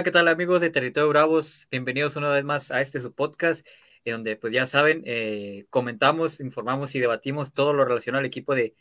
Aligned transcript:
Hola, 0.00 0.04
¿qué 0.06 0.12
tal 0.12 0.28
amigos 0.28 0.62
de 0.62 0.70
Territorio 0.70 1.10
Bravos? 1.10 1.68
Bienvenidos 1.70 2.16
una 2.16 2.30
vez 2.30 2.42
más 2.42 2.70
a 2.70 2.80
este 2.80 3.02
su 3.02 3.12
podcast, 3.12 3.66
en 4.06 4.14
donde 4.14 4.34
pues 4.34 4.50
ya 4.50 4.66
saben, 4.66 5.02
eh, 5.04 5.66
comentamos, 5.68 6.40
informamos 6.40 6.94
y 6.94 7.00
debatimos 7.00 7.52
todo 7.52 7.74
lo 7.74 7.84
relacionado 7.84 8.20
al 8.20 8.24
equipo 8.24 8.54
de, 8.54 8.74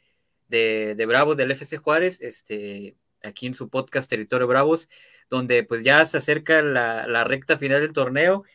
de, 0.48 1.06
Bravos 1.06 1.36
del 1.36 1.52
FC 1.52 1.76
Juárez, 1.76 2.22
este, 2.22 2.96
aquí 3.22 3.48
en 3.48 3.54
su 3.54 3.70
podcast 3.70 4.10
Territorio 4.10 4.48
Bravos, 4.48 4.88
donde 5.30 5.66
pues 5.66 5.84
ya 5.84 6.06
se 6.06 6.20
acerca 6.20 6.62
la, 6.62 7.06
la 7.06 7.26
recta 7.26 7.58
final 7.58 7.82
del 7.82 7.92
torneo 7.92 8.46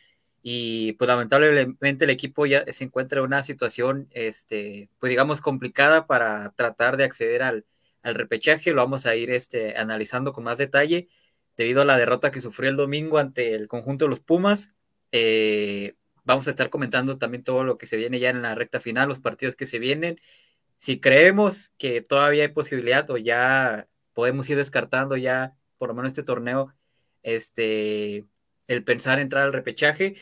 y 0.41 0.93
pues 0.93 1.07
lamentablemente 1.07 2.05
el 2.05 2.09
equipo 2.09 2.47
ya 2.47 2.65
se 2.71 2.83
encuentra 2.83 3.19
en 3.19 3.25
una 3.25 3.43
situación, 3.43 4.07
este, 4.09 4.89
pues 4.97 5.11
digamos, 5.11 5.39
complicada 5.39 6.07
para 6.07 6.49
tratar 6.53 6.97
de 6.97 7.03
acceder 7.03 7.43
al, 7.43 7.63
al 8.01 8.15
repechaje, 8.15 8.71
lo 8.71 8.81
vamos 8.81 9.05
a 9.05 9.15
ir 9.15 9.29
este, 9.29 9.77
analizando 9.77 10.33
con 10.33 10.43
más 10.45 10.57
detalle 10.57 11.09
debido 11.57 11.81
a 11.81 11.85
la 11.85 11.97
derrota 11.97 12.31
que 12.31 12.41
sufrió 12.41 12.69
el 12.69 12.75
domingo 12.75 13.17
ante 13.17 13.53
el 13.53 13.67
conjunto 13.67 14.05
de 14.05 14.09
los 14.09 14.19
Pumas. 14.19 14.71
Eh, 15.11 15.95
vamos 16.23 16.47
a 16.47 16.49
estar 16.49 16.69
comentando 16.69 17.17
también 17.17 17.43
todo 17.43 17.63
lo 17.63 17.77
que 17.77 17.87
se 17.87 17.97
viene 17.97 18.19
ya 18.19 18.29
en 18.29 18.41
la 18.41 18.55
recta 18.55 18.79
final, 18.79 19.07
los 19.07 19.19
partidos 19.19 19.55
que 19.55 19.65
se 19.65 19.79
vienen. 19.79 20.19
Si 20.77 20.99
creemos 20.99 21.71
que 21.77 22.01
todavía 22.01 22.43
hay 22.43 22.49
posibilidad 22.49 23.09
o 23.09 23.17
ya 23.17 23.87
podemos 24.13 24.49
ir 24.49 24.57
descartando 24.57 25.17
ya 25.17 25.55
por 25.77 25.89
lo 25.89 25.95
menos 25.95 26.11
este 26.11 26.23
torneo, 26.23 26.73
este, 27.23 28.25
el 28.67 28.83
pensar 28.83 29.19
entrar 29.19 29.43
al 29.43 29.53
repechaje 29.53 30.15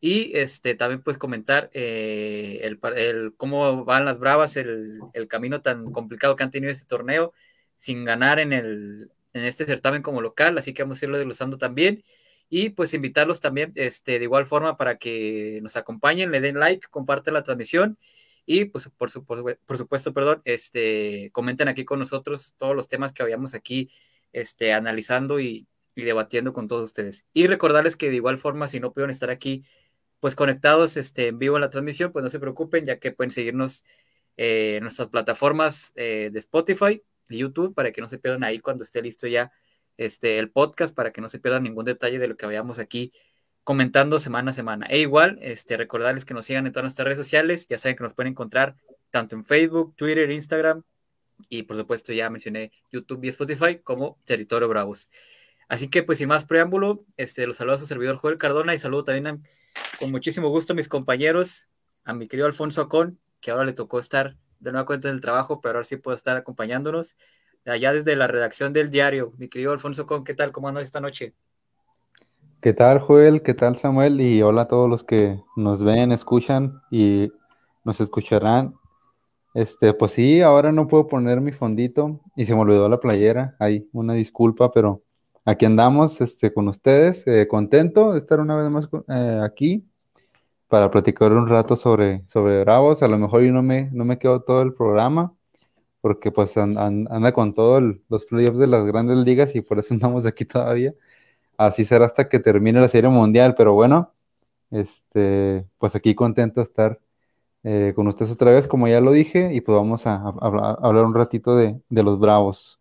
y 0.00 0.36
este 0.36 0.74
también 0.74 1.02
pues 1.02 1.18
comentar 1.18 1.70
eh, 1.72 2.60
el, 2.62 3.34
cómo 3.36 3.84
van 3.84 4.04
las 4.04 4.18
bravas, 4.18 4.56
el, 4.56 5.00
el, 5.12 5.28
camino 5.28 5.60
tan 5.60 5.92
complicado 5.92 6.36
que 6.36 6.44
han 6.44 6.50
tenido 6.50 6.70
este 6.72 6.86
torneo 6.86 7.32
sin 7.76 8.04
ganar 8.04 8.38
en 8.38 8.52
el, 8.52 9.10
en 9.32 9.44
este 9.44 9.64
certamen 9.66 10.02
como 10.02 10.20
local, 10.22 10.58
así 10.58 10.74
que 10.74 10.82
vamos 10.82 11.02
a 11.02 11.04
irlo 11.06 11.18
desglosando 11.18 11.58
también. 11.58 12.04
Y 12.50 12.70
pues 12.70 12.94
invitarlos 12.94 13.40
también 13.40 13.72
este, 13.74 14.18
de 14.18 14.24
igual 14.24 14.46
forma 14.46 14.76
para 14.78 14.96
que 14.96 15.60
nos 15.62 15.76
acompañen, 15.76 16.30
le 16.30 16.40
den 16.40 16.58
like, 16.58 16.88
compartan 16.88 17.34
la 17.34 17.42
transmisión 17.42 17.98
y 18.50 18.64
pues 18.64 18.88
por, 18.96 19.10
por, 19.66 19.76
supuesto, 19.76 20.14
perdón, 20.14 20.40
este, 20.46 21.30
comenten 21.32 21.68
aquí 21.68 21.84
con 21.84 21.98
nosotros 21.98 22.54
todos 22.56 22.74
los 22.74 22.88
temas 22.88 23.12
que 23.12 23.22
habíamos 23.22 23.52
aquí 23.52 23.90
este, 24.32 24.72
analizando 24.72 25.38
y, 25.38 25.68
debatiendo 25.94 26.54
con 26.54 26.66
todos 26.68 26.84
ustedes. 26.84 27.26
Y 27.34 27.46
recordarles 27.46 27.96
que 27.96 28.08
de 28.08 28.16
igual 28.16 28.38
forma, 28.38 28.68
si 28.68 28.80
no 28.80 28.92
pudieron 28.92 29.10
estar 29.10 29.30
aquí 29.30 29.64
pues 30.20 30.34
conectados 30.34 30.96
este, 30.96 31.28
en 31.28 31.38
vivo 31.38 31.56
en 31.56 31.60
la 31.60 31.70
transmisión, 31.70 32.10
pues 32.12 32.24
no 32.24 32.30
se 32.30 32.40
preocupen, 32.40 32.86
ya 32.86 32.98
que 32.98 33.12
pueden 33.12 33.32
seguirnos 33.32 33.84
eh, 34.38 34.76
en 34.76 34.82
nuestras 34.84 35.08
plataformas 35.08 35.92
eh, 35.96 36.30
de 36.32 36.38
Spotify, 36.38 37.02
YouTube 37.36 37.74
para 37.74 37.92
que 37.92 38.00
no 38.00 38.08
se 38.08 38.18
pierdan 38.18 38.44
ahí 38.44 38.60
cuando 38.60 38.84
esté 38.84 39.02
listo 39.02 39.26
ya 39.26 39.52
este, 39.96 40.38
el 40.38 40.50
podcast, 40.50 40.94
para 40.94 41.12
que 41.12 41.20
no 41.20 41.28
se 41.28 41.38
pierdan 41.38 41.64
ningún 41.64 41.84
detalle 41.84 42.18
de 42.18 42.28
lo 42.28 42.36
que 42.36 42.46
habíamos 42.46 42.78
aquí 42.78 43.12
comentando 43.64 44.18
semana 44.18 44.52
a 44.52 44.54
semana. 44.54 44.86
E 44.86 45.00
igual, 45.00 45.38
este, 45.42 45.76
recordarles 45.76 46.24
que 46.24 46.32
nos 46.32 46.46
sigan 46.46 46.66
en 46.66 46.72
todas 46.72 46.84
nuestras 46.84 47.04
redes 47.04 47.18
sociales, 47.18 47.66
ya 47.68 47.78
saben 47.78 47.96
que 47.96 48.04
nos 48.04 48.14
pueden 48.14 48.32
encontrar 48.32 48.76
tanto 49.10 49.36
en 49.36 49.44
Facebook, 49.44 49.94
Twitter, 49.96 50.30
Instagram 50.30 50.84
y 51.48 51.64
por 51.64 51.76
supuesto 51.76 52.12
ya 52.12 52.30
mencioné 52.30 52.72
YouTube 52.90 53.24
y 53.24 53.28
Spotify 53.28 53.78
como 53.78 54.18
Territorio 54.24 54.68
Bravos. 54.68 55.08
Así 55.68 55.88
que 55.88 56.02
pues 56.02 56.18
sin 56.18 56.28
más 56.28 56.46
preámbulo, 56.46 57.04
este, 57.16 57.46
los 57.46 57.56
saludo 57.56 57.76
a 57.76 57.78
su 57.78 57.86
servidor 57.86 58.16
Joel 58.16 58.38
Cardona 58.38 58.74
y 58.74 58.78
saludo 58.78 59.04
también 59.04 59.42
con 59.98 60.10
muchísimo 60.10 60.48
gusto 60.48 60.72
a 60.72 60.76
mis 60.76 60.88
compañeros, 60.88 61.68
a 62.04 62.14
mi 62.14 62.26
querido 62.26 62.46
Alfonso 62.46 62.80
Acón, 62.80 63.20
que 63.40 63.50
ahora 63.50 63.64
le 63.64 63.74
tocó 63.74 63.98
estar 63.98 64.36
de 64.60 64.72
nueva 64.72 64.86
cuenta 64.86 65.08
del 65.08 65.20
trabajo, 65.20 65.60
pero 65.60 65.78
ahora 65.78 65.84
sí 65.84 65.96
puedo 65.96 66.16
estar 66.16 66.36
acompañándonos 66.36 67.16
allá 67.64 67.92
desde 67.92 68.16
la 68.16 68.26
redacción 68.26 68.72
del 68.72 68.90
diario. 68.90 69.32
Mi 69.38 69.48
querido 69.48 69.72
Alfonso 69.72 70.06
Con, 70.06 70.24
¿qué 70.24 70.34
tal? 70.34 70.52
¿Cómo 70.52 70.68
andas 70.68 70.84
esta 70.84 71.00
noche? 71.00 71.34
¿Qué 72.60 72.72
tal, 72.72 72.98
Joel? 72.98 73.42
¿Qué 73.42 73.54
tal, 73.54 73.76
Samuel? 73.76 74.20
Y 74.20 74.42
hola 74.42 74.62
a 74.62 74.68
todos 74.68 74.90
los 74.90 75.04
que 75.04 75.40
nos 75.56 75.82
ven, 75.82 76.10
escuchan 76.10 76.80
y 76.90 77.30
nos 77.84 78.00
escucharán. 78.00 78.74
Este, 79.54 79.94
pues 79.94 80.12
sí, 80.12 80.40
ahora 80.40 80.72
no 80.72 80.88
puedo 80.88 81.06
poner 81.06 81.40
mi 81.40 81.52
fondito 81.52 82.20
y 82.36 82.46
se 82.46 82.54
me 82.54 82.60
olvidó 82.60 82.88
la 82.88 83.00
playera. 83.00 83.56
Hay 83.60 83.88
una 83.92 84.14
disculpa, 84.14 84.72
pero 84.72 85.02
aquí 85.44 85.66
andamos 85.66 86.20
este, 86.20 86.52
con 86.52 86.68
ustedes. 86.68 87.24
Eh, 87.26 87.46
contento 87.46 88.12
de 88.12 88.18
estar 88.18 88.40
una 88.40 88.56
vez 88.56 88.70
más 88.70 88.88
eh, 89.08 89.40
aquí 89.44 89.87
para 90.68 90.90
platicar 90.90 91.32
un 91.32 91.48
rato 91.48 91.76
sobre, 91.76 92.22
sobre 92.28 92.60
Bravos. 92.60 93.02
A 93.02 93.08
lo 93.08 93.18
mejor 93.18 93.42
yo 93.42 93.52
no 93.52 93.62
me, 93.62 93.90
no 93.92 94.04
me 94.04 94.18
quedo 94.18 94.42
todo 94.42 94.62
el 94.62 94.74
programa, 94.74 95.34
porque 96.00 96.30
pues 96.30 96.56
anda 96.56 97.32
con 97.32 97.54
todos 97.54 97.82
los 98.08 98.24
playoffs 98.26 98.58
de 98.58 98.66
las 98.66 98.86
grandes 98.86 99.18
ligas 99.18 99.54
y 99.56 99.62
por 99.62 99.78
eso 99.78 99.94
andamos 99.94 100.26
aquí 100.26 100.44
todavía. 100.44 100.94
Así 101.56 101.84
será 101.84 102.06
hasta 102.06 102.28
que 102.28 102.38
termine 102.38 102.80
la 102.80 102.88
Serie 102.88 103.10
Mundial, 103.10 103.54
pero 103.56 103.74
bueno, 103.74 104.12
este, 104.70 105.66
pues 105.78 105.96
aquí 105.96 106.14
contento 106.14 106.60
de 106.60 106.64
estar 106.64 107.00
eh, 107.64 107.92
con 107.96 108.06
ustedes 108.06 108.30
otra 108.30 108.52
vez, 108.52 108.68
como 108.68 108.86
ya 108.86 109.00
lo 109.00 109.12
dije, 109.12 109.52
y 109.52 109.60
pues 109.60 109.74
vamos 109.74 110.06
a, 110.06 110.16
hablar 110.16 111.04
un 111.04 111.14
ratito 111.14 111.56
de, 111.56 111.80
de 111.88 112.02
los 112.02 112.20
Bravos. 112.20 112.78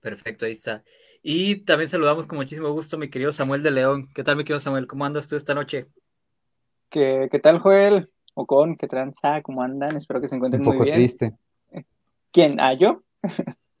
Perfecto, 0.00 0.46
ahí 0.46 0.52
está. 0.52 0.82
Y 1.22 1.56
también 1.56 1.88
saludamos 1.88 2.26
con 2.26 2.38
muchísimo 2.38 2.72
gusto 2.72 2.96
mi 2.96 3.10
querido 3.10 3.30
Samuel 3.30 3.62
de 3.62 3.70
León. 3.70 4.08
¿Qué 4.14 4.24
tal, 4.24 4.36
mi 4.36 4.44
querido 4.44 4.60
Samuel? 4.60 4.86
¿Cómo 4.86 5.04
andas 5.04 5.28
tú 5.28 5.36
esta 5.36 5.54
noche? 5.54 5.86
¿Qué, 6.90 7.28
qué 7.30 7.38
tal, 7.38 7.60
Joel? 7.60 8.10
Ocon, 8.34 8.76
¿qué 8.76 8.88
tranza? 8.88 9.40
¿Cómo 9.42 9.62
andan? 9.62 9.96
Espero 9.96 10.20
que 10.20 10.28
se 10.28 10.34
encuentren 10.34 10.62
muy 10.62 10.72
bien. 10.72 10.80
Un 10.80 10.86
poco 10.86 10.96
triste. 10.96 11.36
¿Quién? 12.32 12.60
¿Ah, 12.60 12.72
yo? 12.74 13.02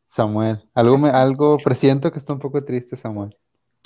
Samuel. 0.06 0.62
Algo, 0.74 0.96
me, 0.96 1.10
algo 1.10 1.56
presiento 1.56 2.12
que 2.12 2.20
está 2.20 2.32
un 2.32 2.38
poco 2.38 2.64
triste, 2.64 2.96
Samuel. 2.96 3.36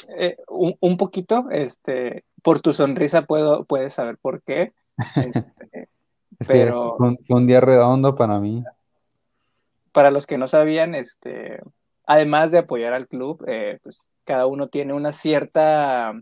Eh, 0.09 0.37
un, 0.49 0.97
poquito, 0.99 1.47
este, 1.51 2.25
por 2.43 2.61
tu 2.61 2.75
sonrisa 2.75 3.23
puedo, 3.23 3.65
puedes 3.65 3.95
saber 3.95 4.19
por 4.19 4.43
qué. 4.43 4.73
Este, 5.17 5.89
pero 6.47 6.97
fue 6.99 7.17
un, 7.29 7.47
día 7.47 7.63
redondo 7.63 8.15
para 8.15 8.39
mí. 8.41 8.63
Para 9.93 10.11
los 10.11 10.27
que 10.27 10.37
no 10.37 10.49
sabían, 10.49 10.95
este, 10.95 11.61
además 12.07 12.51
de 12.51 12.59
apoyar 12.59 12.93
al 12.93 13.09
club, 13.09 13.43
eh, 13.47 13.79
pues 13.83 14.11
cada 14.25 14.47
uno 14.47 14.69
tiene 14.69 14.93
una 14.93 15.13
cierta 15.13 16.15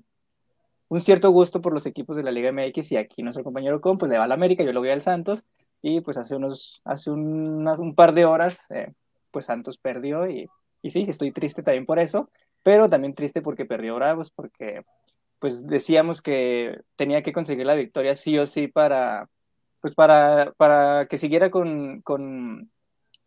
un 0.93 1.01
cierto 1.01 1.31
gusto 1.31 1.63
por 1.63 1.73
los 1.73 1.87
equipos 1.87 2.19
de 2.19 2.23
la 2.23 2.31
Liga 2.31 2.53
MX 2.53 2.93
y 2.93 2.97
aquí 2.99 3.23
nuestro 3.23 3.43
compañero 3.43 3.81
con 3.81 3.97
pues 3.97 4.11
le 4.11 4.19
va 4.19 4.25
al 4.25 4.33
América, 4.33 4.63
yo 4.63 4.75
lo 4.75 4.81
voy 4.81 4.91
al 4.91 5.01
Santos 5.01 5.43
y 5.81 6.03
pues 6.03 6.19
hace 6.19 6.37
unos, 6.37 6.83
hace 6.85 7.11
un, 7.11 7.67
un 7.67 7.95
par 7.95 8.13
de 8.13 8.27
horas 8.27 8.71
eh, 8.71 8.93
pues 9.31 9.47
Santos 9.47 9.79
perdió 9.79 10.29
y, 10.29 10.51
y 10.83 10.91
sí, 10.91 11.07
estoy 11.09 11.33
triste 11.33 11.63
también 11.63 11.87
por 11.87 11.99
eso, 11.99 12.29
pero 12.63 12.91
también 12.91 13.15
triste 13.15 13.41
porque 13.41 13.65
perdió 13.65 13.95
Bravos, 13.95 14.31
porque 14.31 14.85
pues 15.39 15.67
decíamos 15.67 16.21
que 16.21 16.83
tenía 16.97 17.23
que 17.23 17.33
conseguir 17.33 17.65
la 17.65 17.75
victoria 17.75 18.15
sí 18.15 18.39
o 18.39 18.47
sí 18.47 18.69
para, 18.69 19.31
pues 19.81 19.95
para, 19.95 20.53
para 20.59 21.07
que 21.07 21.17
siguiera 21.17 21.51
con, 21.51 22.03
con, 22.03 22.71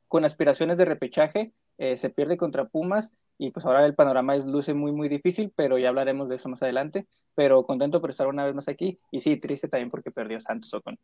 con 0.07 0.23
aspiraciones 0.23 0.77
de 0.77 0.85
repechaje, 0.85 1.51
eh, 1.79 1.97
se 1.97 2.11
pierde 2.11 2.37
contra 2.37 2.65
Pumas 2.65 3.11
y 3.37 3.51
pues 3.51 3.65
ahora 3.65 3.85
el 3.85 3.95
panorama 3.95 4.35
es 4.35 4.45
luce 4.45 4.73
muy 4.73 4.91
muy 4.91 5.09
difícil, 5.09 5.51
pero 5.55 5.77
ya 5.77 5.89
hablaremos 5.89 6.29
de 6.29 6.35
eso 6.35 6.49
más 6.49 6.61
adelante 6.61 7.07
pero 7.35 7.65
contento 7.65 8.01
por 8.01 8.09
estar 8.09 8.27
una 8.27 8.45
vez 8.45 8.55
más 8.55 8.67
aquí. 8.67 8.99
Y 9.11 9.19
sí, 9.19 9.37
triste 9.37 9.67
también 9.67 9.91
porque 9.91 10.09
perdió 10.09 10.39
Santos 10.39 10.73
Ocon. 10.73 10.97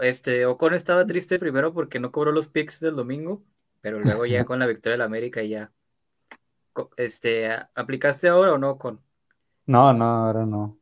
Este, 0.00 0.44
Ocon 0.46 0.74
estaba 0.74 1.06
triste 1.06 1.38
primero 1.38 1.72
porque 1.72 2.00
no 2.00 2.10
cobró 2.10 2.32
los 2.32 2.48
picks 2.48 2.80
del 2.80 2.96
domingo, 2.96 3.42
pero 3.80 4.00
luego 4.00 4.26
ya 4.26 4.44
con 4.44 4.58
la 4.58 4.66
victoria 4.66 4.94
de 4.94 4.98
la 4.98 5.04
América 5.04 5.42
ya. 5.42 5.70
Este, 6.96 7.48
¿aplicaste 7.74 8.28
ahora 8.28 8.52
o 8.54 8.58
no, 8.58 8.72
Ocon? 8.72 9.00
No, 9.66 9.92
no, 9.92 10.04
ahora 10.04 10.44
no. 10.44 10.78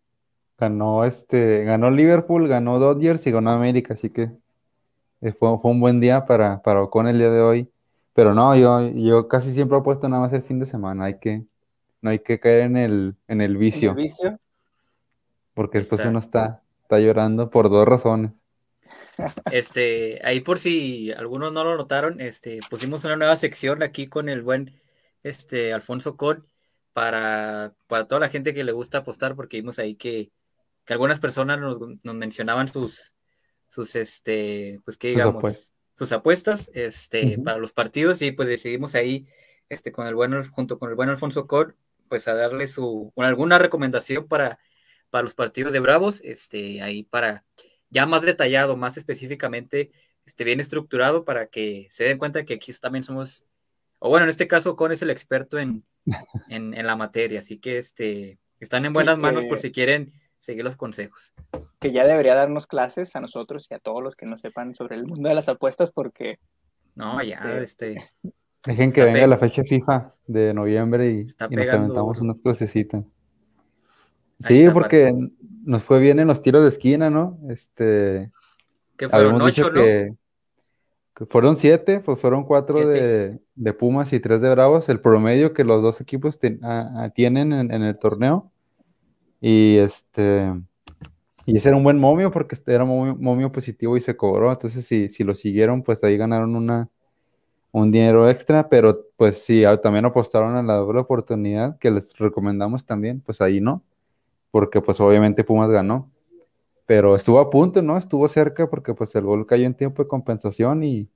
Ganó 0.59 1.05
este, 1.05 1.65
ganó 1.65 1.91
Liverpool, 1.91 2.49
ganó 2.49 2.79
Dodgers 2.79 3.27
y 3.27 3.33
ganó 3.33 3.51
América, 3.51 3.95
así 3.95 4.11
que 4.11 4.31
eh, 5.21 5.33
fue, 5.33 5.59
fue 5.59 5.71
un 5.71 5.81
buen 5.81 6.01
día 6.01 6.25
para, 6.27 6.63
para 6.63 6.83
Ocon 6.83 7.09
el 7.09 7.19
día 7.19 7.31
de 7.31 7.41
hoy. 7.41 7.74
Pero 8.15 8.33
no, 8.33 8.57
yo, 8.57 8.89
yo 8.91 9.29
casi 9.29 9.53
siempre 9.53 9.77
he 9.77 9.83
puesto 9.83 10.09
nada 10.09 10.23
más 10.23 10.33
el 10.33 10.43
fin 10.43 10.61
de 10.61 10.67
semana, 10.67 11.07
hay 11.07 11.19
que, 11.19 11.45
no 12.01 12.11
hay 12.11 12.21
que 12.21 12.39
caer 12.39 12.63
en 12.63 12.77
el, 12.77 13.17
en 13.29 13.41
el 13.41 13.57
vicio. 13.57 13.91
¿En 13.91 13.99
el 13.99 14.05
vicio? 14.05 14.41
Porque 15.53 15.79
después 15.79 16.05
uno 16.05 16.21
está, 16.21 16.63
está 16.83 16.99
llorando 17.01 17.51
por 17.51 17.69
dos 17.69 17.87
razones. 17.87 18.33
Este, 19.51 20.21
ahí 20.25 20.41
por 20.41 20.59
si 20.59 21.13
algunos 21.13 21.53
no 21.53 21.65
lo 21.65 21.77
notaron, 21.77 22.21
este, 22.21 22.61
pusimos 22.71 23.05
una 23.05 23.17
nueva 23.17 23.37
sección 23.37 23.83
aquí 23.83 24.07
con 24.07 24.29
el 24.29 24.43
buen 24.43 24.73
este, 25.23 25.73
Alfonso 25.73 26.17
Con 26.17 26.47
para, 26.93 27.75
para 27.87 28.07
toda 28.07 28.21
la 28.21 28.29
gente 28.29 28.55
que 28.55 28.65
le 28.65 28.73
gusta 28.73 28.99
apostar, 28.99 29.35
porque 29.35 29.57
vimos 29.57 29.79
ahí 29.79 29.97
que, 29.97 30.31
que 30.85 30.93
algunas 30.93 31.19
personas 31.21 31.59
nos, 31.59 31.81
nos, 31.81 32.15
mencionaban 32.15 32.69
sus, 32.69 33.13
sus, 33.69 33.97
este, 33.97 34.81
pues 34.85 34.97
que 34.97 35.09
digamos, 35.09 35.74
sus 35.95 36.13
apuestas, 36.13 36.71
este, 36.75 37.39
para 37.39 37.59
los 37.59 37.73
partidos, 37.73 38.21
y 38.23 38.33
pues 38.33 38.49
decidimos 38.49 38.95
ahí, 38.95 39.27
este, 39.69 39.93
con 39.93 40.07
el 40.07 40.15
bueno, 40.15 40.43
junto 40.51 40.79
con 40.79 40.91
el 40.91 40.97
buen 40.97 41.09
Alfonso 41.09 41.47
Con, 41.47 41.77
pues 42.09 42.29
a 42.29 42.35
darle 42.35 42.67
su 42.67 43.13
alguna 43.17 43.59
recomendación 43.59 44.27
para, 44.27 44.59
para 45.11 45.23
los 45.23 45.35
partidos 45.35 45.73
de 45.73 45.81
Bravos, 45.81 46.21
este, 46.23 46.83
ahí 46.83 47.05
para 47.05 47.45
ya 47.91 48.07
más 48.07 48.23
detallado, 48.23 48.77
más 48.77 48.97
específicamente, 48.97 49.91
este, 50.27 50.45
bien 50.45 50.61
estructurado 50.61 51.25
para 51.25 51.47
que 51.47 51.89
se 51.91 52.05
den 52.05 52.19
cuenta 52.19 52.45
que 52.45 52.55
aquí 52.55 52.73
también 52.75 53.05
somos, 53.05 53.47
o 54.01 54.09
bueno, 54.09 54.25
en 54.25 54.31
este 54.31 54.49
caso 54.49 54.77
Con 54.77 54.93
es 54.93 55.03
el 55.03 55.11
experto 55.11 55.59
en, 55.59 55.85
en, 56.49 56.87
la 56.87 56.97
materia, 56.97 57.41
así 57.41 57.59
que 57.59 57.79
este, 57.79 58.39
están 58.59 58.85
en 58.85 58.93
buenas 58.93 59.19
manos 59.19 59.45
por 59.45 59.59
si 59.59 59.71
quieren 59.71 60.13
seguir 60.45 60.65
los 60.65 60.77
consejos. 60.77 61.33
Que 61.81 61.93
ya 61.93 62.07
debería 62.07 62.35
darnos 62.35 62.67
clases 62.67 63.17
a 63.17 63.21
nosotros 63.21 63.67
y 63.71 63.75
a 63.75 63.79
todos 63.79 64.03
los 64.03 64.17
que 64.17 64.27
no 64.27 64.39
sepan 64.39 64.75
sobre 64.75 64.97
el 64.97 65.07
mundo 65.07 65.29
de 65.29 65.35
las 65.35 65.49
apuestas 65.49 65.91
porque... 65.91 66.39
No, 66.95 67.23
ya, 67.23 67.41
este... 67.61 67.93
este 67.93 68.35
Dejen 68.67 68.93
que 68.93 69.05
venga 69.05 69.27
la 69.27 69.37
fecha 69.37 69.63
FIFA 69.63 70.15
de 70.27 70.55
noviembre 70.55 71.11
y, 71.11 71.25
nos 71.51 71.69
aventamos 71.69 72.21
unas 72.21 72.41
clasecitas. 72.41 73.05
Sí, 74.41 74.67
porque 74.73 75.15
nos 75.65 75.83
fue 75.83 76.01
bien 76.01 76.19
en 76.19 76.29
los 76.29 76.43
tiros 76.43 76.63
de 76.63 76.71
esquina, 76.71 77.11
¿no? 77.11 77.39
Este. 77.51 78.31
Que 78.97 79.09
fueron 79.09 79.41
ocho, 79.43 79.71
¿no? 79.71 79.83
Que, 79.83 80.15
fueron 81.29 81.57
siete, 81.57 82.01
pues 82.01 82.19
fueron 82.19 82.45
cuatro 82.45 82.89
de, 82.89 83.39
Pumas 83.79 84.13
y 84.13 84.19
tres 84.19 84.41
de 84.41 84.51
Bravos, 84.51 84.89
el 84.89 85.01
promedio 85.01 85.53
que 85.53 85.63
los 85.63 85.83
dos 85.83 86.01
equipos 86.01 86.41
tienen 86.41 87.53
en, 87.53 87.83
el 87.83 87.99
torneo. 87.99 88.51
Y 89.47 89.77
este. 89.77 90.55
Y 91.45 91.59
ese 91.59 91.69
era 91.69 91.77
un 91.77 91.85
buen 91.85 91.99
momio 91.99 92.31
porque 92.31 92.57
era 92.67 92.83
un 92.85 93.21
momio, 93.21 93.53
positivo 93.53 93.95
y 93.99 94.01
se 94.01 94.17
cobró. 94.17 94.51
Entonces, 94.51 94.87
si, 94.87 95.11
si 95.11 95.23
lo 95.23 95.35
siguieron, 95.35 95.83
pues 95.83 96.03
ahí 96.03 96.17
ganaron 96.17 96.57
una, 96.57 96.89
un 97.71 97.93
dinero 97.93 98.31
extra, 98.31 98.71
pero 98.71 99.07
pues 99.19 99.45
si 99.45 99.65
también 99.83 100.07
apostaron 100.07 100.57
a 100.57 100.63
la 100.63 100.77
doble 100.77 101.01
oportunidad 101.01 101.79
que 101.79 101.91
les 101.91 102.17
recomendamos 102.17 102.87
también, 102.87 103.21
pues 103.21 103.43
ahí 103.43 103.61
no, 103.61 103.83
porque 104.51 104.81
pues 104.81 104.99
obviamente 105.01 105.45
Pumas 105.45 105.71
ganó, 105.71 106.11
pero 106.87 107.15
estuvo 107.15 107.39
a 107.39 107.51
punto, 107.51 107.83
¿no? 107.83 107.99
Estuvo 107.99 108.27
cerca 108.31 108.71
porque 108.71 108.95
pues 108.95 109.15
el 109.15 109.25
gol 109.25 109.47
cayó 109.47 109.67
en 109.67 109.75
tiempo 109.75 110.03
de 110.03 110.09
compensación 110.09 110.85
y 110.85 111.11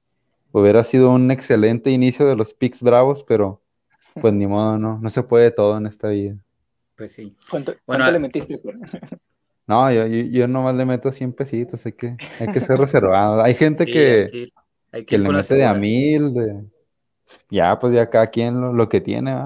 hubiera 0.53 0.85
sido 0.85 1.13
un 1.13 1.31
excelente 1.31 1.91
inicio 1.91 2.27
de 2.27 2.37
los 2.37 2.53
Picks 2.53 2.83
Bravos, 2.83 3.25
pero 3.27 3.63
pues 4.21 4.35
ni 4.35 4.47
modo, 4.47 4.79
no, 4.79 4.99
no 4.99 5.11
se 5.11 5.23
puede 5.23 5.51
todo 5.51 5.79
en 5.79 5.87
esta 5.87 6.09
vida. 6.09 6.37
Pues 6.99 7.13
sí. 7.13 7.37
¿Cuánto, 7.49 7.77
bueno, 7.87 8.11
le 8.11 8.19
metiste? 8.19 8.61
No, 9.69 9.93
yo, 9.93 10.07
yo, 10.07 10.49
nomás 10.49 10.75
le 10.75 10.85
meto 10.85 11.13
100 11.13 11.33
pesitos, 11.33 11.87
hay 11.87 11.93
que, 11.93 12.17
hay 12.41 12.49
que 12.53 12.61
ser 12.61 12.77
reservado. 12.79 13.41
Hay 13.41 13.55
gente 13.55 13.87
que, 13.87 14.51
que, 15.07 15.19
le 15.19 15.29
mete 15.29 15.55
de 15.55 15.65
a 15.65 15.75
mil, 15.75 16.35
de... 16.35 16.65
ya, 17.51 17.79
pues 17.79 17.95
ya 17.95 18.11
cada 18.11 18.27
quien 18.29 18.77
lo, 18.77 18.89
que 18.89 19.01
tiene, 19.01 19.37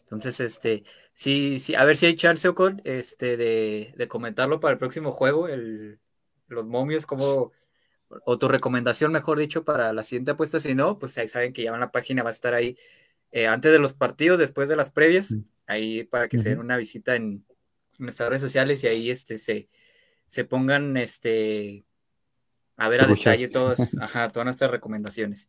Entonces, 0.00 0.38
este, 0.40 0.84
sí, 1.14 1.58
sí, 1.58 1.74
a 1.74 1.84
ver 1.84 1.96
si 1.96 2.06
hay 2.06 2.14
chance, 2.14 2.46
Ocon, 2.46 2.82
este, 2.84 3.38
de, 3.38 3.94
de 3.96 4.08
comentarlo 4.08 4.60
para 4.60 4.72
el 4.72 4.78
próximo 4.78 5.12
juego, 5.12 5.48
el, 5.48 5.98
los 6.48 6.66
momios, 6.66 7.06
como, 7.06 7.52
o 8.26 8.38
tu 8.38 8.48
recomendación, 8.48 9.12
mejor 9.12 9.38
dicho, 9.38 9.64
para 9.64 9.94
la 9.94 10.04
siguiente 10.04 10.32
apuesta, 10.32 10.60
si 10.60 10.74
no, 10.74 10.98
pues 10.98 11.16
ahí 11.16 11.28
saben 11.28 11.54
que 11.54 11.62
ya 11.62 11.72
en 11.72 11.80
la 11.80 11.90
página 11.90 12.22
va 12.22 12.28
a 12.28 12.34
estar 12.34 12.52
ahí 12.52 12.76
eh, 13.32 13.46
antes 13.46 13.70
de 13.70 13.78
los 13.78 13.92
partidos, 13.92 14.38
después 14.38 14.68
de 14.68 14.76
las 14.76 14.90
previas, 14.90 15.34
ahí 15.70 16.04
para 16.04 16.28
que 16.28 16.38
se 16.38 16.50
den 16.50 16.58
una 16.58 16.76
visita 16.76 17.14
en, 17.14 17.44
nuestras 17.98 18.30
redes 18.30 18.42
sociales 18.42 18.82
y 18.82 18.86
ahí 18.86 19.10
este, 19.10 19.38
se, 19.38 19.68
se 20.28 20.44
pongan 20.44 20.96
este, 20.96 21.84
a 22.76 22.88
ver 22.88 23.02
a 23.02 23.06
detalle 23.06 23.48
todas, 23.48 23.96
ajá, 24.00 24.30
todas 24.30 24.46
nuestras 24.46 24.70
recomendaciones. 24.70 25.48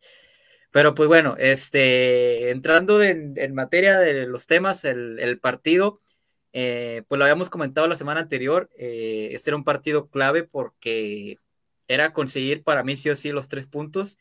Pero 0.70 0.94
pues 0.94 1.08
bueno, 1.08 1.36
este, 1.38 2.50
entrando 2.52 3.02
en, 3.02 3.54
materia 3.54 4.00
de 4.00 4.26
los 4.26 4.48
temas, 4.48 4.86
el, 4.86 5.40
partido, 5.42 6.00
eh, 6.54 7.04
pues 7.08 7.20
lo 7.20 7.26
habíamos 7.26 7.50
comentado 7.50 7.88
la 7.88 7.96
semana 7.96 8.22
anterior, 8.22 8.70
eh, 8.78 9.30
este 9.32 9.50
era 9.50 9.58
un 9.58 9.64
partido 9.64 10.08
clave 10.08 10.44
porque 10.44 11.40
era 11.88 12.14
conseguir 12.14 12.64
para 12.64 12.84
mí 12.84 12.96
sí 12.96 13.10
o 13.10 13.16
sí 13.16 13.32
los 13.32 13.50
tres 13.50 13.68
puntos, 13.68 14.18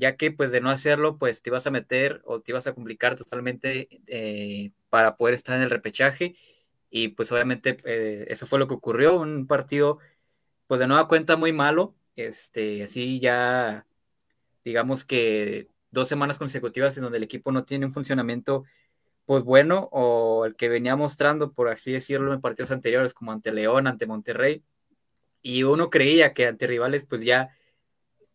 ya 0.00 0.16
que 0.16 0.32
pues 0.32 0.50
de 0.52 0.60
no 0.60 0.70
hacerlo, 0.70 1.18
pues 1.18 1.42
te 1.42 1.50
ibas 1.50 1.66
a 1.66 1.70
meter 1.70 2.22
o 2.24 2.40
te 2.40 2.52
ibas 2.52 2.66
a 2.66 2.74
complicar 2.74 3.16
totalmente 3.16 3.88
eh, 4.06 4.72
para 4.88 5.16
poder 5.16 5.34
estar 5.34 5.56
en 5.56 5.62
el 5.62 5.70
repechaje. 5.70 6.36
Y 6.90 7.08
pues 7.08 7.30
obviamente 7.32 7.76
eso 8.32 8.46
fue 8.46 8.58
lo 8.58 8.66
que 8.66 8.74
ocurrió, 8.74 9.20
un 9.20 9.46
partido 9.46 9.98
pues 10.66 10.80
de 10.80 10.86
nueva 10.86 11.08
cuenta 11.08 11.36
muy 11.36 11.52
malo, 11.52 11.94
este, 12.16 12.82
así 12.84 13.20
ya, 13.20 13.86
digamos 14.64 15.04
que 15.04 15.68
dos 15.90 16.08
semanas 16.08 16.38
consecutivas 16.38 16.96
en 16.96 17.04
donde 17.04 17.18
el 17.18 17.24
equipo 17.24 17.52
no 17.52 17.64
tiene 17.64 17.86
un 17.86 17.92
funcionamiento 17.92 18.64
pues 19.26 19.44
bueno 19.44 19.88
o 19.92 20.44
el 20.46 20.56
que 20.56 20.68
venía 20.68 20.96
mostrando, 20.96 21.52
por 21.52 21.68
así 21.68 21.92
decirlo, 21.92 22.32
en 22.34 22.40
partidos 22.40 22.70
anteriores 22.72 23.14
como 23.14 23.32
ante 23.32 23.52
León, 23.52 23.86
ante 23.86 24.06
Monterrey. 24.06 24.64
Y 25.42 25.62
uno 25.64 25.90
creía 25.90 26.34
que 26.34 26.46
ante 26.46 26.66
rivales 26.66 27.04
pues 27.06 27.22
ya 27.22 27.50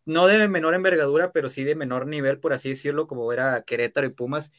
no 0.06 0.28
de 0.28 0.48
menor 0.48 0.76
envergadura, 0.76 1.32
pero 1.32 1.50
sí 1.50 1.64
de 1.64 1.76
menor 1.76 2.08
nivel, 2.08 2.40
por 2.40 2.54
así 2.54 2.70
decirlo, 2.70 3.08
como 3.08 3.32
era 3.34 3.64
Querétaro 3.64 4.08
y 4.08 4.12
Pumas, 4.12 4.52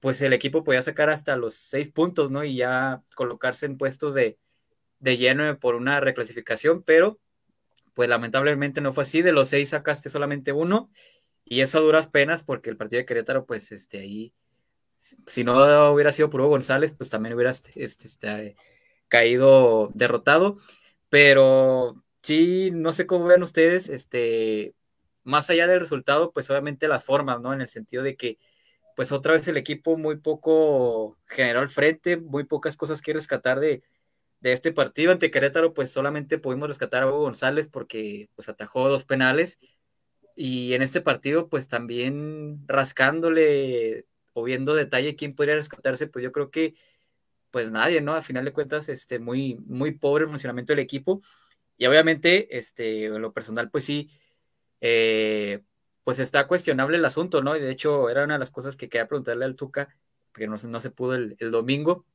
pues 0.00 0.20
el 0.22 0.32
equipo 0.32 0.64
podía 0.64 0.82
sacar 0.82 1.10
hasta 1.10 1.36
los 1.36 1.54
seis 1.54 1.90
puntos, 1.90 2.30
¿no? 2.30 2.44
Y 2.44 2.56
ya 2.56 3.02
colocarse 3.14 3.66
en 3.66 3.78
puestos 3.78 4.14
de, 4.14 4.38
de 4.98 5.16
lleno 5.16 5.58
por 5.58 5.74
una 5.74 6.00
reclasificación, 6.00 6.82
pero 6.82 7.20
pues 7.94 8.08
lamentablemente 8.08 8.80
no 8.80 8.92
fue 8.92 9.04
así, 9.04 9.22
de 9.22 9.32
los 9.32 9.48
seis 9.50 9.70
sacaste 9.70 10.08
solamente 10.10 10.52
uno, 10.52 10.90
y 11.44 11.62
eso 11.62 11.78
a 11.78 11.80
duras 11.80 12.08
penas 12.08 12.42
porque 12.44 12.70
el 12.70 12.76
partido 12.76 13.00
de 13.00 13.06
Querétaro, 13.06 13.46
pues 13.46 13.72
este, 13.72 13.98
ahí, 13.98 14.32
si 15.26 15.44
no 15.44 15.92
hubiera 15.92 16.12
sido 16.12 16.30
por 16.30 16.42
González, 16.42 16.92
pues 16.96 17.10
también 17.10 17.34
hubiera 17.34 17.50
este, 17.50 17.72
este, 17.84 18.06
este, 18.06 18.56
caído 19.08 19.90
derrotado, 19.94 20.58
pero 21.08 22.02
sí, 22.22 22.70
no 22.72 22.92
sé 22.92 23.06
cómo 23.06 23.26
ven 23.26 23.42
ustedes, 23.42 23.88
este, 23.88 24.74
más 25.30 25.50
allá 25.50 25.66
del 25.66 25.80
resultado, 25.80 26.32
pues 26.32 26.50
obviamente 26.50 26.88
las 26.88 27.04
formas, 27.04 27.40
¿no? 27.40 27.52
En 27.54 27.60
el 27.60 27.68
sentido 27.68 28.02
de 28.02 28.16
que, 28.16 28.38
pues 28.96 29.12
otra 29.12 29.34
vez 29.34 29.48
el 29.48 29.56
equipo 29.56 29.96
muy 29.96 30.18
poco 30.18 31.18
generó 31.26 31.60
al 31.60 31.68
frente, 31.70 32.16
muy 32.18 32.44
pocas 32.44 32.76
cosas 32.76 33.02
que 33.02 33.12
rescatar 33.14 33.60
de, 33.60 33.82
de 34.40 34.52
este 34.52 34.72
partido 34.72 35.12
ante 35.12 35.30
Querétaro, 35.30 35.74
pues 35.74 35.90
solamente 35.92 36.38
pudimos 36.38 36.68
rescatar 36.68 37.02
a 37.02 37.08
Hugo 37.08 37.20
González 37.20 37.68
porque 37.68 38.28
pues 38.34 38.48
atajó 38.48 38.88
dos 38.88 39.04
penales. 39.04 39.58
Y 40.36 40.74
en 40.74 40.82
este 40.82 41.00
partido, 41.00 41.48
pues 41.48 41.68
también 41.68 42.66
rascándole 42.66 44.06
o 44.32 44.42
viendo 44.44 44.74
detalle 44.74 45.16
quién 45.16 45.34
podría 45.34 45.56
rescatarse, 45.56 46.06
pues 46.06 46.22
yo 46.22 46.32
creo 46.32 46.50
que 46.50 46.74
pues 47.50 47.70
nadie, 47.70 48.00
¿no? 48.00 48.14
A 48.14 48.22
final 48.22 48.44
de 48.44 48.52
cuentas, 48.52 48.88
este, 48.88 49.18
muy, 49.18 49.56
muy 49.66 49.92
pobre 49.92 50.24
el 50.24 50.30
funcionamiento 50.30 50.72
del 50.72 50.80
equipo. 50.80 51.20
Y 51.76 51.86
obviamente, 51.86 52.56
este, 52.58 53.08
lo 53.08 53.32
personal, 53.32 53.70
pues 53.70 53.84
sí, 53.84 54.10
eh, 54.80 55.62
pues 56.04 56.18
está 56.18 56.46
cuestionable 56.46 56.96
el 56.98 57.04
asunto, 57.04 57.42
¿no? 57.42 57.56
Y 57.56 57.60
de 57.60 57.70
hecho, 57.70 58.10
era 58.10 58.24
una 58.24 58.34
de 58.34 58.40
las 58.40 58.50
cosas 58.50 58.76
que 58.76 58.88
quería 58.88 59.08
preguntarle 59.08 59.44
al 59.44 59.56
Tuca, 59.56 59.96
porque 60.32 60.46
no, 60.48 60.56
no 60.56 60.80
se 60.80 60.90
pudo 60.90 61.14
el, 61.14 61.36
domingo, 61.50 62.06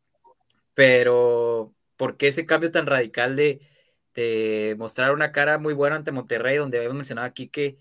pero 0.74 1.74
por 1.98 2.18
qué 2.18 2.30
ese 2.30 2.46
cambio 2.46 2.72
tan 2.72 2.88
radical 2.88 3.36
de, 3.36 3.62
mostrar 4.78 5.14
una 5.14 5.32
cara 5.32 5.58
muy 5.60 5.74
buena 5.74 5.98
ante 5.98 6.12
Monterrey, 6.12 6.58
donde 6.58 6.78
habíamos 6.78 6.98
mencionado 6.98 7.28
aquí 7.28 7.50
que 7.50 7.78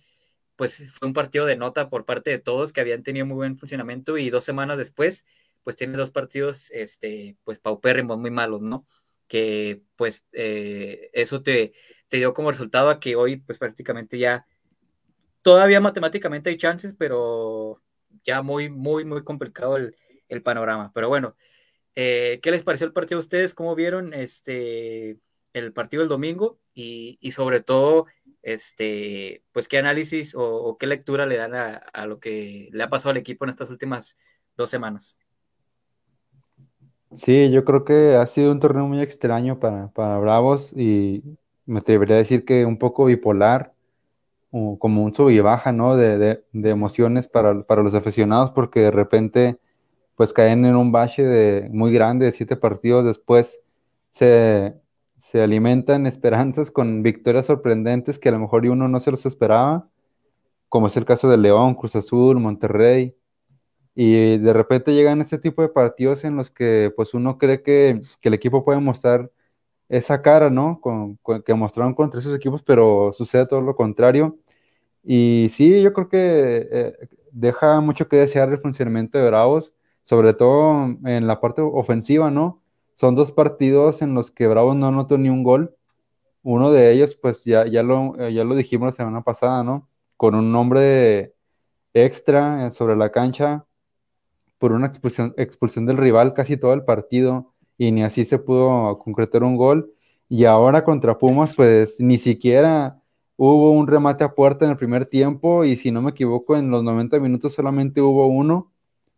pues 0.56 0.92
fue 0.92 1.08
un 1.08 1.14
partido 1.14 1.46
de 1.46 1.56
nota 1.56 1.90
por 1.90 2.04
parte 2.04 2.30
de 2.30 2.38
todos 2.38 2.72
que 2.72 2.80
habían 2.80 3.02
tenido 3.02 3.26
muy 3.26 3.36
buen 3.36 3.58
funcionamiento 3.58 4.18
y 4.18 4.30
dos 4.30 4.44
semanas 4.44 4.78
después 4.78 5.24
pues 5.64 5.76
tiene 5.76 5.96
dos 5.96 6.10
partidos 6.10 6.70
este 6.72 7.36
pues 7.44 7.58
paupérrimos 7.58 8.18
muy 8.18 8.30
malos, 8.30 8.62
¿no? 8.62 8.86
Que 9.28 9.82
pues 9.96 10.24
eh, 10.32 11.10
eso 11.12 11.42
te, 11.42 11.72
te 12.08 12.18
dio 12.18 12.34
como 12.34 12.50
resultado 12.50 12.90
a 12.90 13.00
que 13.00 13.16
hoy 13.16 13.38
pues 13.38 13.58
prácticamente 13.58 14.18
ya 14.18 14.46
todavía 15.44 15.80
matemáticamente 15.80 16.50
hay 16.50 16.56
chances, 16.56 16.96
pero 16.98 17.80
ya 18.24 18.42
muy, 18.42 18.68
muy, 18.68 19.04
muy 19.04 19.22
complicado 19.22 19.76
el, 19.76 19.94
el 20.28 20.42
panorama. 20.42 20.90
Pero 20.92 21.08
bueno, 21.08 21.36
eh, 21.96 22.40
¿Qué 22.42 22.50
les 22.50 22.64
pareció 22.64 22.86
el 22.86 22.92
partido 22.92 23.18
a 23.18 23.20
ustedes? 23.20 23.54
¿Cómo 23.54 23.74
vieron 23.74 24.14
este, 24.14 25.18
el 25.52 25.72
partido 25.72 26.02
el 26.02 26.08
domingo? 26.08 26.58
Y, 26.74 27.18
sobre 27.30 27.60
todo, 27.60 28.06
este, 28.42 29.44
pues 29.52 29.68
qué 29.68 29.78
análisis 29.78 30.34
o, 30.36 30.76
qué 30.78 30.88
lectura 30.88 31.24
le 31.24 31.36
dan 31.36 31.54
a, 31.54 32.06
lo 32.06 32.18
que 32.18 32.68
le 32.72 32.82
ha 32.82 32.90
pasado 32.90 33.10
al 33.10 33.16
equipo 33.16 33.44
en 33.44 33.50
estas 33.50 33.70
últimas 33.70 34.16
dos 34.56 34.70
semanas. 34.70 35.16
Sí, 37.16 37.52
yo 37.52 37.64
creo 37.64 37.84
que 37.84 38.16
ha 38.16 38.26
sido 38.26 38.50
un 38.50 38.58
torneo 38.58 38.88
muy 38.88 39.00
extraño 39.00 39.60
para, 39.60 40.18
Bravos 40.18 40.72
y 40.72 41.22
me 41.64 41.78
atrevería 41.78 42.16
a 42.16 42.18
decir 42.18 42.44
que 42.44 42.64
un 42.64 42.76
poco 42.76 43.04
bipolar, 43.04 43.72
como 44.78 45.02
un 45.02 45.14
sub 45.14 45.30
y 45.30 45.40
baja, 45.40 45.72
¿no? 45.72 45.96
De, 45.96 46.44
emociones 46.52 47.28
para, 47.28 47.62
para, 47.64 47.82
los 47.82 47.94
aficionados, 47.94 48.50
porque 48.52 48.80
de 48.80 48.90
repente 48.90 49.58
pues 50.16 50.32
caen 50.32 50.64
en 50.64 50.76
un 50.76 50.92
bache 50.92 51.24
de, 51.24 51.68
muy 51.70 51.92
grande 51.92 52.26
de 52.26 52.32
siete 52.32 52.56
partidos 52.56 53.04
después, 53.04 53.60
se, 54.10 54.74
alimentan 55.34 56.06
esperanzas 56.06 56.70
con 56.70 57.02
victorias 57.02 57.46
sorprendentes 57.46 58.18
que 58.18 58.28
a 58.28 58.32
lo 58.32 58.38
mejor 58.38 58.66
uno 58.66 58.88
no 58.88 59.00
se 59.00 59.10
los 59.10 59.26
esperaba, 59.26 59.88
como 60.68 60.86
es 60.86 60.96
el 60.96 61.04
caso 61.04 61.28
de 61.28 61.38
León, 61.38 61.74
Cruz 61.74 61.96
Azul, 61.96 62.38
Monterrey, 62.40 63.16
y 63.94 64.38
de 64.38 64.52
repente 64.52 64.94
llegan 64.94 65.20
este 65.20 65.38
tipo 65.38 65.62
de 65.62 65.68
partidos 65.68 66.24
en 66.24 66.36
los 66.36 66.50
que 66.50 66.92
pues 66.96 67.14
uno 67.14 67.38
cree 67.38 67.62
que, 67.62 68.02
el 68.22 68.34
equipo 68.34 68.64
puede 68.64 68.80
mostrar 68.80 69.30
esa 69.88 70.22
cara, 70.22 70.50
¿no? 70.50 70.80
Con, 70.80 71.18
que 71.44 71.54
mostraron 71.54 71.94
contra 71.94 72.20
esos 72.20 72.36
equipos, 72.36 72.62
pero 72.62 73.12
sucede 73.12 73.46
todo 73.46 73.60
lo 73.60 73.76
contrario. 73.76 74.38
Y 75.04 75.48
sí, 75.50 75.82
yo 75.82 75.92
creo 75.92 76.08
que 76.08 76.68
eh, 76.70 77.08
deja 77.32 77.80
mucho 77.80 78.08
que 78.08 78.16
desear 78.16 78.50
el 78.50 78.58
funcionamiento 78.58 79.18
de 79.18 79.26
Bravos 79.26 79.74
sobre 80.04 80.34
todo 80.34 80.84
en 81.04 81.26
la 81.26 81.40
parte 81.40 81.62
ofensiva, 81.62 82.30
¿no? 82.30 82.62
Son 82.92 83.16
dos 83.16 83.32
partidos 83.32 84.02
en 84.02 84.14
los 84.14 84.30
que 84.30 84.46
Bravos 84.46 84.76
no 84.76 84.86
anotó 84.88 85.18
ni 85.18 85.30
un 85.30 85.42
gol. 85.42 85.74
Uno 86.42 86.70
de 86.72 86.92
ellos, 86.92 87.16
pues 87.16 87.44
ya, 87.44 87.66
ya, 87.66 87.82
lo, 87.82 88.16
ya 88.28 88.44
lo 88.44 88.54
dijimos 88.54 88.88
la 88.88 88.92
semana 88.92 89.22
pasada, 89.22 89.64
¿no? 89.64 89.88
Con 90.16 90.34
un 90.34 90.52
nombre 90.52 91.34
extra 91.94 92.70
sobre 92.70 92.96
la 92.96 93.10
cancha 93.10 93.66
por 94.58 94.72
una 94.72 94.86
expulsión, 94.86 95.34
expulsión 95.36 95.86
del 95.86 95.96
rival 95.96 96.34
casi 96.34 96.56
todo 96.56 96.74
el 96.74 96.84
partido 96.84 97.54
y 97.78 97.92
ni 97.92 98.02
así 98.02 98.24
se 98.24 98.38
pudo 98.38 98.98
concretar 98.98 99.42
un 99.42 99.56
gol. 99.56 99.92
Y 100.28 100.44
ahora 100.44 100.84
contra 100.84 101.18
Pumas, 101.18 101.56
pues 101.56 101.98
ni 101.98 102.18
siquiera 102.18 103.00
hubo 103.36 103.70
un 103.72 103.86
remate 103.86 104.24
a 104.24 104.34
puerta 104.34 104.64
en 104.64 104.72
el 104.72 104.76
primer 104.76 105.06
tiempo 105.06 105.64
y 105.64 105.76
si 105.76 105.90
no 105.90 106.02
me 106.02 106.10
equivoco, 106.10 106.56
en 106.56 106.70
los 106.70 106.82
90 106.82 107.18
minutos 107.20 107.54
solamente 107.54 108.00
hubo 108.00 108.26
uno, 108.26 108.72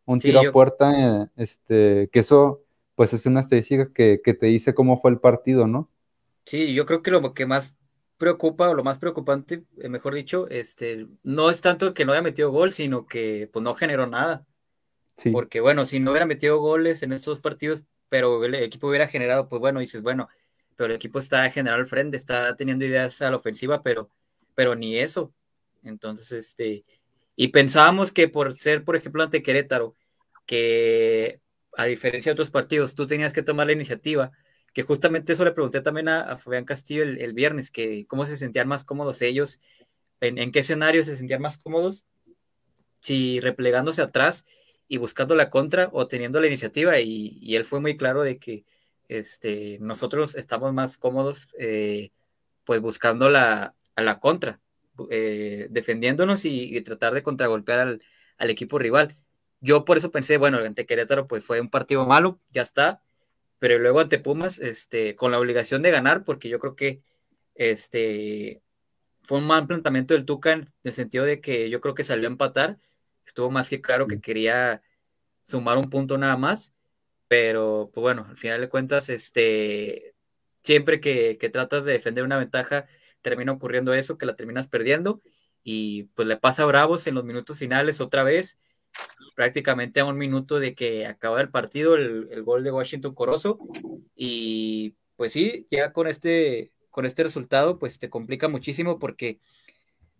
un 0.05 0.19
tiro 0.19 0.41
a 0.41 0.53
puerta, 0.53 0.93
eh, 0.99 1.29
este, 1.37 2.09
que 2.13 2.21
eso 2.21 2.63
pues 2.95 3.13
es 3.13 3.27
una 3.27 3.41
estadística 3.41 3.93
que, 3.93 4.19
te 4.19 4.47
dice 4.47 4.75
cómo 4.75 5.01
fue 5.01 5.11
el 5.11 5.19
partido, 5.19 5.67
¿no? 5.67 5.91
Sí, 6.47 6.73
yo 6.73 6.87
creo 6.87 7.03
que 7.03 7.11
lo 7.11 7.35
que 7.35 7.45
más 7.45 7.77
preocupa, 8.17 8.71
o 8.71 8.75
lo 8.75 8.85
más 8.85 8.99
preocupante, 8.99 9.65
eh, 9.79 9.89
mejor 9.91 10.15
dicho, 10.15 10.49
este, 10.49 11.07
no 11.23 11.51
es 11.51 11.61
tanto 11.61 11.93
que 11.93 12.07
no 12.07 12.13
haya 12.13 12.23
metido 12.23 12.51
gol, 12.51 12.73
sino 12.73 13.07
que 13.07 13.51
pues 13.53 13.63
no 13.63 13.75
generó 13.75 14.07
nada. 14.07 14.47
Sí. 15.19 15.31
Porque 15.31 15.61
bueno, 15.61 15.85
si 15.85 16.01
no 16.01 16.13
hubiera 16.13 16.25
metido 16.25 16.59
goles 16.59 17.03
en 17.03 17.13
estos 17.13 17.41
partidos, 17.41 17.85
pero 18.09 18.43
el 18.45 18.55
equipo 18.55 18.89
hubiera 18.89 19.09
generado, 19.09 19.49
pues 19.49 19.61
bueno, 19.61 19.81
dices, 19.81 20.01
bueno, 20.01 20.29
pero 20.77 20.91
el 20.91 20.97
equipo 20.97 21.19
está 21.19 21.51
general 21.51 21.81
al 21.81 21.87
frente, 21.87 22.17
está 22.17 22.55
teniendo 22.57 22.85
ideas 22.85 23.21
a 23.23 23.31
la 23.31 23.37
ofensiva, 23.37 23.83
pero, 23.83 24.11
pero 24.55 24.75
ni 24.75 24.99
eso. 24.99 25.35
Entonces, 25.83 26.33
este, 26.33 26.85
y 27.35 27.49
pensábamos 27.49 28.13
que 28.13 28.29
por 28.29 28.55
ser, 28.57 28.85
por 28.85 28.97
ejemplo, 28.97 29.23
ante 29.23 29.43
Querétaro, 29.43 29.95
que 30.47 31.41
a 31.77 31.85
diferencia 31.85 32.31
de 32.31 32.35
otros 32.35 32.51
partidos, 32.51 32.95
tú 32.95 33.07
tenías 33.07 33.33
que 33.33 33.43
tomar 33.43 33.67
la 33.67 33.73
iniciativa, 33.73 34.33
que 34.73 34.83
justamente 34.83 35.33
eso 35.33 35.45
le 35.45 35.53
pregunté 35.53 35.81
también 35.81 36.09
a, 36.09 36.39
Fabián 36.39 36.65
Castillo 36.65 37.03
el, 37.03 37.33
viernes, 37.33 37.71
que 37.71 38.07
cómo 38.07 38.27
se 38.27 38.37
sentían 38.37 38.69
más 38.69 38.85
cómodos 38.85 39.23
ellos, 39.23 39.61
en, 40.21 40.53
qué 40.53 40.61
escenario 40.61 41.05
se 41.05 41.17
sentían 41.17 41.43
más 41.43 41.59
cómodos, 41.59 42.05
si 43.01 43.41
replegándose 43.41 44.03
atrás 44.03 44.45
y 44.89 44.99
buscando 44.99 45.35
la 45.35 45.51
contra 45.51 45.91
o 45.93 46.09
teniendo 46.09 46.41
la 46.41 46.47
iniciativa, 46.47 46.99
y, 47.01 47.39
y 47.41 47.57
él 47.57 47.65
fue 47.65 47.81
muy 47.81 47.97
claro 47.97 48.23
de 48.23 48.39
que 48.39 48.65
este, 49.09 49.79
nosotros 49.81 50.35
estamos 50.35 50.73
más 50.73 50.99
cómodos 50.99 51.49
eh, 51.59 52.11
pues 52.65 52.81
buscando 52.81 53.31
la, 53.31 53.75
a 53.95 54.03
la 54.03 54.21
contra, 54.21 54.61
eh, 55.11 55.69
defendiéndonos 55.71 56.45
y, 56.45 56.81
tratar 56.83 57.15
de 57.15 57.23
contragolpear 57.23 57.79
al, 57.81 58.03
al, 58.39 58.51
equipo 58.51 58.79
rival. 58.79 59.17
Yo 59.61 59.85
por 59.85 59.97
eso 59.97 60.11
pensé, 60.11 60.37
bueno, 60.39 60.59
ante 60.59 60.87
Querétaro 60.87 61.27
pues 61.27 61.45
fue 61.45 61.61
un 61.61 61.71
partido 61.71 62.07
malo, 62.07 62.41
ya 62.51 62.63
está, 62.63 63.03
pero 63.59 63.79
luego 63.79 64.01
ante 64.01 64.19
Pumas, 64.19 64.59
este, 64.59 65.17
con 65.17 65.33
la 65.33 65.39
obligación 65.39 65.83
de 65.83 65.91
ganar, 65.91 66.25
porque 66.25 66.49
yo 66.49 66.59
creo 66.59 66.77
que 66.77 67.03
este, 67.55 68.63
fue 69.23 69.39
un 69.39 69.47
mal 69.47 69.67
planteamiento 69.67 70.15
del 70.15 70.25
Tuca 70.25 70.53
en 70.53 70.69
el 70.85 70.93
sentido 70.93 71.25
de 71.25 71.41
que 71.41 71.71
yo 71.71 71.81
creo 71.81 71.95
que 71.95 72.05
salió 72.05 72.29
a 72.29 72.33
empatar, 72.33 72.79
estuvo 73.27 73.51
más 73.51 73.69
que 73.69 73.81
claro 73.81 74.07
que 74.07 74.21
quería 74.21 74.83
sumar 75.45 75.79
un 75.79 75.91
punto 75.91 76.19
nada 76.19 76.37
más 76.37 76.75
pero, 77.29 77.91
pues 77.93 78.03
bueno, 78.03 78.27
al 78.29 78.37
final 78.37 78.61
de 78.61 78.69
cuentas, 78.69 79.09
este, 79.09 80.15
siempre 80.63 81.01
que, 81.01 81.37
tratas 81.53 81.85
de 81.85 81.93
defender 81.93 82.25
una 82.25 82.39
ventaja, 82.39 82.87
termina 83.23 83.53
ocurriendo 83.53 83.95
eso, 83.95 84.19
que 84.19 84.27
la 84.27 84.37
terminas 84.37 84.69
perdiendo. 84.69 85.23
Y 85.63 86.05
pues 86.15 86.29
le 86.29 86.37
pasa 86.37 86.63
a 86.63 86.67
Bravos 86.67 87.07
en 87.07 87.15
los 87.15 87.25
minutos 87.25 87.59
finales 87.59 88.01
otra 88.01 88.23
vez, 88.23 88.59
prácticamente 89.35 90.01
a 90.01 90.05
un 90.05 90.17
minuto 90.17 90.61
de 90.61 90.75
que 90.75 91.07
acaba 91.07 91.41
el 91.41 91.51
partido, 91.51 91.97
el, 91.97 92.43
gol 92.45 92.63
de 92.65 92.71
Washington 92.73 93.15
Corozo. 93.15 93.59
Y 94.15 94.97
pues 95.17 95.33
sí, 95.33 95.67
ya 95.71 95.93
con 95.93 96.07
este, 96.07 96.73
con 96.91 97.07
este 97.07 97.25
resultado, 97.25 97.79
pues 97.79 97.99
te 97.99 98.11
complica 98.11 98.49
muchísimo 98.49 98.99
porque 99.01 99.41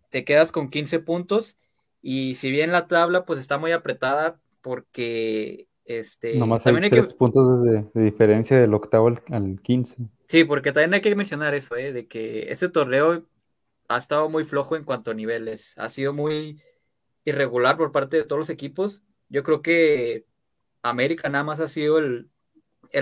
te 0.09 0.25
quedas 0.25 0.51
con 0.51 0.69
15 0.69 0.99
puntos. 0.99 1.57
Y 2.01 2.35
si 2.35 2.51
bien 2.51 2.71
la 2.71 2.87
tabla 2.87 3.25
pues 3.25 3.39
está 3.39 3.57
muy 3.57 3.71
apretada 3.71 4.41
porque 4.61 5.67
este, 5.87 6.37
Nomás 6.37 6.65
hay 6.67 6.89
tres 6.89 7.13
puntos 7.13 7.63
de, 7.63 8.03
diferencia 8.03 8.59
del 8.59 8.73
octavo 8.73 9.07
al, 9.29 9.61
15. 9.61 9.95
Sí, 10.27 10.43
porque 10.43 10.73
también 10.73 10.93
hay 10.95 11.01
que 11.01 11.15
mencionar 11.15 11.53
eso, 11.55 11.77
¿eh? 11.77 11.93
de 11.93 12.07
que 12.07 12.51
este 12.51 12.67
torneo 12.67 13.25
ha 13.87 13.97
estado 13.97 14.29
muy 14.29 14.43
flojo 14.43 14.75
en 14.75 14.83
cuanto 14.83 15.11
a 15.11 15.13
niveles, 15.13 15.77
ha 15.77 15.89
sido 15.89 16.11
muy 16.11 16.61
irregular 17.23 17.77
por 17.77 17.93
parte 17.93 18.17
de 18.17 18.23
todos 18.23 18.39
los 18.39 18.49
equipos. 18.49 19.01
Yo 19.29 19.43
creo 19.43 19.61
que 19.61 20.25
América 20.81 21.29
nada 21.29 21.45
más 21.45 21.61
ha 21.61 21.69
sido 21.69 21.99
el, 21.99 22.29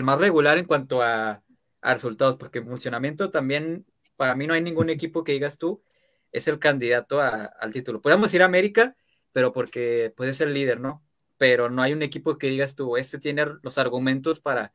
más 0.03 0.19
regular 0.19 0.59
en 0.59 0.65
cuanto 0.65 1.01
a, 1.01 1.41
resultados, 1.81 2.35
porque 2.37 2.59
en 2.59 2.67
funcionamiento 2.67 3.29
también, 3.29 3.85
para 4.15 4.35
mí 4.35 4.47
no 4.47 4.55
hay 4.55 4.61
ningún 4.61 4.89
equipo 4.89 5.23
que 5.23 5.33
digas 5.33 5.59
tú, 5.59 5.83
es 6.31 6.47
el 6.47 6.57
candidato 6.57 7.21
al 7.21 7.71
título. 7.73 8.01
Podríamos 8.01 8.33
ir 8.33 8.41
a 8.41 8.45
América, 8.45 8.95
pero 9.31 9.53
porque 9.53 10.11
puede 10.15 10.33
ser 10.33 10.47
el 10.47 10.55
líder, 10.55 10.79
¿no? 10.79 11.04
Pero 11.37 11.69
no 11.69 11.81
hay 11.81 11.93
un 11.93 12.01
equipo 12.01 12.37
que 12.37 12.47
digas 12.47 12.75
tú, 12.75 12.97
este 12.97 13.19
tiene 13.19 13.45
los 13.61 13.77
argumentos 13.77 14.39
para, 14.39 14.73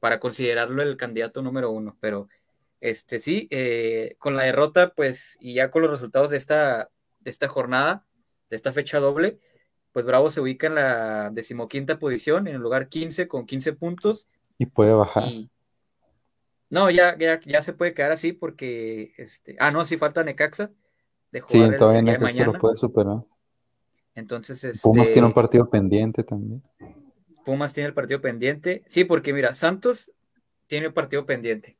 para 0.00 0.20
considerarlo 0.20 0.82
el 0.82 0.96
candidato 0.96 1.42
número 1.42 1.70
uno, 1.70 1.96
pero 2.00 2.28
este 2.80 3.18
sí, 3.18 3.48
eh, 3.50 4.16
con 4.18 4.36
la 4.36 4.44
derrota, 4.44 4.92
pues, 4.94 5.36
y 5.40 5.54
ya 5.54 5.70
con 5.70 5.82
los 5.82 5.90
resultados 5.90 6.30
de 6.30 6.36
esta, 6.36 6.90
de 7.20 7.30
esta 7.30 7.48
jornada, 7.48 8.04
de 8.50 8.56
esta 8.56 8.72
fecha 8.72 9.00
doble, 9.00 9.38
pues 9.92 10.04
Bravo 10.04 10.30
se 10.30 10.40
ubica 10.40 10.66
en 10.66 10.74
la 10.74 11.30
decimoquinta 11.30 11.98
posición, 11.98 12.46
en 12.46 12.56
el 12.56 12.60
lugar 12.60 12.88
15 12.88 13.28
con 13.28 13.46
15 13.46 13.72
puntos. 13.72 14.28
Y 14.58 14.66
puede 14.66 14.92
bajar. 14.92 15.24
No, 16.68 16.90
ya, 16.90 17.16
ya, 17.16 17.40
ya, 17.40 17.62
se 17.62 17.72
puede 17.72 17.94
quedar 17.94 18.12
así 18.12 18.32
porque, 18.32 19.14
este, 19.16 19.56
ah, 19.58 19.70
no, 19.70 19.84
sí 19.86 19.96
falta 19.96 20.22
Necaxa. 20.22 20.70
De 21.32 21.40
jugar 21.40 21.72
sí, 21.72 21.78
todavía 21.78 22.02
Necaxa 22.02 22.44
lo 22.44 22.58
puede 22.58 22.76
superar. 22.76 23.24
Entonces, 24.16 24.64
este, 24.64 24.82
Pumas 24.82 25.12
tiene 25.12 25.26
un 25.26 25.34
partido 25.34 25.68
pendiente 25.68 26.24
también. 26.24 26.62
Pumas 27.44 27.74
tiene 27.74 27.88
el 27.88 27.94
partido 27.94 28.20
pendiente. 28.22 28.82
Sí, 28.86 29.04
porque 29.04 29.34
mira, 29.34 29.54
Santos 29.54 30.10
tiene 30.66 30.88
un 30.88 30.94
partido 30.94 31.26
pendiente. 31.26 31.76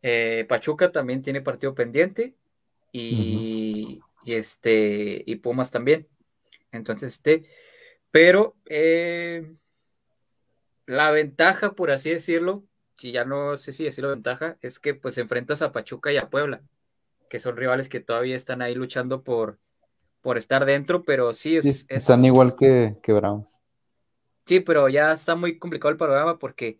Eh, 0.00 0.46
Pachuca 0.48 0.92
también 0.92 1.22
tiene 1.22 1.42
partido 1.42 1.74
pendiente. 1.74 2.34
Y, 2.92 4.00
este, 4.24 5.24
y 5.26 5.36
Pumas 5.36 5.72
también. 5.72 6.06
Entonces, 6.70 7.14
este, 7.14 7.42
pero 8.12 8.56
eh, 8.66 9.52
la 10.86 11.10
ventaja, 11.10 11.72
por 11.72 11.90
así 11.90 12.10
decirlo, 12.10 12.64
si 12.96 13.10
ya 13.10 13.24
no 13.24 13.58
sé 13.58 13.72
si 13.72 13.82
decirlo 13.82 14.10
ventaja, 14.10 14.56
es 14.60 14.78
que 14.78 14.94
pues 14.94 15.18
enfrentas 15.18 15.62
a 15.62 15.72
Pachuca 15.72 16.12
y 16.12 16.16
a 16.16 16.30
Puebla, 16.30 16.62
que 17.28 17.40
son 17.40 17.56
rivales 17.56 17.88
que 17.88 17.98
todavía 17.98 18.36
están 18.36 18.62
ahí 18.62 18.76
luchando 18.76 19.24
por, 19.24 19.58
por 20.20 20.38
estar 20.38 20.64
dentro, 20.64 21.02
pero 21.04 21.34
sí 21.34 21.56
es... 21.56 21.86
están 21.88 22.24
igual 22.24 22.56
que, 22.56 22.96
que 23.02 23.12
Browns. 23.12 23.46
Sí, 24.46 24.60
pero 24.60 24.88
ya 24.88 25.12
está 25.12 25.36
muy 25.36 25.58
complicado 25.58 25.90
el 25.90 25.96
panorama 25.96 26.38
porque, 26.38 26.78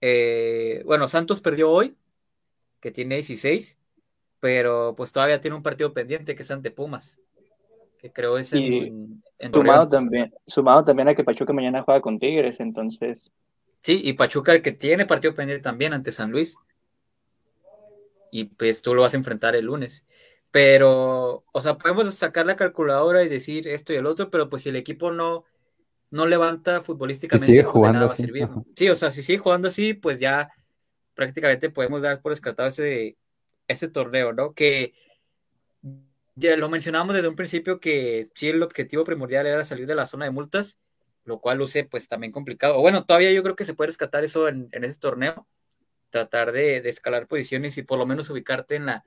eh, 0.00 0.82
bueno, 0.84 1.08
Santos 1.08 1.40
perdió 1.40 1.70
hoy, 1.70 1.96
que 2.80 2.90
tiene 2.90 3.16
16, 3.16 3.78
pero 4.40 4.94
pues 4.96 5.12
todavía 5.12 5.40
tiene 5.40 5.56
un 5.56 5.62
partido 5.62 5.92
pendiente 5.92 6.34
que 6.34 6.42
es 6.42 6.50
ante 6.50 6.70
Pumas, 6.70 7.20
que 7.98 8.12
creo 8.12 8.36
es 8.36 8.52
en, 8.52 9.22
sumado 9.52 9.88
también, 9.88 10.34
sumado 10.46 10.84
también 10.84 11.08
a 11.08 11.14
que 11.14 11.24
Pachuca 11.24 11.52
mañana 11.52 11.82
juega 11.82 12.00
con 12.00 12.18
Tigres, 12.18 12.60
entonces... 12.60 13.32
Sí, 13.80 14.00
y 14.02 14.14
Pachuca 14.14 14.60
que 14.62 14.72
tiene 14.72 15.04
partido 15.04 15.34
pendiente 15.34 15.62
también 15.62 15.92
ante 15.92 16.10
San 16.10 16.30
Luis. 16.30 16.56
Y 18.30 18.46
pues 18.46 18.80
tú 18.80 18.94
lo 18.94 19.02
vas 19.02 19.12
a 19.12 19.18
enfrentar 19.18 19.54
el 19.54 19.66
lunes. 19.66 20.06
Pero, 20.54 21.44
o 21.50 21.60
sea, 21.60 21.78
podemos 21.78 22.14
sacar 22.14 22.46
la 22.46 22.54
calculadora 22.54 23.24
y 23.24 23.28
decir 23.28 23.66
esto 23.66 23.92
y 23.92 23.96
el 23.96 24.06
otro, 24.06 24.30
pero 24.30 24.48
pues 24.48 24.62
si 24.62 24.68
el 24.68 24.76
equipo 24.76 25.10
no, 25.10 25.42
no 26.12 26.28
levanta 26.28 26.80
futbolísticamente, 26.80 27.46
sigue 27.46 27.64
pues, 27.64 27.72
jugando 27.72 28.06
va 28.06 28.12
a 28.12 28.16
servir. 28.16 28.48
Sí, 28.76 28.88
o 28.88 28.94
sea, 28.94 29.10
si 29.10 29.24
sigue 29.24 29.38
jugando 29.38 29.66
así, 29.66 29.94
pues 29.94 30.20
ya 30.20 30.52
prácticamente 31.14 31.70
podemos 31.70 32.02
dar 32.02 32.22
por 32.22 32.30
descartado 32.30 32.68
ese, 32.68 33.16
ese 33.66 33.88
torneo, 33.88 34.32
¿no? 34.32 34.54
Que 34.54 34.92
ya 36.36 36.56
lo 36.56 36.68
mencionábamos 36.68 37.16
desde 37.16 37.26
un 37.26 37.34
principio 37.34 37.80
que 37.80 38.30
sí 38.36 38.50
el 38.50 38.62
objetivo 38.62 39.02
primordial 39.02 39.48
era 39.48 39.64
salir 39.64 39.88
de 39.88 39.96
la 39.96 40.06
zona 40.06 40.26
de 40.26 40.30
multas, 40.30 40.78
lo 41.24 41.40
cual 41.40 41.58
luce 41.58 41.82
pues 41.82 42.06
también 42.06 42.32
complicado. 42.32 42.78
Bueno, 42.78 43.04
todavía 43.04 43.32
yo 43.32 43.42
creo 43.42 43.56
que 43.56 43.64
se 43.64 43.74
puede 43.74 43.88
rescatar 43.88 44.22
eso 44.22 44.46
en, 44.46 44.68
ese 44.70 45.00
torneo, 45.00 45.48
tratar 46.10 46.52
de, 46.52 46.80
de, 46.80 46.90
escalar 46.90 47.26
posiciones 47.26 47.76
y 47.76 47.82
por 47.82 47.98
lo 47.98 48.06
menos 48.06 48.30
ubicarte 48.30 48.76
en 48.76 48.86
la, 48.86 49.04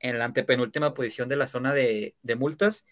en 0.00 0.18
la 0.18 0.24
antepenúltima 0.26 0.94
posición 0.94 1.28
de 1.28 1.36
la 1.36 1.46
zona 1.46 1.72
de, 1.74 2.14
multas, 2.36 2.84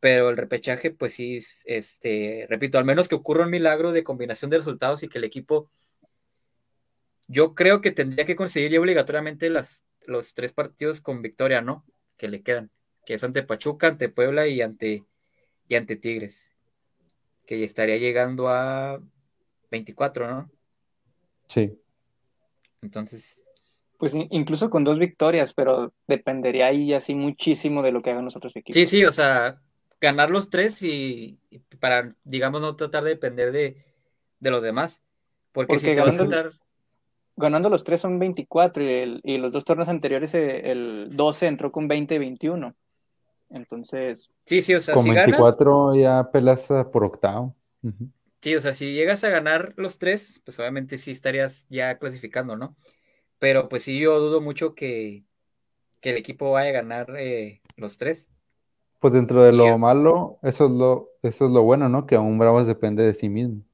pero 0.00 0.30
el 0.30 0.36
repechaje, 0.36 0.90
pues 0.90 1.14
sí, 1.14 1.44
este, 1.64 2.46
repito, 2.48 2.78
al 2.78 2.84
menos 2.84 3.08
que 3.08 3.14
ocurra 3.14 3.44
un 3.44 3.50
milagro 3.50 3.92
de 3.92 4.04
combinación 4.04 4.50
de 4.50 4.58
resultados 4.58 5.02
y 5.02 5.08
que 5.08 5.18
el 5.18 5.24
equipo, 5.24 5.70
yo 7.28 7.54
creo 7.54 7.80
que 7.80 7.92
tendría 7.92 8.26
que 8.26 8.36
conseguir 8.36 8.72
ya 8.72 8.80
obligatoriamente 8.80 9.48
las, 9.48 9.84
los 10.06 10.34
tres 10.34 10.52
partidos 10.52 11.00
con 11.00 11.22
victoria, 11.22 11.62
¿no? 11.62 11.84
Que 12.16 12.28
le 12.28 12.42
quedan, 12.42 12.70
que 13.06 13.14
es 13.14 13.24
ante 13.24 13.42
Pachuca, 13.42 13.88
ante 13.88 14.08
Puebla 14.08 14.48
y 14.48 14.60
ante, 14.60 15.04
y 15.68 15.76
ante 15.76 15.96
Tigres. 15.96 16.52
que 17.46 17.64
estaría 17.64 17.96
llegando 17.96 18.48
a 18.48 19.00
24, 19.70 20.28
¿no? 20.28 20.50
Sí. 21.48 21.78
Entonces. 22.82 23.41
Pues 24.02 24.14
incluso 24.30 24.68
con 24.68 24.82
dos 24.82 24.98
victorias, 24.98 25.54
pero 25.54 25.92
dependería 26.08 26.66
ahí 26.66 26.92
así 26.92 27.14
muchísimo 27.14 27.84
de 27.84 27.92
lo 27.92 28.02
que 28.02 28.10
hagan 28.10 28.24
los 28.24 28.34
otros 28.34 28.56
equipos. 28.56 28.74
Sí, 28.74 28.84
sí, 28.84 29.04
o 29.04 29.12
sea, 29.12 29.60
ganar 30.00 30.28
los 30.28 30.50
tres 30.50 30.82
y, 30.82 31.38
para, 31.78 32.12
digamos, 32.24 32.62
no 32.62 32.74
tratar 32.74 33.04
de 33.04 33.10
depender 33.10 33.52
de, 33.52 33.76
los 34.40 34.60
demás. 34.60 35.00
Porque, 35.52 35.78
si 35.78 35.94
ganando, 35.94 36.50
ganando 37.36 37.68
los 37.68 37.84
tres 37.84 38.00
son 38.00 38.18
24 38.18 38.82
y, 39.22 39.38
los 39.38 39.52
dos 39.52 39.64
torneos 39.64 39.88
anteriores 39.88 40.34
eh, 40.34 40.72
el, 40.72 41.10
12 41.12 41.46
entró 41.46 41.70
con 41.70 41.86
20 41.86 42.16
y 42.16 42.18
21. 42.18 42.74
Entonces. 43.50 44.30
Sí, 44.46 44.62
sí, 44.62 44.74
o 44.74 44.80
sea, 44.80 44.96
con 44.96 45.04
24 45.04 45.94
ya 45.94 46.28
pelas 46.32 46.66
por 46.92 47.04
octavo. 47.04 47.54
Sí, 48.40 48.56
o 48.56 48.60
sea, 48.60 48.74
si 48.74 48.94
llegas 48.94 49.22
a 49.22 49.28
ganar 49.28 49.74
los 49.76 50.00
tres, 50.00 50.42
pues 50.44 50.58
obviamente 50.58 50.98
sí 50.98 51.12
estarías 51.12 51.66
ya 51.70 51.98
clasificando, 51.98 52.56
¿no? 52.56 52.74
Pero 53.42 53.68
pues 53.68 53.82
sí, 53.82 53.98
yo 53.98 54.20
dudo 54.20 54.40
mucho 54.40 54.76
que, 54.76 55.24
el 56.00 56.16
equipo 56.16 56.52
vaya 56.52 56.68
a 56.68 56.74
ganar 56.74 57.12
eh, 57.18 57.60
los 57.74 57.96
tres. 57.96 58.28
Pues 59.00 59.12
dentro 59.12 59.42
de 59.42 59.50
lo 59.50 59.76
malo, 59.78 60.38
eso 60.44 60.66
es 60.66 60.70
lo, 60.70 61.10
eso 61.24 61.46
es 61.46 61.50
lo 61.50 61.62
bueno, 61.64 61.88
¿no? 61.88 62.06
Que 62.06 62.14
aún 62.14 62.38
Bravos 62.38 62.68
depende 62.68 63.02
de 63.02 63.14
sí 63.14 63.28
mismo. 63.28 63.64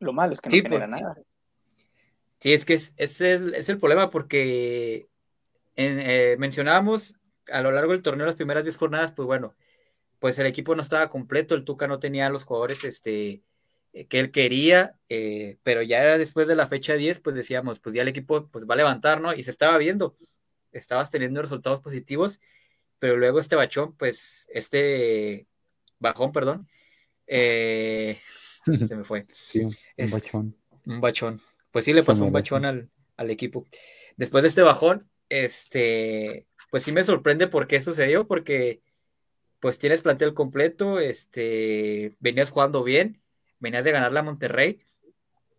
Lo 0.00 0.12
malo 0.12 0.32
es 0.32 0.40
que 0.40 0.48
no 0.48 0.62
genera 0.64 0.88
nada. 0.88 1.16
Sí, 2.40 2.52
es 2.52 2.64
que 2.64 2.74
es, 2.74 2.92
es, 2.96 3.20
el, 3.68 3.78
problema 3.78 4.10
porque 4.10 5.06
eh, 5.76 6.34
mencionábamos 6.40 7.14
a 7.52 7.62
lo 7.62 7.70
largo 7.70 7.92
del 7.92 8.02
torneo 8.02 8.26
las 8.26 8.34
primeras 8.34 8.64
10 8.64 8.76
jornadas, 8.78 9.12
pues 9.12 9.26
bueno, 9.26 9.54
pues 10.18 10.40
el 10.40 10.46
equipo 10.46 10.74
no 10.74 10.82
estaba 10.82 11.08
completo, 11.08 11.54
el 11.54 11.62
Tuca 11.62 11.86
no 11.86 12.00
tenía 12.00 12.30
los 12.30 12.42
jugadores 12.42 12.82
este, 12.82 13.30
eh, 13.30 13.42
que 14.04 14.20
él 14.20 14.30
quería, 14.30 14.96
eh, 15.08 15.56
pero 15.62 15.82
ya 15.82 16.02
era 16.02 16.18
después 16.18 16.46
de 16.46 16.56
la 16.56 16.66
fecha 16.66 16.94
10, 16.94 17.20
pues 17.20 17.34
decíamos, 17.34 17.80
pues 17.80 17.94
ya 17.94 18.02
el 18.02 18.08
equipo 18.08 18.48
pues 18.48 18.66
va 18.68 18.74
a 18.74 18.76
levantar, 18.76 19.20
¿no? 19.20 19.32
Y 19.32 19.42
se 19.42 19.50
estaba 19.50 19.78
viendo, 19.78 20.16
estabas 20.72 21.10
teniendo 21.10 21.40
resultados 21.40 21.80
positivos, 21.80 22.40
pero 22.98 23.16
luego 23.16 23.40
este 23.40 23.56
bachón, 23.56 23.94
pues 23.96 24.46
este 24.52 25.46
bajón, 25.98 26.32
perdón, 26.32 26.68
eh, 27.26 28.18
se 28.86 28.96
me 28.96 29.04
fue. 29.04 29.26
Sí, 29.50 29.62
un 29.62 30.10
bachón. 30.10 30.56
Un 30.84 31.00
bachón. 31.00 31.40
Pues 31.70 31.84
sí 31.84 31.92
le 31.92 32.02
pasó 32.02 32.24
un 32.24 32.32
bachón 32.32 32.64
al, 32.64 32.90
al 33.16 33.30
equipo. 33.30 33.66
Después 34.16 34.42
de 34.42 34.48
este 34.48 34.62
bajón, 34.62 35.08
este, 35.28 36.46
pues 36.70 36.82
sí 36.82 36.92
me 36.92 37.04
sorprende 37.04 37.48
por 37.48 37.66
qué 37.66 37.80
sucedió, 37.80 38.26
porque 38.26 38.80
pues 39.60 39.78
tienes 39.78 40.02
plantel 40.02 40.34
completo, 40.34 41.00
este, 41.00 42.14
venías 42.20 42.50
jugando 42.50 42.84
bien, 42.84 43.20
venías 43.58 43.84
de 43.84 43.92
ganarle 43.92 44.18
a 44.18 44.22
Monterrey, 44.22 44.80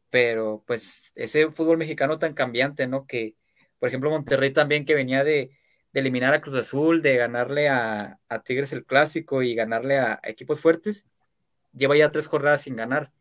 pero 0.10 0.64
pues 0.66 1.12
ese 1.16 1.52
fútbol 1.52 1.78
mexicano 1.78 2.20
tan 2.20 2.34
cambiante, 2.34 2.88
¿no? 2.88 3.06
Que, 3.06 3.36
por 3.80 3.90
ejemplo, 3.90 4.10
Monterrey 4.10 4.52
también 4.52 4.86
que 4.86 4.96
venía 4.96 5.24
de, 5.24 5.52
eliminar 5.94 6.32
a 6.34 6.42
Cruz 6.42 6.60
Azul, 6.60 7.02
de 7.02 7.18
ganarle 7.18 7.70
a, 7.70 8.20
Tigres 8.46 8.72
el 8.72 8.86
clásico 8.86 9.42
y 9.42 9.56
ganarle 9.56 9.98
a, 9.98 10.20
equipos 10.24 10.62
fuertes, 10.62 11.08
lleva 11.74 11.98
ya 11.98 12.12
tres 12.12 12.28
jornadas 12.28 12.62
sin 12.62 12.76
ganar. 12.76 13.12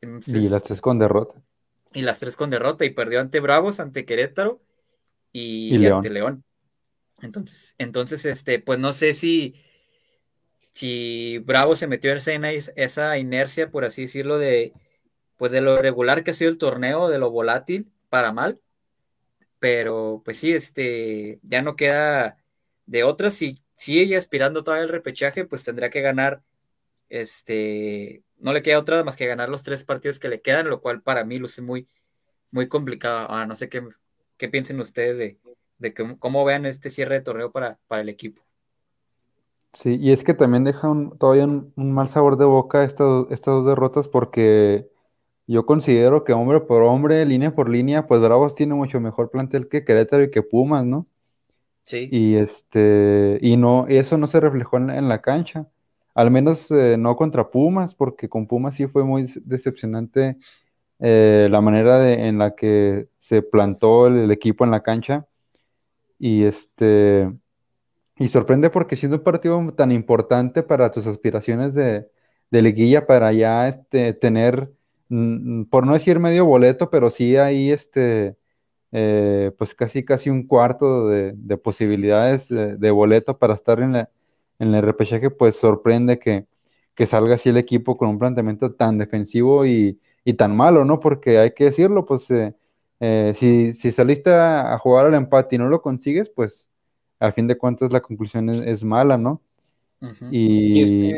y 0.00 0.48
las 0.48 0.64
tres 0.64 0.80
con 0.80 0.98
derrota. 0.98 1.40
Y 1.94 2.02
las 2.02 2.18
tres 2.18 2.36
con 2.36 2.50
derrota, 2.50 2.84
y 2.84 2.90
perdió 2.90 3.20
ante 3.20 3.38
Bravos, 3.38 3.78
ante 3.78 4.04
Querétaro 4.04 4.60
y, 5.30 5.86
ante 5.86 6.10
León. 6.10 6.42
Entonces, 7.20 7.76
entonces, 7.78 8.24
este, 8.24 8.58
pues 8.58 8.80
no 8.80 8.94
sé 8.94 9.14
si, 9.14 9.54
si 10.72 11.38
Bravo 11.40 11.76
se 11.76 11.86
metió 11.86 12.12
en 12.12 12.44
esa, 12.76 13.18
inercia, 13.18 13.70
por 13.70 13.84
así 13.84 14.02
decirlo, 14.02 14.38
de, 14.38 14.72
pues 15.36 15.52
de 15.52 15.60
lo 15.60 15.76
regular 15.76 16.24
que 16.24 16.30
ha 16.32 16.34
sido 16.34 16.50
el 16.50 16.56
torneo, 16.58 17.10
de 17.10 17.18
lo 17.18 17.30
volátil 17.30 17.92
para 18.08 18.32
mal, 18.32 18.58
pero 19.58 20.22
pues 20.24 20.38
sí, 20.38 20.52
este, 20.52 21.40
ya 21.42 21.60
no 21.62 21.76
queda 21.76 22.38
de 22.86 23.04
otra, 23.04 23.30
si 23.30 23.56
sigue 23.74 24.16
aspirando 24.16 24.64
todavía 24.64 24.84
el 24.84 24.88
repechaje, 24.90 25.44
pues 25.44 25.62
tendría 25.62 25.90
que 25.90 26.00
ganar, 26.00 26.42
este, 27.10 28.22
no 28.38 28.54
le 28.54 28.62
queda 28.62 28.78
otra 28.78 29.04
más 29.04 29.16
que 29.16 29.26
ganar 29.26 29.50
los 29.50 29.62
tres 29.62 29.84
partidos 29.84 30.18
que 30.18 30.30
le 30.30 30.40
quedan, 30.40 30.70
lo 30.70 30.80
cual 30.80 31.02
para 31.02 31.24
mí 31.24 31.38
luce 31.38 31.60
muy, 31.60 31.86
muy 32.50 32.68
complicado. 32.68 33.26
Ah, 33.30 33.46
no 33.46 33.56
sé 33.56 33.68
qué, 33.68 33.82
qué 34.38 34.48
piensen 34.48 34.80
ustedes 34.80 35.18
de, 35.18 35.38
de 35.78 35.94
cómo, 36.18 36.44
vean 36.46 36.64
este 36.66 36.90
cierre 36.90 37.16
de 37.16 37.22
torneo 37.22 37.52
para, 37.52 37.78
para 37.88 38.02
el 38.02 38.08
equipo. 38.08 38.42
Sí, 39.72 39.96
y 40.00 40.12
es 40.12 40.22
que 40.22 40.34
también 40.34 40.64
deja 40.64 40.88
todavía 41.18 41.46
un, 41.46 41.72
mal 41.76 42.08
sabor 42.08 42.36
de 42.36 42.44
boca 42.44 42.84
estas, 42.84 43.26
estas 43.30 43.54
dos 43.54 43.66
derrotas 43.66 44.06
porque 44.06 44.90
yo 45.46 45.66
considero 45.66 46.24
que 46.24 46.32
hombre 46.34 46.60
por 46.60 46.82
hombre, 46.82 47.24
línea 47.26 47.54
por 47.54 47.68
línea, 47.68 48.06
pues 48.06 48.20
Bravos 48.20 48.54
tiene 48.54 48.74
mucho 48.74 49.00
mejor 49.00 49.30
plantel 49.30 49.68
que 49.68 49.84
Querétaro 49.84 50.24
y 50.24 50.30
que 50.30 50.42
Pumas, 50.42 50.84
¿no? 50.84 51.06
Sí. 51.84 52.08
Y 52.12 52.36
este, 52.36 53.38
y 53.42 53.56
no, 53.56 53.86
eso 53.88 54.18
no 54.18 54.26
se 54.26 54.40
reflejó 54.40 54.76
en, 54.76 55.08
la 55.08 55.20
cancha. 55.20 55.68
Al 56.14 56.30
menos 56.30 56.70
eh, 56.70 56.96
no 56.98 57.16
contra 57.16 57.50
Pumas, 57.50 57.94
porque 57.94 58.28
con 58.28 58.46
Pumas 58.46 58.76
sí 58.76 58.86
fue 58.86 59.04
muy 59.04 59.26
decepcionante 59.44 60.36
eh, 61.00 61.48
la 61.50 61.60
manera 61.60 61.98
de, 61.98 62.28
en 62.28 62.38
la 62.38 62.54
que 62.54 63.08
se 63.18 63.42
plantó 63.42 64.06
el 64.06 64.30
equipo 64.30 64.64
en 64.64 64.70
la 64.70 64.82
cancha. 64.82 65.26
Y 66.18 66.44
este, 66.44 67.32
y 68.18 68.28
sorprende 68.28 68.70
porque 68.70 68.96
siendo 68.96 69.18
un 69.18 69.24
partido 69.24 69.72
tan 69.76 69.92
importante 69.92 70.62
para 70.62 70.90
tus 70.90 71.06
aspiraciones 71.06 71.74
de, 71.74 72.08
liguilla, 72.50 73.06
para 73.06 73.32
ya 73.32 73.68
este, 73.68 74.12
tener, 74.14 74.70
mm, 75.08 75.64
por 75.64 75.86
no 75.86 75.94
decir 75.94 76.18
medio 76.18 76.44
boleto, 76.46 76.90
pero 76.90 77.10
sí 77.10 77.36
ahí 77.36 77.70
este, 77.70 78.36
eh, 78.92 79.52
pues 79.58 79.74
casi 79.74 80.04
casi 80.04 80.30
un 80.30 80.46
cuarto 80.46 81.08
de, 81.08 81.34
posibilidades 81.58 82.48
de, 82.48 82.90
boleto 82.90 83.38
para 83.38 83.54
estar 83.54 83.80
en, 83.80 83.92
la, 83.94 84.10
en 84.58 84.74
el 84.74 84.82
repechaje, 84.82 85.30
pues 85.30 85.56
sorprende 85.56 86.18
que, 86.18 86.46
salga 87.06 87.34
así 87.34 87.48
el 87.48 87.56
equipo 87.56 87.96
con 87.96 88.08
un 88.10 88.18
planteamiento 88.18 88.72
tan 88.74 88.98
defensivo 88.98 89.66
y, 89.66 89.98
tan 90.38 90.56
malo, 90.56 90.84
¿no? 90.84 91.00
Porque 91.00 91.38
hay 91.38 91.52
que 91.52 91.64
decirlo, 91.64 92.06
pues 92.06 92.30
eh, 92.30 92.54
eh, 93.00 93.32
si, 93.36 93.72
si 93.72 93.90
saliste 93.90 94.30
a 94.32 94.78
jugar 94.78 95.06
al 95.06 95.14
empate 95.14 95.56
y 95.56 95.58
no 95.58 95.68
lo 95.68 95.82
consigues, 95.82 96.30
pues 96.30 96.71
a 97.22 97.32
fin 97.32 97.46
de 97.46 97.56
cuentas 97.56 97.92
la 97.92 98.00
conclusión 98.00 98.48
es, 98.50 98.82
mala, 98.82 99.16
¿no? 99.16 99.40
Y, 100.32 101.14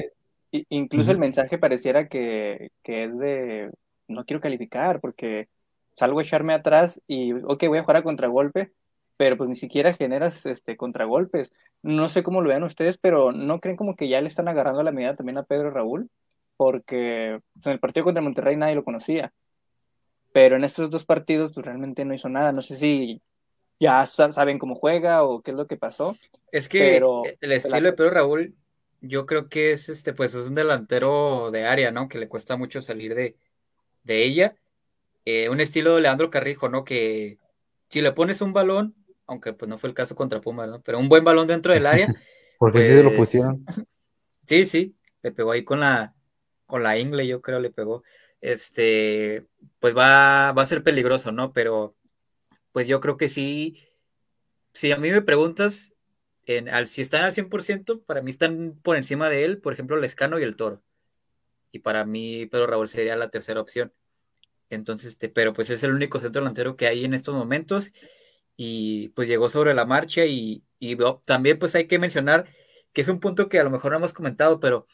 incluso 0.69 1.11
el 1.11 1.19
mensaje 1.19 1.57
pareciera 1.57 2.09
que, 2.09 2.71
es 2.85 3.19
de, 3.19 3.71
no 4.07 4.27
quiero 4.27 4.43
calificar 4.43 5.01
porque 5.01 5.49
salgo 5.97 6.19
a 6.19 6.23
echarme 6.23 6.53
atrás 6.53 7.01
y, 7.07 7.33
ok, 7.33 7.65
voy 7.69 7.79
a 7.79 7.83
jugar 7.83 7.97
a 7.97 8.03
contragolpe, 8.03 8.73
pero 9.17 9.39
pues 9.39 9.49
ni 9.49 9.55
siquiera 9.55 9.95
generas 9.95 10.45
este, 10.45 10.77
contragolpes. 10.77 11.53
No 11.83 12.11
sé 12.11 12.23
cómo 12.23 12.43
lo 12.43 12.51
vean 12.51 12.65
ustedes, 12.65 12.99
pero 12.99 13.33
¿no 13.33 13.61
creen 13.61 13.77
como 13.77 13.97
que 13.97 14.09
ya 14.09 14.21
le 14.21 14.29
están 14.29 14.49
agarrando 14.49 14.83
la 14.83 14.93
medida 14.93 15.17
también 15.17 15.39
a 15.39 15.45
Pedro 15.45 15.71
Raúl? 15.71 16.11
Porque 16.59 17.41
pues, 17.55 17.67
en 17.67 17.73
el 17.73 17.81
partido 17.81 18.05
contra 18.05 18.23
Monterrey 18.23 18.57
nadie 18.57 18.75
lo 18.75 18.85
conocía. 18.85 19.33
Pero 20.35 20.57
en 20.57 20.65
estos 20.65 20.91
dos 20.91 21.07
partidos 21.07 21.53
pues 21.55 21.65
realmente 21.65 22.05
no 22.05 22.13
hizo 22.13 22.29
nada. 22.29 22.53
No 22.53 22.61
sé 22.61 22.77
si 22.77 23.23
ya 23.81 24.07
saben 24.07 24.59
cómo 24.59 24.75
juega 24.75 25.25
o 25.25 25.43
qué 25.43 25.51
es 25.51 25.57
lo 25.57 25.67
que 25.67 25.77
pasó. 25.77 26.17
Es 26.53 26.69
que 26.69 26.97
el 27.41 27.53
estilo 27.53 27.81
de 27.81 27.93
Pedro 27.93 28.11
Raúl, 28.11 28.55
yo 29.01 29.27
creo 29.27 29.49
que 29.49 29.73
es 29.73 29.89
este, 29.89 30.13
pues 30.13 30.35
es 30.35 30.47
un 30.47 30.55
delantero 30.55 31.51
de 31.51 31.65
área, 31.67 31.91
¿no? 31.91 32.09
Que 32.09 32.19
le 32.19 32.29
cuesta 32.29 32.57
mucho 32.57 32.81
salir 32.83 33.15
de, 33.15 33.37
de 34.05 34.25
ella. 34.25 34.57
Eh, 35.25 35.49
un 35.49 35.61
estilo 35.61 35.97
de 35.97 36.03
Leandro 36.03 36.31
Carrijo, 36.31 36.69
¿no? 36.69 36.85
Que 36.85 37.39
si 37.89 38.01
le 38.01 38.13
pones 38.13 38.41
un 38.41 38.53
balón, 38.53 38.95
aunque 39.27 39.53
pues 39.53 39.69
no 39.69 39.79
fue 39.79 39.89
el 39.89 39.95
caso 39.95 40.15
contra 40.15 40.41
Pumas, 40.41 40.69
¿no? 40.69 40.81
Pero 40.83 40.99
un 40.99 41.09
buen 41.09 41.25
balón 41.25 41.47
dentro 41.47 41.73
del 41.73 41.87
área. 41.87 42.09
Porque 42.59 42.83
sí 42.83 42.89
se 42.89 43.03
lo 43.03 43.11
pues, 43.11 43.19
pusieron. 43.21 43.65
Sí, 44.47 44.67
sí, 44.67 44.95
le 45.23 45.33
pegó 45.33 45.53
ahí 45.53 45.65
con 45.65 45.81
la, 45.81 46.15
con 46.67 46.83
la 46.83 46.99
ingle, 46.99 47.27
yo 47.27 47.41
creo 47.41 47.61
le 47.61 47.71
pegó. 47.71 48.03
Este, 48.43 49.47
pues 49.81 49.97
va, 49.97 50.53
va 50.53 50.63
a 50.63 50.67
ser 50.67 50.83
peligroso, 50.83 51.33
¿no? 51.33 51.55
Pero 51.55 51.95
pues 52.75 52.89
yo 52.89 53.01
creo 53.01 53.17
que 53.17 53.29
sí, 53.29 53.77
si 54.75 54.91
a 54.91 54.97
mí 54.99 55.13
me 55.13 55.23
preguntas, 55.23 55.95
en, 56.47 56.69
al, 56.69 56.89
si 56.89 57.03
están 57.03 57.25
al 57.25 57.33
100%, 57.33 58.03
para 58.05 58.21
mí 58.21 58.33
están 58.33 58.81
por 58.83 58.97
encima 58.97 59.31
de 59.31 59.45
él, 59.45 59.61
por 59.61 59.73
ejemplo, 59.73 59.97
el 59.97 60.05
Escano 60.05 60.41
y 60.41 60.43
el 60.43 60.57
Toro. 60.57 60.83
Y 61.73 61.81
para 61.81 62.05
mí 62.05 62.47
Pedro 62.47 62.67
Raúl 62.67 62.89
sería 62.89 63.15
la 63.15 63.31
tercera 63.31 63.61
opción. 63.61 63.93
Entonces, 64.71 65.11
este, 65.11 65.29
pero 65.29 65.53
pues 65.53 65.71
es 65.71 65.85
el 65.85 65.95
único 65.95 66.19
centro 66.21 66.41
delantero 66.43 66.77
que 66.77 66.89
hay 66.89 67.05
en 67.05 67.15
estos 67.15 67.35
momentos 67.35 67.93
y 68.57 69.11
pues 69.11 69.29
llegó 69.29 69.51
sobre 69.51 69.75
la 69.75 69.87
marcha 69.87 70.27
y, 70.27 70.65
también 71.27 71.59
pues 71.61 71.77
hay 71.77 71.87
que 71.87 72.01
mencionar 72.01 72.47
que 72.93 73.03
es 73.03 73.09
un 73.09 73.21
punto 73.21 73.49
que 73.49 73.61
a 73.61 73.65
lo 73.65 73.71
mejor 73.71 73.93
no 73.93 73.99
hemos 73.99 74.13
comentado, 74.13 74.61
pero 74.61 74.87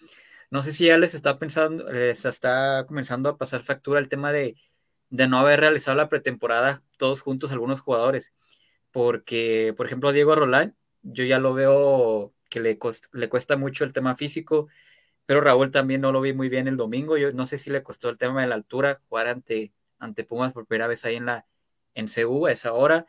no 0.51 0.63
sé 0.63 0.73
si 0.73 0.87
ya 0.87 0.99
les 0.99 1.15
está 1.15 1.39
pensando, 1.39 1.91
les 1.91 2.25
está 2.27 2.85
comenzando 2.87 3.31
a 3.31 3.39
pasar 3.39 3.63
factura 3.63 4.01
el 4.01 4.09
tema 4.11 4.33
de 4.33 4.57
de 5.11 5.29
no 5.29 5.39
haber 5.39 5.61
realizado 5.61 5.97
la 5.97 6.09
pretemporada 6.09 6.83
todos 6.97 7.23
juntos 7.23 7.53
algunos 7.53 7.81
jugadores. 7.81 8.33
Porque, 8.91 9.75
por 9.77 9.87
ejemplo, 9.87 10.13
Diego 10.13 10.35
Roland, 10.35 10.75
yo 11.03 11.25
ya 11.25 11.39
lo 11.39 11.55
veo 11.55 12.35
que 12.49 12.61
le, 12.61 12.79
le 13.13 13.29
cuesta 13.29 13.57
mucho 13.57 13.85
el 13.85 13.93
tema 13.93 14.17
físico, 14.17 14.69
pero 15.27 15.41
Raúl 15.41 15.71
también 15.71 16.01
no 16.01 16.13
lo 16.13 16.21
vi 16.21 16.33
muy 16.33 16.49
bien 16.49 16.69
el 16.69 16.77
domingo. 16.77 17.17
Yo 17.17 17.33
no 17.33 17.47
sé 17.47 17.59
si 17.59 17.71
le 17.71 17.83
costó 17.83 18.09
el 18.09 18.19
tema 18.19 18.43
de 18.43 18.49
la 18.49 18.57
altura 18.57 19.01
jugar 19.09 19.29
ante, 19.29 19.73
ante 19.99 20.25
Pumas 20.25 20.53
por 20.53 20.67
primera 20.67 20.89
vez 20.89 21.05
ahí 21.05 21.17
en 21.17 21.27
la 21.27 21.47
en 21.95 22.09
CU 22.09 22.47
a 22.47 22.53
esa 22.53 22.73
hora. 22.73 23.07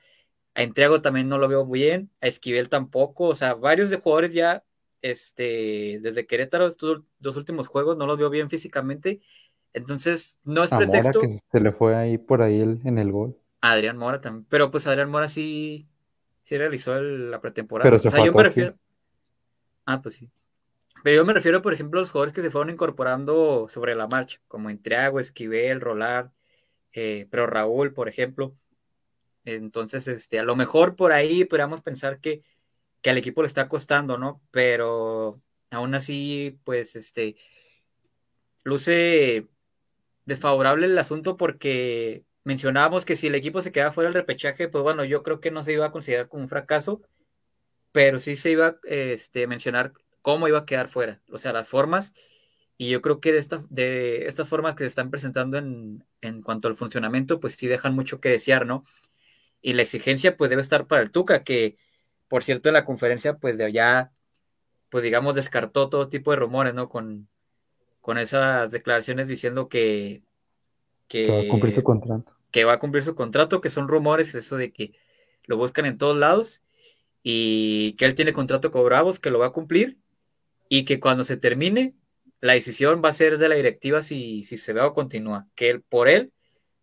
A 0.53 0.63
Entriago 0.63 1.01
también 1.01 1.29
no 1.29 1.37
lo 1.37 1.47
veo 1.47 1.65
bien, 1.65 2.11
a 2.21 2.27
Esquivel 2.27 2.69
tampoco, 2.69 3.25
o 3.27 3.35
sea, 3.35 3.53
varios 3.53 3.89
de 3.89 3.97
jugadores 3.97 4.33
ya, 4.33 4.65
este, 5.01 5.99
desde 6.01 6.27
Querétaro, 6.27 6.67
estos 6.67 7.03
dos 7.19 7.35
últimos 7.37 7.67
juegos 7.67 7.97
no 7.97 8.05
los 8.05 8.17
veo 8.17 8.29
bien 8.29 8.49
físicamente, 8.49 9.21
entonces 9.73 10.39
no 10.43 10.63
es 10.63 10.71
A 10.71 10.75
Mora 10.75 10.89
pretexto. 10.89 11.21
que 11.21 11.39
se 11.51 11.59
le 11.59 11.71
fue 11.71 11.95
ahí 11.95 12.17
por 12.17 12.41
ahí 12.41 12.59
el- 12.61 12.81
en 12.85 12.97
el 12.97 13.11
gol. 13.11 13.37
A 13.61 13.73
Adrián 13.73 13.97
Mora 13.97 14.21
también, 14.21 14.45
pero 14.49 14.71
pues 14.71 14.87
Adrián 14.87 15.09
Mora 15.09 15.29
sí, 15.29 15.87
sí 16.43 16.57
realizó 16.57 16.97
el- 16.97 17.31
la 17.31 17.41
pretemporada. 17.41 17.85
Pero 17.89 17.95
o 17.97 17.99
se 17.99 18.09
sea, 18.09 18.19
fue 18.19 18.21
a 18.21 18.25
yo 18.25 18.33
me 18.33 18.43
refiero. 18.43 18.75
Ah, 19.85 20.01
pues 20.01 20.15
sí. 20.15 20.29
Pero 21.03 21.15
yo 21.17 21.25
me 21.25 21.33
refiero, 21.33 21.61
por 21.61 21.73
ejemplo, 21.73 21.99
a 21.99 22.01
los 22.01 22.11
jugadores 22.11 22.33
que 22.33 22.41
se 22.41 22.51
fueron 22.51 22.69
incorporando 22.69 23.67
sobre 23.69 23.95
la 23.95 24.07
marcha, 24.07 24.39
como 24.47 24.69
Entriago, 24.69 25.19
Esquivel, 25.19 25.81
Rolar, 25.81 26.31
eh, 26.93 27.27
pero 27.31 27.47
Raúl, 27.47 27.93
por 27.93 28.07
ejemplo. 28.09 28.55
Entonces, 29.45 30.07
este, 30.07 30.39
a 30.39 30.43
lo 30.43 30.55
mejor 30.55 30.95
por 30.95 31.11
ahí 31.13 31.45
podríamos 31.45 31.81
pensar 31.81 32.19
que, 32.19 32.41
que 33.01 33.09
al 33.09 33.17
equipo 33.17 33.41
le 33.41 33.47
está 33.47 33.67
costando, 33.67 34.17
¿no? 34.19 34.41
Pero 34.51 35.41
aún 35.71 35.95
así, 35.95 36.59
pues, 36.63 36.95
este, 36.95 37.35
luce 38.63 39.47
desfavorable 40.25 40.85
el 40.85 40.97
asunto 40.97 41.37
porque 41.37 42.25
mencionábamos 42.43 43.05
que 43.05 43.15
si 43.15 43.27
el 43.27 43.35
equipo 43.35 43.61
se 43.61 43.71
quedaba 43.71 43.91
fuera 43.91 44.09
del 44.09 44.15
repechaje, 44.15 44.67
pues 44.67 44.83
bueno, 44.83 45.03
yo 45.05 45.23
creo 45.23 45.39
que 45.39 45.51
no 45.51 45.63
se 45.63 45.73
iba 45.73 45.85
a 45.85 45.91
considerar 45.91 46.27
como 46.27 46.43
un 46.43 46.49
fracaso, 46.49 47.01
pero 47.91 48.19
sí 48.19 48.35
se 48.35 48.51
iba 48.51 48.67
a 48.67 48.79
este, 48.83 49.47
mencionar 49.47 49.93
cómo 50.21 50.47
iba 50.47 50.59
a 50.59 50.65
quedar 50.65 50.87
fuera, 50.87 51.21
o 51.29 51.37
sea, 51.37 51.53
las 51.53 51.67
formas, 51.67 52.13
y 52.77 52.89
yo 52.89 53.01
creo 53.01 53.19
que 53.19 53.31
de, 53.31 53.39
esta, 53.39 53.63
de 53.69 54.25
estas 54.25 54.49
formas 54.49 54.75
que 54.75 54.83
se 54.83 54.87
están 54.87 55.11
presentando 55.11 55.57
en, 55.57 56.03
en 56.21 56.41
cuanto 56.41 56.67
al 56.67 56.75
funcionamiento, 56.75 57.39
pues 57.39 57.55
sí 57.55 57.67
dejan 57.67 57.93
mucho 57.93 58.19
que 58.19 58.29
desear, 58.29 58.65
¿no? 58.65 58.83
Y 59.61 59.73
la 59.73 59.83
exigencia 59.83 60.35
pues 60.35 60.49
debe 60.49 60.63
estar 60.63 60.87
para 60.87 61.03
el 61.03 61.11
Tuca, 61.11 61.43
que 61.43 61.77
por 62.27 62.43
cierto 62.43 62.69
en 62.69 62.73
la 62.73 62.85
conferencia 62.85 63.37
pues 63.37 63.57
de 63.59 63.65
allá, 63.65 64.11
pues 64.89 65.03
digamos, 65.03 65.35
descartó 65.35 65.89
todo 65.89 66.09
tipo 66.09 66.31
de 66.31 66.37
rumores, 66.37 66.73
¿no? 66.73 66.89
Con, 66.89 67.29
con 68.01 68.17
esas 68.17 68.71
declaraciones 68.71 69.27
diciendo 69.27 69.69
que, 69.69 70.23
Que 71.07 71.27
va 71.29 71.39
a 71.41 71.47
cumplir 71.47 71.73
su 71.73 71.83
contrato. 71.83 72.31
que 72.51 72.65
va 72.65 72.73
a 72.73 72.79
cumplir 72.79 73.03
su 73.03 73.15
contrato, 73.15 73.61
que 73.61 73.69
son 73.69 73.87
rumores, 73.87 74.35
eso 74.35 74.57
de 74.57 74.71
que 74.71 74.93
lo 75.45 75.57
buscan 75.57 75.85
en 75.85 75.97
todos 75.97 76.17
lados 76.17 76.61
y 77.23 77.93
que 77.93 78.05
él 78.05 78.15
tiene 78.15 78.33
contrato 78.33 78.71
con 78.71 78.83
Bravos, 78.83 79.19
que 79.19 79.29
lo 79.29 79.39
va 79.39 79.47
a 79.47 79.51
cumplir 79.51 79.97
y 80.69 80.85
que 80.85 80.99
cuando 80.99 81.23
se 81.23 81.37
termine, 81.37 81.93
la 82.39 82.53
decisión 82.53 83.01
va 83.03 83.09
a 83.09 83.13
ser 83.13 83.37
de 83.37 83.49
la 83.49 83.55
directiva 83.55 84.03
si, 84.03 84.43
si 84.43 84.57
se 84.57 84.73
va 84.73 84.87
o 84.87 84.93
continúa, 84.93 85.47
que 85.55 85.69
él 85.69 85.81
por 85.81 86.07
él 86.07 86.31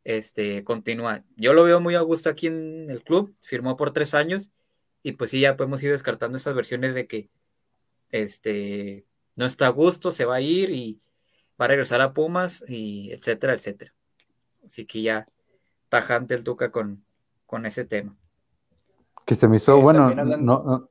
este, 0.04 0.62
continúa. 0.64 1.24
Yo 1.37 1.52
lo 1.52 1.64
veo 1.64 1.81
muy 1.81 1.94
a 1.94 2.00
gusto 2.00 2.31
aquí 2.31 2.46
en 2.46 2.90
el 2.90 3.02
club, 3.02 3.35
firmó 3.40 3.76
por 3.76 3.92
tres 3.92 4.14
años 4.14 4.50
y 5.02 5.12
pues 5.12 5.31
sí, 5.31 5.40
ya 5.40 5.57
podemos 5.57 5.83
ir 5.83 5.90
descartando 5.90 6.38
esas 6.38 6.54
versiones 6.54 6.94
de 6.94 7.07
que 7.07 7.28
este, 8.11 9.07
no 9.37 9.46
está 9.46 9.66
a 9.66 9.70
gusto, 9.70 10.12
se 10.12 10.24
va 10.24 10.37
a 10.37 10.40
ir 10.40 10.70
y 10.70 11.00
va 11.60 11.66
a 11.66 11.68
regresar 11.68 12.00
a 12.00 12.12
Pumas 12.12 12.64
y 12.68 13.10
etcétera, 13.12 13.54
etcétera. 13.54 13.92
Así 14.66 14.86
que 14.86 15.02
ya 15.02 15.28
tajante 15.88 16.34
el 16.34 16.44
Tuca 16.44 16.70
con, 16.70 17.04
con 17.46 17.66
ese 17.66 17.84
tema. 17.84 18.16
Que 19.26 19.34
se 19.34 19.48
me 19.48 19.56
hizo, 19.56 19.76
Eh, 19.76 19.82
bueno, 19.82 20.04
hablando- 20.04 20.36
no, 20.38 20.62
no. 20.64 20.88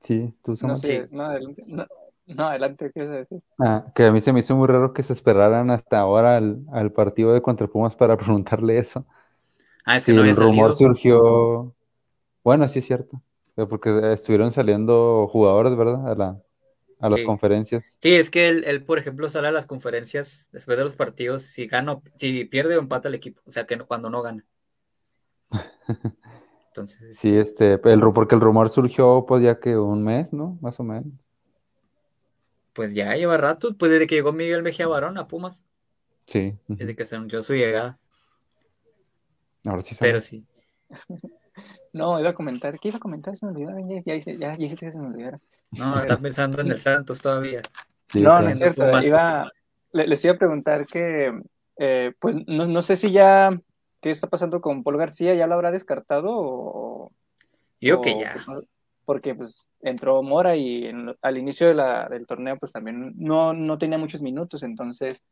Sí, 0.00 0.34
tú 0.42 0.54
No 0.62 0.76
sé, 0.76 1.02
Sí. 1.04 1.08
no, 1.16 1.24
adelante. 1.24 1.64
No, 1.66 1.86
no, 2.26 2.44
adelante, 2.46 2.90
¿qué 2.94 3.06
decir? 3.06 3.42
Ah, 3.58 3.86
que 3.94 4.04
a 4.04 4.12
mí 4.12 4.20
se 4.20 4.32
me 4.32 4.40
hizo 4.40 4.56
muy 4.56 4.66
raro 4.66 4.92
que 4.92 5.02
se 5.02 5.12
esperaran 5.12 5.70
hasta 5.70 6.00
ahora 6.00 6.36
al, 6.36 6.64
al 6.72 6.92
partido 6.92 7.32
de 7.32 7.42
contra 7.42 7.68
Pumas 7.68 7.94
para 7.96 8.16
preguntarle 8.44 8.78
eso. 8.78 9.06
Ah, 9.84 9.96
es 9.96 10.04
Si 10.04 10.12
que 10.12 10.14
no 10.14 10.22
el 10.22 10.30
había 10.30 10.34
rumor 10.34 10.74
salido. 10.74 10.76
surgió, 10.76 11.74
bueno, 12.44 12.68
sí 12.68 12.80
es 12.80 12.86
cierto, 12.86 13.22
porque 13.70 14.14
estuvieron 14.14 14.52
saliendo 14.52 15.28
jugadores, 15.28 15.76
¿verdad? 15.76 16.08
A 16.10 16.14
la, 16.16 16.42
a 17.02 17.10
las 17.10 17.18
Sí. 17.20 17.24
conferencias. 17.26 17.98
Sí, 18.00 18.14
es 18.14 18.30
que 18.30 18.48
él, 18.48 18.64
él, 18.64 18.84
por 18.84 18.98
ejemplo, 18.98 19.28
sale 19.28 19.48
a 19.48 19.52
las 19.52 19.66
conferencias 19.66 20.48
después 20.52 20.78
de 20.78 20.84
los 20.84 20.96
partidos 20.96 21.42
si 21.42 21.66
gana, 21.66 22.00
si 22.18 22.44
pierde 22.46 22.76
o 22.76 22.80
empata 22.80 23.08
el 23.08 23.14
equipo, 23.14 23.42
o 23.44 23.50
sea 23.52 23.66
que 23.66 23.76
no- 23.76 23.86
cuando 23.86 24.08
no 24.08 24.22
gana. 24.22 24.44
Entonces, 26.68 27.18
Sí, 27.18 27.36
este, 27.36 27.74
el, 27.74 28.00
ru- 28.00 28.14
porque 28.14 28.34
el 28.34 28.40
rumor 28.40 28.70
surgió 28.70 29.26
pues 29.28 29.42
ya 29.42 29.60
que 29.60 29.76
un 29.76 30.02
mes, 30.02 30.32
¿no? 30.32 30.56
Más 30.62 30.80
o 30.80 30.84
menos. 30.84 31.12
pues 32.72 32.94
ya 32.94 33.14
lleva 33.16 33.36
rato, 33.36 33.76
pues 33.76 33.92
desde 33.92 34.06
que 34.06 34.14
llegó 34.14 34.32
Miguel 34.32 34.62
Mejía 34.62 34.88
Barón 34.88 35.18
a 35.18 35.28
Pumas, 35.28 35.62
Sí. 36.26 36.56
desde 36.68 36.96
que 36.96 37.04
se 37.04 37.16
anunció 37.16 37.42
su 37.42 37.52
llegada, 37.54 37.98
Ahora 39.66 39.82
sí 39.82 39.94
pero 40.00 40.22
sabes. 40.22 40.24
sí. 40.24 40.46
No, 41.92 42.18
iba 42.18 42.30
a 42.30 42.34
comentar. 42.34 42.78
¿Qué 42.78 42.88
iba 42.88 42.96
a 42.96 43.00
comentar? 43.00 43.36
Se 43.36 43.44
me 43.46 43.52
olvidó. 43.52 43.70
Ya, 43.88 44.02
ya, 44.04 44.14
hice- 44.14 44.38
ya, 44.38 44.56
ya 44.56 44.64
hiciste 44.64 44.86
que 44.86 44.92
se 44.92 44.98
me 44.98 45.08
olvidara. 45.08 45.38
No, 45.72 45.98
estás 46.00 46.18
pensando 46.18 46.60
en 46.60 46.70
el 46.70 46.78
Santos 46.78 47.20
todavía. 47.20 47.62
Sí, 48.10 48.20
No, 48.22 48.40
no 48.40 48.48
es 48.48 48.58
cierto. 48.58 49.00
Iba, 49.00 49.50
le- 49.92 50.06
les 50.06 50.24
iba 50.24 50.34
a 50.34 50.38
preguntar 50.38 50.86
que, 50.86 51.32
eh, 51.78 52.12
pues, 52.18 52.36
no, 52.46 52.66
no 52.66 52.82
sé 52.82 52.96
si 52.96 53.10
ya, 53.10 53.58
¿qué 54.00 54.10
está 54.10 54.26
pasando 54.28 54.60
con 54.60 54.82
Paul 54.82 54.98
García? 54.98 55.34
¿Ya 55.34 55.46
lo 55.46 55.54
habrá 55.54 55.70
descartado 55.70 56.28
o...? 56.32 57.12
Yo 57.80 57.98
o, 57.98 58.00
que 58.00 58.18
ya. 58.18 58.36
pues, 58.46 58.64
porque, 59.04 59.34
pues, 59.34 59.66
entró 59.80 60.22
Mora 60.22 60.56
y 60.56 60.86
en- 60.86 61.14
al 61.20 61.38
inicio 61.38 61.66
de 61.68 61.74
la- 61.74 62.08
del 62.08 62.26
torneo, 62.26 62.56
pues, 62.58 62.72
también 62.72 63.12
no, 63.16 63.52
no 63.52 63.78
tenía 63.78 63.98
muchos 63.98 64.22
minutos, 64.22 64.62
entonces 64.62 65.22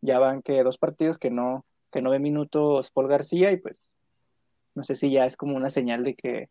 ya 0.00 0.18
van 0.18 0.42
que 0.42 0.62
dos 0.62 0.78
partidos 0.78 1.18
que 1.18 1.30
no, 1.30 1.64
que 1.90 2.02
no 2.02 2.10
ve 2.10 2.18
minutos 2.20 2.90
Paul 2.90 3.08
García 3.08 3.50
y, 3.50 3.56
pues, 3.56 3.90
no 4.76 4.84
sé 4.84 4.94
si 4.94 5.10
ya 5.10 5.26
es 5.26 5.36
como 5.36 5.56
una 5.56 5.70
señal 5.70 6.04
de 6.04 6.14
que 6.14 6.48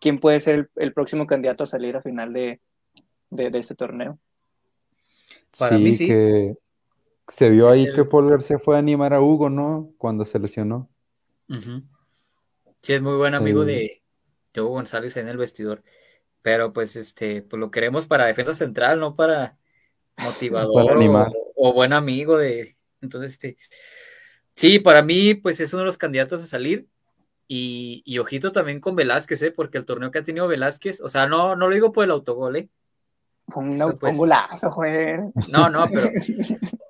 quién 0.00 0.18
puede 0.18 0.40
ser 0.40 0.54
el, 0.56 0.70
el 0.76 0.92
próximo 0.92 1.26
candidato 1.26 1.64
a 1.64 1.66
salir 1.66 1.96
a 1.96 2.02
final 2.02 2.32
de, 2.32 2.60
de, 3.30 3.50
de 3.50 3.58
este 3.58 3.74
torneo. 3.76 4.18
Para 5.58 5.78
mí 5.78 5.94
sí. 5.94 6.06
que 6.08 6.56
se 7.28 7.50
vio 7.50 7.68
ahí 7.68 7.84
el- 7.84 7.94
que 7.94 8.04
Paul 8.04 8.30
García 8.30 8.58
fue 8.58 8.76
a 8.76 8.78
animar 8.78 9.12
a 9.14 9.20
Hugo, 9.20 9.50
¿no? 9.50 9.92
Cuando 9.98 10.26
se 10.26 10.38
lesionó. 10.38 10.88
Sí, 12.82 12.92
es 12.92 13.02
muy 13.02 13.16
buen 13.16 13.34
amigo 13.34 13.64
Sí. 13.64 13.70
de, 13.72 14.02
de 14.54 14.60
Hugo 14.60 14.70
González 14.74 15.16
en 15.16 15.28
el 15.28 15.36
vestidor. 15.36 15.82
Pero 16.42 16.72
pues 16.72 16.96
este, 16.96 17.42
pues 17.42 17.58
lo 17.60 17.70
queremos 17.70 18.06
para 18.06 18.26
defensa 18.26 18.54
central, 18.54 19.00
no 19.00 19.16
para 19.16 19.58
motivador 20.16 20.84
Para 20.86 20.96
animar. 20.96 21.28
o, 21.56 21.70
o 21.70 21.72
buen 21.72 21.92
amigo 21.92 22.38
de. 22.38 22.76
Entonces, 23.00 23.32
este. 23.32 23.56
Sí, 24.54 24.78
para 24.78 25.02
mí, 25.02 25.34
pues 25.34 25.60
es 25.60 25.72
uno 25.72 25.80
de 25.82 25.86
los 25.86 25.98
candidatos 25.98 26.42
a 26.42 26.46
salir. 26.46 26.86
Y, 27.50 28.02
y 28.04 28.18
ojito 28.18 28.52
también 28.52 28.80
con 28.80 28.94
Velázquez, 28.94 29.40
¿eh? 29.42 29.50
Porque 29.50 29.78
el 29.78 29.86
torneo 29.86 30.10
que 30.10 30.18
ha 30.18 30.22
tenido 30.22 30.46
Velázquez, 30.46 31.00
o 31.00 31.08
sea, 31.08 31.26
no, 31.26 31.56
no 31.56 31.68
lo 31.68 31.74
digo 31.74 31.92
por 31.92 32.04
el 32.04 32.10
autogol, 32.10 32.56
¿eh? 32.56 32.68
Fue 33.48 33.62
un, 33.62 33.78
pues. 33.98 34.12
un 34.12 34.18
golazo, 34.18 34.70
joder. 34.70 35.20
No, 35.50 35.70
no, 35.70 35.88
pero 35.90 36.10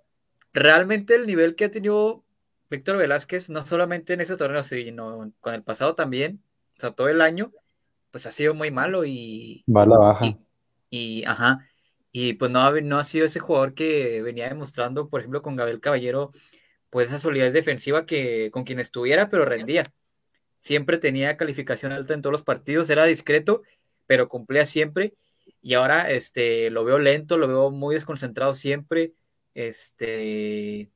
realmente 0.52 1.14
el 1.14 1.26
nivel 1.26 1.54
que 1.54 1.66
ha 1.66 1.70
tenido 1.70 2.24
Víctor 2.68 2.96
Velázquez, 2.96 3.48
no 3.48 3.64
solamente 3.64 4.12
en 4.12 4.20
ese 4.20 4.36
torneo, 4.36 4.64
sino 4.64 5.32
con 5.40 5.54
el 5.54 5.62
pasado 5.62 5.94
también, 5.94 6.42
o 6.76 6.80
sea, 6.80 6.90
todo 6.90 7.08
el 7.08 7.22
año, 7.22 7.52
pues 8.10 8.26
ha 8.26 8.32
sido 8.32 8.54
muy 8.54 8.72
malo 8.72 9.04
y, 9.04 9.64
Va 9.68 9.82
a 9.84 9.86
la 9.86 9.98
baja. 9.98 10.26
y, 10.26 10.38
y, 10.90 11.24
ajá, 11.24 11.60
y 12.10 12.34
pues 12.34 12.50
no 12.50 12.60
ha, 12.60 12.72
no 12.80 12.98
ha 12.98 13.04
sido 13.04 13.26
ese 13.26 13.38
jugador 13.38 13.74
que 13.74 14.22
venía 14.22 14.48
demostrando, 14.48 15.08
por 15.08 15.20
ejemplo, 15.20 15.42
con 15.42 15.56
Gabriel 15.56 15.80
Caballero, 15.80 16.32
pues 16.90 17.08
esa 17.08 17.20
solidez 17.20 17.52
defensiva 17.52 18.06
que 18.06 18.50
con 18.50 18.64
quien 18.64 18.80
estuviera, 18.80 19.28
pero 19.28 19.44
rendía. 19.44 19.84
Siempre 20.68 20.98
tenía 20.98 21.38
calificación 21.38 21.92
alta 21.92 22.12
en 22.12 22.20
todos 22.20 22.30
los 22.30 22.42
partidos, 22.42 22.90
era 22.90 23.06
discreto, 23.06 23.62
pero 24.06 24.28
cumplía 24.28 24.66
siempre. 24.66 25.14
Y 25.62 25.72
ahora 25.72 26.10
este, 26.10 26.68
lo 26.68 26.84
veo 26.84 26.98
lento, 26.98 27.38
lo 27.38 27.48
veo 27.48 27.70
muy 27.70 27.94
desconcentrado 27.94 28.52
siempre. 28.52 29.14
Este, 29.54 30.90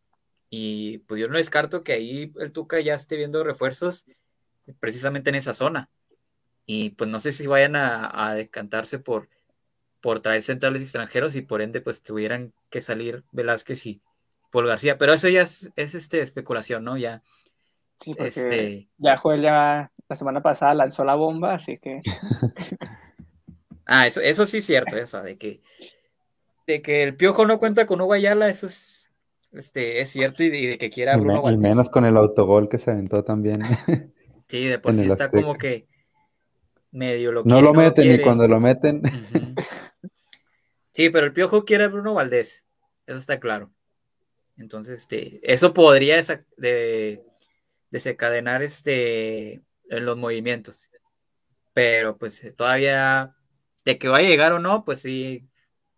y 0.50 0.98
pues 0.98 1.22
yo 1.22 1.28
no 1.28 1.38
descarto 1.38 1.82
que 1.82 1.94
ahí 1.94 2.34
el 2.38 2.52
Tuca 2.52 2.80
ya 2.80 2.94
esté 2.94 3.16
viendo 3.16 3.42
refuerzos 3.44 4.04
precisamente 4.78 5.30
en 5.30 5.36
esa 5.36 5.54
zona. 5.54 5.88
Y 6.66 6.90
pues 6.90 7.08
no 7.08 7.18
sé 7.18 7.32
si 7.32 7.46
vayan 7.46 7.74
a, 7.74 8.34
decantarse 8.34 8.98
por, 8.98 9.30
por 10.02 10.20
traer 10.20 10.42
centrales 10.42 10.82
extranjeros 10.82 11.34
y 11.34 11.40
por 11.40 11.62
ende 11.62 11.80
pues 11.80 12.02
tuvieran 12.02 12.52
que 12.68 12.82
salir 12.82 13.24
Velázquez 13.32 13.86
y 13.86 14.02
Paul 14.50 14.66
García. 14.66 14.98
Pero 14.98 15.14
eso 15.14 15.30
ya 15.30 15.40
es, 15.40 15.72
es 15.76 15.94
este, 15.94 16.20
especulación, 16.20 16.84
¿no? 16.84 16.98
Ya, 16.98 17.22
Sí, 18.02 18.14
porque 18.14 18.28
este, 18.28 18.88
ya 18.98 19.16
Joel 19.16 19.42
ya 19.42 19.92
la 20.08 20.16
semana 20.16 20.42
pasada 20.42 20.74
lanzó 20.74 21.04
la 21.04 21.14
bomba, 21.14 21.54
así 21.54 21.78
que 21.78 22.00
ah, 23.86 24.06
eso, 24.06 24.20
eso 24.20 24.46
sí 24.46 24.58
es 24.58 24.66
cierto, 24.66 24.96
eso, 24.96 25.22
de 25.22 25.38
que, 25.38 25.62
de 26.66 26.82
que 26.82 27.02
el 27.02 27.16
Piojo 27.16 27.46
no 27.46 27.58
cuenta 27.58 27.86
con 27.86 28.00
Hugo 28.00 28.12
Ayala, 28.14 28.48
eso 28.48 28.66
es, 28.66 29.12
este, 29.52 30.00
es 30.00 30.10
cierto, 30.10 30.42
y 30.42 30.50
de, 30.50 30.58
y 30.58 30.66
de 30.66 30.78
que 30.78 30.90
quiera 30.90 31.16
Y, 31.16 31.20
Bruno 31.20 31.42
y 31.48 31.56
Valdés. 31.56 31.60
menos 31.60 31.88
con 31.90 32.04
el 32.04 32.16
autogol 32.16 32.68
que 32.68 32.78
se 32.78 32.90
aventó 32.90 33.24
también. 33.24 33.62
Sí, 34.48 34.66
de 34.66 34.78
por 34.78 34.94
sí 34.94 35.06
está 35.06 35.24
Azteca. 35.26 35.30
como 35.30 35.56
que 35.56 35.88
medio 36.90 37.32
lo 37.32 37.44
No 37.44 37.44
quiere, 37.44 37.62
lo 37.62 37.72
no 37.72 37.82
lo 37.82 37.84
meten 37.84 38.10
y 38.12 38.18
quiere. 38.18 38.22
cuando 38.22 38.46
lo 38.46 38.60
meten. 38.60 39.02
Sí, 40.92 41.08
pero 41.10 41.26
el 41.26 41.32
Piojo 41.32 41.64
quiere 41.64 41.84
a 41.84 41.88
Bruno 41.88 42.14
Valdés. 42.14 42.66
eso 43.06 43.16
está 43.18 43.40
claro. 43.40 43.72
Entonces, 44.58 45.00
este, 45.00 45.40
eso 45.50 45.72
podría 45.72 46.22
de, 46.58 47.24
desencadenar 47.92 48.62
este, 48.62 49.62
en 49.88 50.04
los 50.06 50.16
movimientos. 50.16 50.90
Pero 51.74 52.18
pues 52.18 52.52
todavía, 52.56 53.36
de 53.84 53.98
que 53.98 54.08
va 54.08 54.18
a 54.18 54.22
llegar 54.22 54.52
o 54.52 54.58
no, 54.58 54.84
pues 54.84 55.00
sí, 55.02 55.48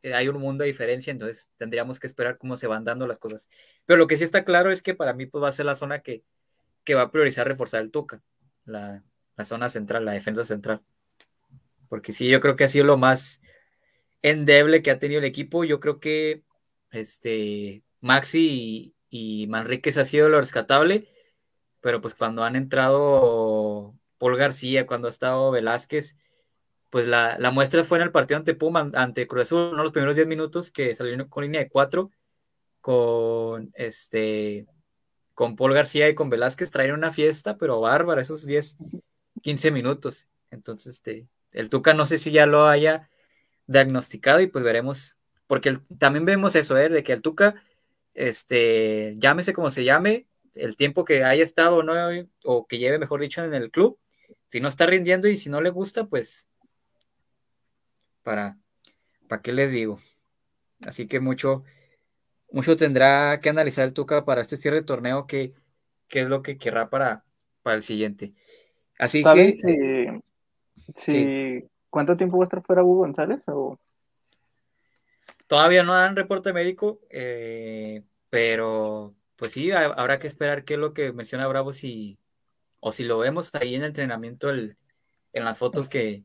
eh, 0.02 0.12
hay 0.12 0.28
un 0.28 0.40
mundo 0.40 0.64
de 0.64 0.68
diferencia, 0.68 1.12
entonces 1.12 1.50
tendríamos 1.56 2.00
que 2.00 2.06
esperar 2.06 2.36
cómo 2.36 2.56
se 2.56 2.66
van 2.66 2.84
dando 2.84 3.06
las 3.06 3.18
cosas. 3.18 3.48
Pero 3.86 3.98
lo 3.98 4.06
que 4.06 4.16
sí 4.16 4.24
está 4.24 4.44
claro 4.44 4.70
es 4.70 4.82
que 4.82 4.94
para 4.94 5.14
mí 5.14 5.26
pues, 5.26 5.42
va 5.42 5.48
a 5.48 5.52
ser 5.52 5.66
la 5.66 5.76
zona 5.76 6.00
que, 6.00 6.24
que 6.84 6.94
va 6.94 7.02
a 7.02 7.10
priorizar 7.12 7.46
reforzar 7.48 7.82
el 7.82 7.90
Tuca, 7.90 8.22
la, 8.64 9.04
la, 9.36 9.44
zona 9.44 9.68
central, 9.68 10.04
la 10.04 10.12
defensa 10.12 10.44
central. 10.44 10.82
Porque 11.88 12.12
sí, 12.12 12.28
yo 12.28 12.40
creo 12.40 12.56
que 12.56 12.64
ha 12.64 12.68
sido 12.68 12.84
lo 12.86 12.96
más 12.96 13.40
endeble 14.22 14.82
que 14.82 14.90
ha 14.90 14.98
tenido 14.98 15.20
el 15.20 15.26
equipo. 15.26 15.64
Yo 15.64 15.80
creo 15.80 16.00
que 16.00 16.42
este, 16.90 17.84
Maxi 18.00 18.94
y, 19.10 19.44
y 19.44 19.46
Manríquez 19.48 19.96
ha 19.96 20.06
sido 20.06 20.28
lo 20.28 20.40
rescatable, 20.40 21.08
pero 21.84 22.00
pues 22.00 22.14
cuando 22.14 22.44
han 22.44 22.56
entrado 22.56 23.94
Paul 24.16 24.38
García, 24.38 24.86
cuando 24.86 25.06
ha 25.06 25.10
estado 25.10 25.50
Velázquez, 25.50 26.16
pues 26.88 27.06
la, 27.06 27.36
muestra 27.52 27.84
fue 27.84 27.98
en 27.98 28.04
el 28.04 28.10
partido 28.10 28.38
ante 28.38 28.54
Puma, 28.54 28.90
ante 28.94 29.26
Cruz 29.26 29.42
Azul, 29.42 29.76
¿no? 29.76 29.82
los 29.82 29.92
primeros 29.92 30.14
10 30.14 30.26
minutos 30.26 30.70
que 30.70 30.96
salieron 30.96 31.28
con 31.28 31.44
línea 31.44 31.60
de 31.60 31.68
4, 31.68 32.10
con 32.80 33.70
este 33.74 34.66
con 35.34 35.56
Paul 35.56 35.74
García 35.74 36.08
y 36.08 36.14
con 36.14 36.30
Velázquez 36.30 36.70
traen 36.70 36.94
una 36.94 37.12
fiesta, 37.12 37.58
pero 37.58 37.82
bárbara, 37.82 38.22
esos 38.22 38.46
10, 38.46 38.78
15 39.42 39.70
minutos. 39.70 40.26
Entonces, 40.50 40.94
este, 40.94 41.26
el 41.52 41.68
Tuca 41.68 41.92
no 41.92 42.06
sé 42.06 42.16
si 42.16 42.30
ya 42.30 42.46
lo 42.46 42.66
haya 42.66 43.10
diagnosticado 43.66 44.40
y 44.40 44.46
pues 44.46 44.64
veremos, 44.64 45.18
porque 45.46 45.78
también 45.98 46.24
vemos 46.24 46.54
eso, 46.54 46.78
¿eh? 46.78 46.88
de 46.88 47.02
que 47.02 47.12
el 47.12 47.20
Tuca, 47.20 47.62
este, 48.14 49.16
llámese 49.18 49.52
como 49.52 49.70
se 49.70 49.84
llame, 49.84 50.26
el 50.54 50.76
tiempo 50.76 51.04
que 51.04 51.24
haya 51.24 51.42
estado 51.42 51.82
no, 51.82 51.94
o 52.44 52.66
que 52.66 52.78
lleve, 52.78 52.98
mejor 52.98 53.20
dicho, 53.20 53.44
en 53.44 53.54
el 53.54 53.70
club, 53.70 53.98
si 54.48 54.60
no 54.60 54.68
está 54.68 54.86
rindiendo 54.86 55.28
y 55.28 55.36
si 55.36 55.50
no 55.50 55.60
le 55.60 55.70
gusta, 55.70 56.06
pues 56.06 56.48
para, 58.22 58.56
¿para 59.28 59.42
qué 59.42 59.52
les 59.52 59.72
digo? 59.72 60.00
Así 60.80 61.06
que 61.06 61.20
mucho, 61.20 61.64
mucho 62.50 62.76
tendrá 62.76 63.40
que 63.40 63.50
analizar 63.50 63.84
el 63.84 63.94
Tuca 63.94 64.24
para 64.24 64.40
este 64.40 64.56
cierre 64.56 64.78
de 64.78 64.86
torneo, 64.86 65.26
que, 65.26 65.54
es 66.08 66.26
lo 66.26 66.42
que 66.42 66.56
querrá 66.56 66.90
para, 66.90 67.24
para 67.62 67.76
el 67.76 67.82
siguiente. 67.82 68.32
Así 68.98 69.22
que. 69.22 70.20
Si, 70.94 71.64
¿Cuánto 71.90 72.16
tiempo 72.16 72.36
va 72.38 72.44
a 72.44 72.46
estar 72.46 72.62
fuera 72.62 72.82
Hugo 72.82 73.00
González? 73.00 73.42
O... 73.46 73.78
Todavía 75.46 75.82
no 75.82 75.94
dan 75.94 76.16
reporte 76.16 76.52
médico, 76.52 77.00
eh, 77.10 78.02
pero 78.30 79.14
pues 79.36 79.52
sí, 79.52 79.72
habrá 79.72 80.18
que 80.18 80.28
esperar 80.28 80.64
qué 80.64 80.74
es 80.74 80.80
lo 80.80 80.94
que 80.94 81.12
menciona 81.12 81.46
Bravo 81.46 81.72
si, 81.72 82.18
o 82.80 82.92
si 82.92 83.04
lo 83.04 83.18
vemos 83.18 83.50
ahí 83.54 83.74
en 83.74 83.82
el 83.82 83.88
entrenamiento 83.88 84.50
en 84.50 84.76
las 85.32 85.58
fotos 85.58 85.88
que, 85.88 86.24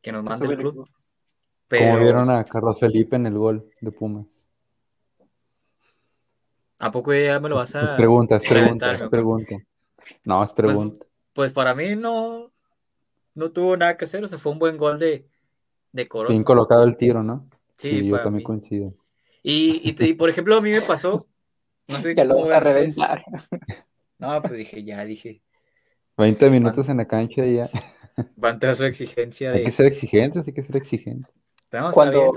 que 0.00 0.12
nos 0.12 0.22
manda 0.22 0.46
el 0.46 0.56
club. 0.56 0.88
Como 1.68 1.98
vieron 2.00 2.28
a 2.28 2.44
Carlos 2.44 2.78
Felipe 2.78 3.16
en 3.16 3.26
el 3.26 3.38
gol 3.38 3.70
de 3.80 3.90
Pumas. 3.90 4.26
¿A 6.78 6.90
poco 6.90 7.14
ya 7.14 7.40
me 7.40 7.48
lo 7.48 7.56
vas 7.56 7.74
a.? 7.74 7.84
Es 7.84 7.92
pregunta, 7.92 8.36
es 8.36 8.48
pregunta, 8.48 8.92
es 8.92 9.02
pregunta. 9.02 9.56
No, 10.24 10.42
es 10.42 10.52
pues, 10.52 10.66
pregunta. 10.66 11.06
Pues, 11.32 11.52
para 11.52 11.74
mí 11.74 11.94
no, 11.96 12.52
no 13.34 13.52
tuvo 13.52 13.76
nada 13.76 13.96
que 13.96 14.04
hacer, 14.04 14.22
o 14.24 14.28
sea, 14.28 14.38
fue 14.38 14.52
un 14.52 14.58
buen 14.58 14.76
gol 14.76 14.98
de, 14.98 15.26
de 15.92 16.08
Corozo. 16.08 16.32
Bien 16.32 16.44
colocado 16.44 16.84
el 16.84 16.96
tiro, 16.96 17.22
¿no? 17.22 17.48
Sí, 17.76 18.06
yo 18.06 18.20
también 18.20 18.44
coincido. 18.44 18.94
Y, 19.42 19.80
y, 19.84 20.14
por 20.14 20.28
ejemplo, 20.28 20.56
a 20.56 20.60
mí 20.60 20.70
me 20.70 20.82
pasó. 20.82 21.24
No 21.92 22.00
sé 22.00 22.14
que 22.14 22.24
lo 22.24 22.40
vas 22.40 22.50
a 22.50 22.60
reventar. 22.60 23.24
No, 24.18 24.40
pues 24.40 24.52
dije, 24.52 24.84
ya, 24.84 25.04
dije. 25.04 25.42
20 26.16 26.50
minutos 26.50 26.88
en 26.88 26.98
la 26.98 27.06
cancha 27.06 27.44
y 27.44 27.56
ya. 27.56 27.68
Va 28.42 28.50
a 28.50 28.52
entrar 28.52 28.76
su 28.76 28.84
exigencia 28.84 29.50
de. 29.50 29.58
Hay 29.58 29.64
que 29.64 29.70
ser 29.70 29.86
exigentes, 29.86 30.46
hay 30.46 30.52
que 30.52 30.62
ser 30.62 30.76
exigentes 30.76 31.34
cuando, 31.92 32.32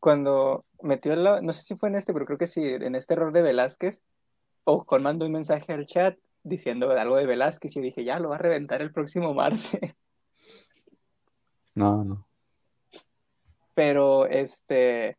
Cuando, 0.00 0.64
metió 0.82 1.14
la, 1.14 1.42
no 1.42 1.52
sé 1.52 1.62
si 1.62 1.76
fue 1.76 1.90
en 1.90 1.96
este, 1.96 2.12
pero 2.12 2.24
creo 2.24 2.38
que 2.38 2.46
sí, 2.46 2.62
en 2.64 2.94
este 2.94 3.14
error 3.14 3.32
de 3.32 3.42
Velázquez, 3.42 4.02
o 4.64 4.84
con 4.84 5.02
mando 5.02 5.26
un 5.26 5.32
mensaje 5.32 5.72
al 5.72 5.86
chat 5.86 6.16
diciendo 6.44 6.90
algo 6.90 7.16
de 7.16 7.26
Velázquez, 7.26 7.74
yo 7.74 7.82
dije, 7.82 8.04
ya 8.04 8.18
lo 8.18 8.30
va 8.30 8.36
a 8.36 8.38
reventar 8.38 8.80
el 8.80 8.92
próximo 8.92 9.34
martes. 9.34 9.94
No, 11.74 12.02
no. 12.02 12.26
Pero 13.74 14.26
este, 14.26 15.16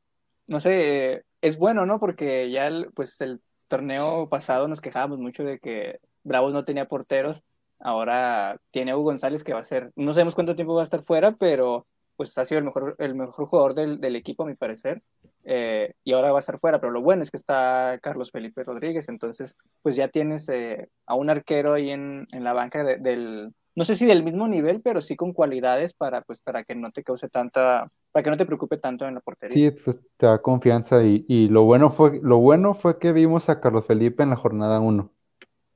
no 0.47 0.59
sé, 0.59 1.23
es 1.41 1.57
bueno, 1.57 1.85
¿no? 1.85 1.99
Porque 1.99 2.49
ya, 2.51 2.69
pues 2.93 3.19
el 3.21 3.41
torneo 3.67 4.29
pasado 4.29 4.67
nos 4.67 4.81
quejábamos 4.81 5.19
mucho 5.19 5.43
de 5.43 5.59
que 5.59 5.99
Bravos 6.23 6.53
no 6.53 6.65
tenía 6.65 6.87
porteros. 6.87 7.43
Ahora 7.79 8.59
tiene 8.71 8.93
Hugo 8.93 9.05
González 9.05 9.43
que 9.43 9.53
va 9.53 9.59
a 9.59 9.63
ser, 9.63 9.91
no 9.95 10.13
sabemos 10.13 10.35
cuánto 10.35 10.55
tiempo 10.55 10.75
va 10.75 10.81
a 10.81 10.83
estar 10.83 11.03
fuera, 11.03 11.31
pero 11.33 11.87
pues 12.17 12.37
ha 12.37 12.43
sido 12.43 12.59
el 12.59 12.65
mejor, 12.65 12.95
el 12.99 13.15
mejor 13.15 13.45
jugador 13.45 13.73
del, 13.73 14.01
del 14.01 14.17
equipo, 14.17 14.43
a 14.43 14.45
mi 14.45 14.53
parecer, 14.53 15.01
eh, 15.45 15.93
y 16.03 16.11
ahora 16.11 16.33
va 16.33 16.39
a 16.39 16.41
estar 16.41 16.59
fuera, 16.59 16.81
pero 16.81 16.91
lo 16.91 17.01
bueno 17.01 17.23
es 17.23 17.31
que 17.31 17.37
está 17.37 17.97
Carlos 18.01 18.31
Felipe 18.31 18.65
Rodríguez, 18.65 19.07
entonces 19.07 19.55
pues 19.81 19.95
ya 19.95 20.09
tienes 20.09 20.49
eh, 20.49 20.89
a 21.05 21.15
un 21.15 21.29
arquero 21.29 21.71
ahí 21.71 21.91
en, 21.91 22.27
en 22.33 22.43
la 22.43 22.51
banca 22.51 22.83
del, 22.83 23.53
no 23.79 23.85
sé 23.85 23.95
si 23.95 24.05
del 24.05 24.25
mismo 24.25 24.45
nivel, 24.45 24.81
pero 24.81 25.01
sí 25.01 25.15
con 25.15 25.31
cualidades 25.31 25.93
para, 25.93 26.21
pues, 26.23 26.41
para 26.41 26.65
que 26.65 26.75
no 26.75 26.91
te 26.91 27.01
cause 27.01 27.29
tanta, 27.29 27.89
para 28.11 28.23
que 28.25 28.29
no 28.29 28.35
te 28.35 28.45
preocupe 28.45 28.75
tanto 28.75 29.07
en 29.07 29.13
la 29.13 29.21
portería. 29.21 29.71
Sí, 29.71 29.77
pues 29.85 29.97
te 30.17 30.25
da 30.25 30.41
confianza 30.41 31.01
y, 31.01 31.23
y 31.29 31.47
lo, 31.47 31.63
bueno 31.63 31.89
fue, 31.89 32.19
lo 32.21 32.39
bueno 32.39 32.73
fue 32.73 32.99
que 32.99 33.13
vimos 33.13 33.47
a 33.47 33.61
Carlos 33.61 33.85
Felipe 33.85 34.21
en 34.21 34.31
la 34.31 34.35
jornada 34.35 34.81
1, 34.81 35.09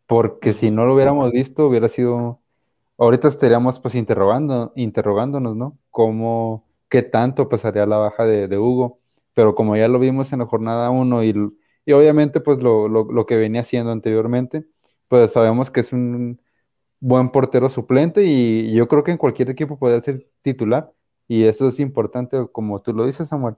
porque 0.06 0.54
si 0.54 0.70
no 0.70 0.86
lo 0.86 0.96
hubiéramos 0.96 1.32
visto 1.32 1.66
hubiera 1.66 1.88
sido 1.88 2.42
ahorita 2.98 3.30
estaríamos 3.30 3.80
pues 3.80 3.96
interrogando, 3.96 4.74
interrogándonos, 4.76 5.56
¿no? 5.56 5.78
¿Cómo, 5.90 6.68
qué 6.90 7.04
tanto 7.04 7.48
pasaría 7.48 7.86
la 7.86 7.96
baja 8.00 8.26
de, 8.26 8.58
Hugo? 8.58 9.00
Pero 9.34 9.56
como 9.56 9.78
ya 9.78 9.88
lo 9.88 9.98
vimos 9.98 10.34
en 10.34 10.40
la 10.40 10.46
jornada 10.46 10.90
1 10.90 11.24
y, 11.24 11.34
y, 11.86 11.94
obviamente 11.94 12.42
pues 12.42 12.62
lo, 12.62 12.90
lo, 12.90 13.26
que 13.26 13.38
venía 13.38 13.62
haciendo 13.62 13.94
anteriormente, 13.94 14.66
pues 15.08 15.32
sabemos 15.32 15.72
que 15.72 15.80
es 15.80 15.94
un 15.94 16.42
buen 17.04 17.32
portero 17.32 17.70
suplente 17.70 18.24
y 18.26 18.74
yo 18.74 18.88
creo 18.88 19.04
que 19.04 19.12
en 19.12 19.18
cualquier 19.18 19.50
equipo 19.50 19.78
puede 19.78 20.02
ser 20.02 20.26
titular 20.42 20.92
y 21.28 21.44
eso 21.46 21.68
es 21.70 21.80
importante, 21.82 22.38
como 22.52 22.82
tú 22.82 22.94
lo 22.94 23.06
dices, 23.06 23.28
Samuel, 23.28 23.56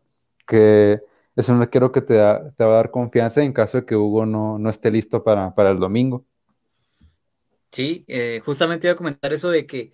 que 0.48 1.00
es 1.36 1.50
un 1.50 1.62
arquero 1.62 1.92
que 1.92 2.02
te, 2.02 2.16
te 2.16 2.64
va 2.64 2.74
a 2.74 2.76
dar 2.78 2.92
confianza 2.92 3.44
en 3.44 3.54
caso 3.54 3.80
de 3.80 3.86
que 3.86 3.96
Hugo 3.96 4.26
no, 4.26 4.58
no 4.58 4.70
esté 4.72 4.90
listo 4.90 5.24
para, 5.24 5.54
para 5.54 5.70
el 5.72 5.80
domingo. 5.80 6.26
Sí, 7.72 8.06
eh, 8.08 8.42
justamente 8.44 8.88
iba 8.88 8.94
a 8.94 8.98
comentar 8.98 9.34
eso 9.34 9.50
de 9.52 9.66
que, 9.68 9.94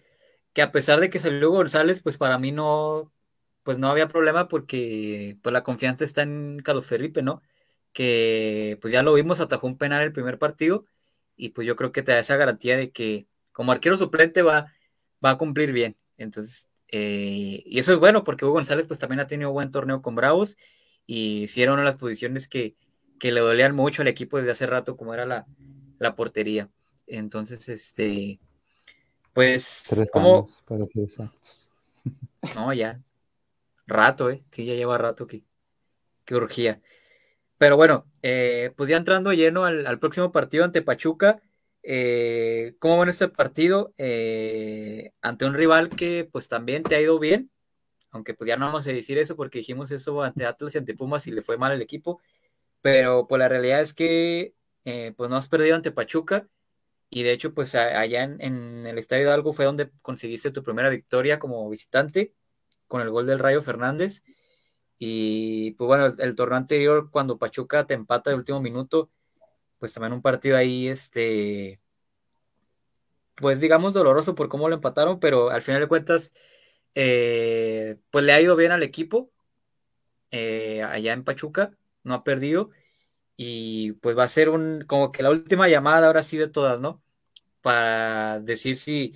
que 0.53 0.61
a 0.61 0.71
pesar 0.71 0.99
de 0.99 1.09
que 1.09 1.19
salió 1.19 1.49
González, 1.51 2.01
pues 2.01 2.17
para 2.17 2.37
mí 2.37 2.51
no, 2.51 3.11
pues 3.63 3.77
no 3.79 3.89
había 3.89 4.07
problema 4.07 4.47
porque 4.47 5.37
pues 5.41 5.51
la 5.53 5.63
confianza 5.63 6.05
está 6.05 6.21
en 6.21 6.59
Carlos 6.63 6.85
Felipe, 6.87 7.21
¿no? 7.23 7.41
Que 7.93 8.77
pues 8.81 8.93
ya 8.93 9.03
lo 9.03 9.13
vimos, 9.13 9.39
atajó 9.39 9.67
un 9.67 9.77
penal 9.77 10.03
el 10.03 10.13
primer 10.13 10.37
partido 10.39 10.85
y 11.35 11.49
pues 11.49 11.67
yo 11.67 11.75
creo 11.75 11.91
que 11.91 12.03
te 12.03 12.11
da 12.13 12.19
esa 12.19 12.37
garantía 12.37 12.77
de 12.77 12.91
que 12.91 13.27
como 13.51 13.71
arquero 13.71 13.97
suplente 13.97 14.41
va, 14.41 14.73
va 15.23 15.31
a 15.31 15.37
cumplir 15.37 15.71
bien. 15.71 15.97
Entonces, 16.17 16.67
eh, 16.89 17.63
y 17.65 17.79
eso 17.79 17.93
es 17.93 17.99
bueno 17.99 18.23
porque 18.23 18.45
Hugo 18.45 18.55
González 18.55 18.85
pues 18.87 18.99
también 18.99 19.19
ha 19.19 19.27
tenido 19.27 19.51
buen 19.51 19.71
torneo 19.71 20.01
con 20.01 20.15
Bravos 20.15 20.57
y 21.07 21.47
si 21.47 21.61
era 21.63 21.73
una 21.73 21.81
de 21.81 21.87
las 21.87 21.97
posiciones 21.97 22.47
que, 22.47 22.75
que 23.19 23.31
le 23.31 23.39
dolían 23.39 23.75
mucho 23.75 24.01
al 24.01 24.07
equipo 24.07 24.37
desde 24.37 24.51
hace 24.51 24.65
rato 24.65 24.97
como 24.97 25.13
era 25.13 25.25
la, 25.25 25.45
la 25.99 26.15
portería. 26.15 26.69
Entonces, 27.07 27.67
este, 27.69 28.39
pues, 29.33 29.83
como... 30.11 30.47
No, 32.55 32.73
ya. 32.73 32.99
Rato, 33.85 34.31
¿eh? 34.31 34.43
Sí, 34.49 34.65
ya 34.65 34.73
lleva 34.73 34.97
rato 34.97 35.27
que, 35.27 35.43
que 36.25 36.35
urgía. 36.35 36.81
Pero 37.57 37.77
bueno, 37.77 38.07
eh, 38.23 38.73
pues 38.75 38.89
ya 38.89 38.97
entrando 38.97 39.33
lleno 39.33 39.65
al, 39.65 39.99
próximo 39.99 40.31
partido 40.31 40.63
ante 40.63 40.81
Pachuca, 40.81 41.41
eh, 41.83 42.75
¿cómo 42.79 42.99
ven 42.99 43.09
este 43.09 43.27
partido? 43.27 43.93
Eh, 43.97 45.11
ante 45.21 45.45
un 45.45 45.53
rival 45.53 45.89
que 45.89 46.29
pues 46.31 46.47
también 46.47 46.83
te 46.83 46.95
ha 46.95 47.01
ido 47.01 47.19
bien, 47.19 47.51
aunque 48.11 48.33
pues 48.33 48.47
ya 48.47 48.57
no 48.57 48.67
vamos 48.67 48.87
a 48.87 48.91
decir 48.91 49.17
eso 49.17 49.35
porque 49.35 49.59
dijimos 49.59 49.91
eso 49.91 50.21
ante 50.23 50.45
Atlas 50.45 50.75
y 50.75 50.77
ante 50.79 50.95
Pumas 50.95 51.27
y 51.27 51.31
le 51.31 51.41
fue 51.41 51.57
mal 51.57 51.71
el 51.71 51.81
equipo, 51.81 52.21
pero 52.81 53.27
pues 53.27 53.39
la 53.39 53.49
realidad 53.49 53.81
es 53.81 53.93
que 53.93 54.53
pues 54.83 55.29
no 55.29 55.37
has 55.37 55.47
perdido 55.47 55.75
ante 55.75 55.91
Pachuca 55.91 56.47
y 57.13 57.23
de 57.23 57.33
hecho, 57.33 57.53
pues 57.53 57.75
allá 57.75 58.23
en, 58.23 58.87
el 58.87 58.97
Estadio 58.97 59.23
Hidalgo 59.25 59.53
fue 59.53 59.65
donde 59.65 59.91
conseguiste 60.01 60.51
tu 60.51 60.63
primera 60.63 60.89
victoria 60.89 61.39
como 61.39 61.69
visitante 61.69 62.33
con 62.87 63.01
el 63.01 63.09
gol 63.11 63.27
del 63.27 63.39
Rayo 63.39 63.61
Fernández. 63.61 64.23
Y 64.99 65.71
pues 65.73 65.87
bueno, 65.87 66.05
el, 66.19 66.35
torneo 66.35 66.57
anterior, 66.57 67.09
cuando 67.11 67.37
Pachuca 67.39 67.85
te 67.85 67.95
empata 67.95 68.29
de 68.29 68.37
último 68.37 68.61
minuto, 68.61 69.11
pues 69.81 69.93
también 69.93 70.13
un 70.13 70.21
partido 70.21 70.57
ahí, 70.57 70.87
este, 70.87 71.81
pues 73.35 73.59
digamos 73.59 73.93
doloroso 73.93 74.35
por 74.35 74.47
cómo 74.49 74.69
lo 74.69 74.75
empataron, 74.75 75.19
pero 75.19 75.49
al 75.49 75.63
final 75.63 75.81
de 75.81 75.87
cuentas, 75.87 76.33
eh, 76.95 77.97
pues 78.11 78.25
le 78.25 78.33
ha 78.33 78.41
ido 78.41 78.55
bien 78.55 78.71
al 78.71 78.83
equipo 78.83 79.31
eh, 80.31 80.83
allá 80.83 81.13
en 81.13 81.23
Pachuca. 81.23 81.71
no 82.03 82.13
ha 82.15 82.23
perdido. 82.23 82.71
Y 83.37 83.93
pues 83.93 84.17
va 84.17 84.25
a 84.25 84.29
ser 84.29 84.49
un, 84.49 84.85
como 84.87 85.11
que 85.11 85.23
la 85.23 85.31
última 85.31 85.67
llamada 85.69 86.07
ahora 86.07 86.23
sí 86.23 86.37
de 86.37 86.47
todas, 86.49 86.79
¿no? 86.81 87.03
Para 87.61 88.41
decir 88.41 88.77
si, 88.77 89.15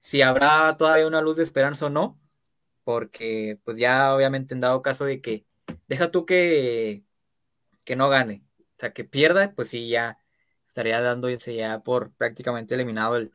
si 0.00 0.22
habrá 0.22 0.76
todavía 0.78 1.06
una 1.06 1.22
luz 1.22 1.36
de 1.38 1.44
esperanza 1.44 1.86
o 1.86 1.90
no. 1.90 2.20
Porque 2.84 3.60
pues 3.64 3.78
ya 3.78 4.14
obviamente 4.14 4.54
en 4.54 4.60
dado 4.60 4.82
caso 4.82 5.04
de 5.06 5.20
que, 5.22 5.46
deja 5.88 6.10
tú 6.10 6.26
que, 6.26 7.04
que 7.84 7.96
no 7.96 8.08
gane, 8.10 8.43
sea, 8.84 8.92
que 8.92 9.04
pierda, 9.04 9.52
pues 9.54 9.70
sí, 9.70 9.88
ya 9.88 10.18
estaría 10.66 11.00
dando 11.00 11.28
ya 11.30 11.80
por 11.80 12.12
prácticamente 12.12 12.74
eliminado 12.74 13.16
el, 13.16 13.32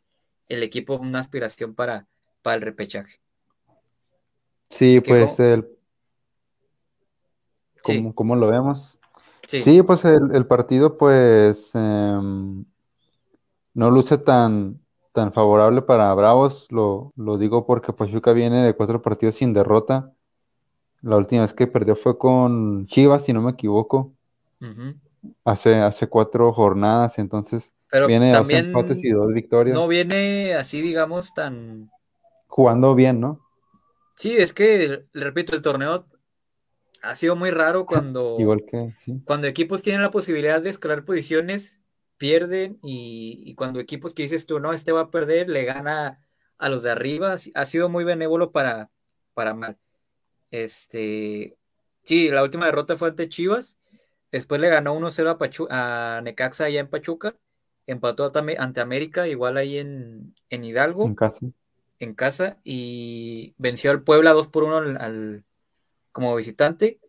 el 0.47 0.63
equipo 0.63 0.95
una 0.95 1.19
aspiración 1.19 1.75
para, 1.75 2.07
para 2.41 2.55
el 2.55 2.61
repechaje. 2.61 3.19
Sí, 4.69 5.01
pues 5.01 5.39
el... 5.39 5.67
¿Cómo, 8.13 8.35
lo 8.35 8.47
vemos? 8.47 8.99
Sí, 9.47 9.81
pues 9.81 10.05
el, 10.05 10.45
partido 10.45 10.97
pues 10.97 11.73
em, 11.73 12.65
no 13.73 13.89
luce 13.89 14.19
tan, 14.19 14.79
tan 15.13 15.33
favorable 15.33 15.81
para 15.81 16.13
Bravos, 16.13 16.67
lo, 16.71 17.13
digo 17.39 17.65
porque 17.65 17.93
Pachuca 17.93 18.33
viene 18.33 18.63
de 18.63 18.75
cuatro 18.75 19.01
partidos 19.01 19.35
sin 19.35 19.53
derrota. 19.53 20.13
La 21.01 21.15
última 21.15 21.43
vez 21.43 21.53
que 21.53 21.65
perdió 21.65 21.95
fue 21.95 22.17
con 22.17 22.85
Chivas, 22.87 23.23
si 23.23 23.33
no 23.33 23.41
me 23.41 23.51
equivoco. 23.51 24.11
Hace, 25.43 25.75
hace 25.75 26.07
cuatro 26.07 26.51
jornadas, 26.53 27.19
entonces 27.19 27.71
Pero 27.89 28.07
viene 28.07 28.31
también 28.31 28.71
dos 28.71 28.81
empates 28.81 29.03
y 29.03 29.11
dos 29.11 29.33
victorias. 29.33 29.75
No 29.75 29.87
viene 29.87 30.53
así, 30.55 30.81
digamos, 30.81 31.33
tan... 31.33 31.91
Jugando 32.47 32.95
bien, 32.95 33.19
¿no? 33.19 33.39
Sí, 34.15 34.35
es 34.35 34.53
que, 34.53 35.05
le 35.13 35.23
repito, 35.23 35.55
el 35.55 35.61
torneo 35.61 36.05
ha 37.01 37.15
sido 37.15 37.35
muy 37.35 37.51
raro 37.51 37.85
cuando, 37.85 38.35
Igual 38.39 38.65
que, 38.69 38.93
sí. 38.97 39.21
cuando 39.23 39.47
equipos 39.47 39.81
tienen 39.81 40.01
la 40.01 40.11
posibilidad 40.11 40.61
de 40.61 40.69
escalar 40.69 41.05
posiciones, 41.05 41.79
pierden 42.19 42.77
y, 42.83 43.55
cuando 43.55 43.79
equipos 43.79 44.13
que 44.13 44.23
dices 44.23 44.45
tú, 44.45 44.59
no, 44.59 44.73
este 44.73 44.91
va 44.91 45.01
a 45.01 45.09
perder, 45.09 45.49
le 45.49 45.63
gana 45.63 46.21
a 46.59 46.69
los 46.69 46.83
de 46.83 46.91
arriba. 46.91 47.37
Ha 47.55 47.65
sido 47.65 47.89
muy 47.89 48.03
benévolo 48.03 48.51
para, 48.51 48.91
para 49.33 49.55
mal. 49.55 49.79
Este, 50.51 51.57
sí, 52.03 52.29
la 52.29 52.43
última 52.43 52.65
derrota 52.65 52.97
fue 52.97 53.07
ante 53.07 53.29
Chivas. 53.29 53.78
Después 54.31 54.61
le 54.61 54.69
ganó 54.69 54.95
1-0 54.95 55.67
a, 55.69 56.17
a 56.17 56.21
Necaxa 56.21 56.65
allá 56.65 56.79
en 56.79 56.87
Pachuca. 56.87 57.35
Empató 57.87 58.31
ante 58.35 58.81
América, 58.81 59.27
igual 59.27 59.57
ahí 59.57 59.77
en, 59.77 60.35
en 60.49 60.63
Hidalgo. 60.63 61.05
En 61.05 61.15
casa 61.15 61.39
en 61.99 62.13
casa 62.15 62.57
y 62.63 63.53
venció 63.57 63.91
al 63.91 64.03
Puebla 64.03 64.31
2 64.31 64.47
por 64.47 64.63
1 64.63 64.99
al, 64.99 65.43
como 66.11 66.35
visitante. 66.35 66.99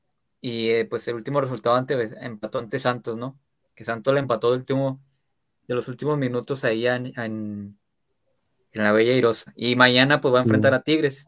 Y 0.40 0.70
eh, 0.70 0.84
pues 0.84 1.06
el 1.08 1.14
último 1.14 1.40
resultado 1.40 1.76
ante, 1.76 1.94
empató 2.24 2.58
ante 2.58 2.78
Santos, 2.78 3.16
¿no? 3.16 3.38
Que 3.74 3.84
Santos 3.84 4.12
le 4.14 4.20
empató 4.20 4.50
del 4.50 4.60
último, 4.60 5.00
de 5.68 5.74
los 5.74 5.86
últimos 5.88 6.18
minutos 6.18 6.64
ahí 6.64 6.86
en, 6.86 7.12
en, 7.16 7.78
la 8.72 8.92
Bella 8.92 9.12
Irosa. 9.12 9.52
Y 9.54 9.76
mañana 9.76 10.20
pues 10.20 10.34
va 10.34 10.38
a 10.38 10.42
enfrentar 10.42 10.74
a 10.74 10.82
Tigres. 10.82 11.26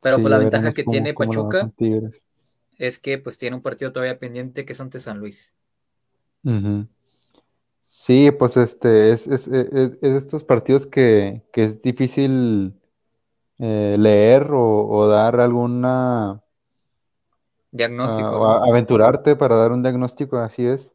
Pero 0.00 0.18
pues 0.18 0.30
la 0.30 0.38
ventaja 0.38 0.72
que 0.72 0.84
tiene 0.84 1.14
Pachuca 1.14 1.70
es 2.78 2.98
que 2.98 3.18
pues 3.18 3.38
tiene 3.38 3.56
un 3.56 3.62
partido 3.62 3.92
todavía 3.92 4.18
pendiente 4.18 4.64
que 4.64 4.72
es 4.72 4.80
ante 4.80 5.00
San 5.00 5.18
Luis. 5.18 5.54
Sí, 7.80 8.30
pues 8.30 8.56
este 8.56 9.12
es, 9.12 9.26
es, 9.26 9.48
es, 9.48 9.98
estos 10.02 10.44
partidos 10.44 10.86
que, 10.86 11.42
que 11.52 11.64
es 11.64 11.82
difícil 11.82 12.74
eh, 13.58 13.96
leer 13.98 14.48
o, 14.52 15.08
dar 15.08 15.40
alguna 15.40 16.42
diagnóstico. 17.70 18.46
Ah, 18.46 18.62
aventurarte 18.68 19.34
para 19.34 19.56
dar 19.56 19.72
un 19.72 19.82
diagnóstico, 19.82 20.38
así 20.38 20.66
es, 20.66 20.94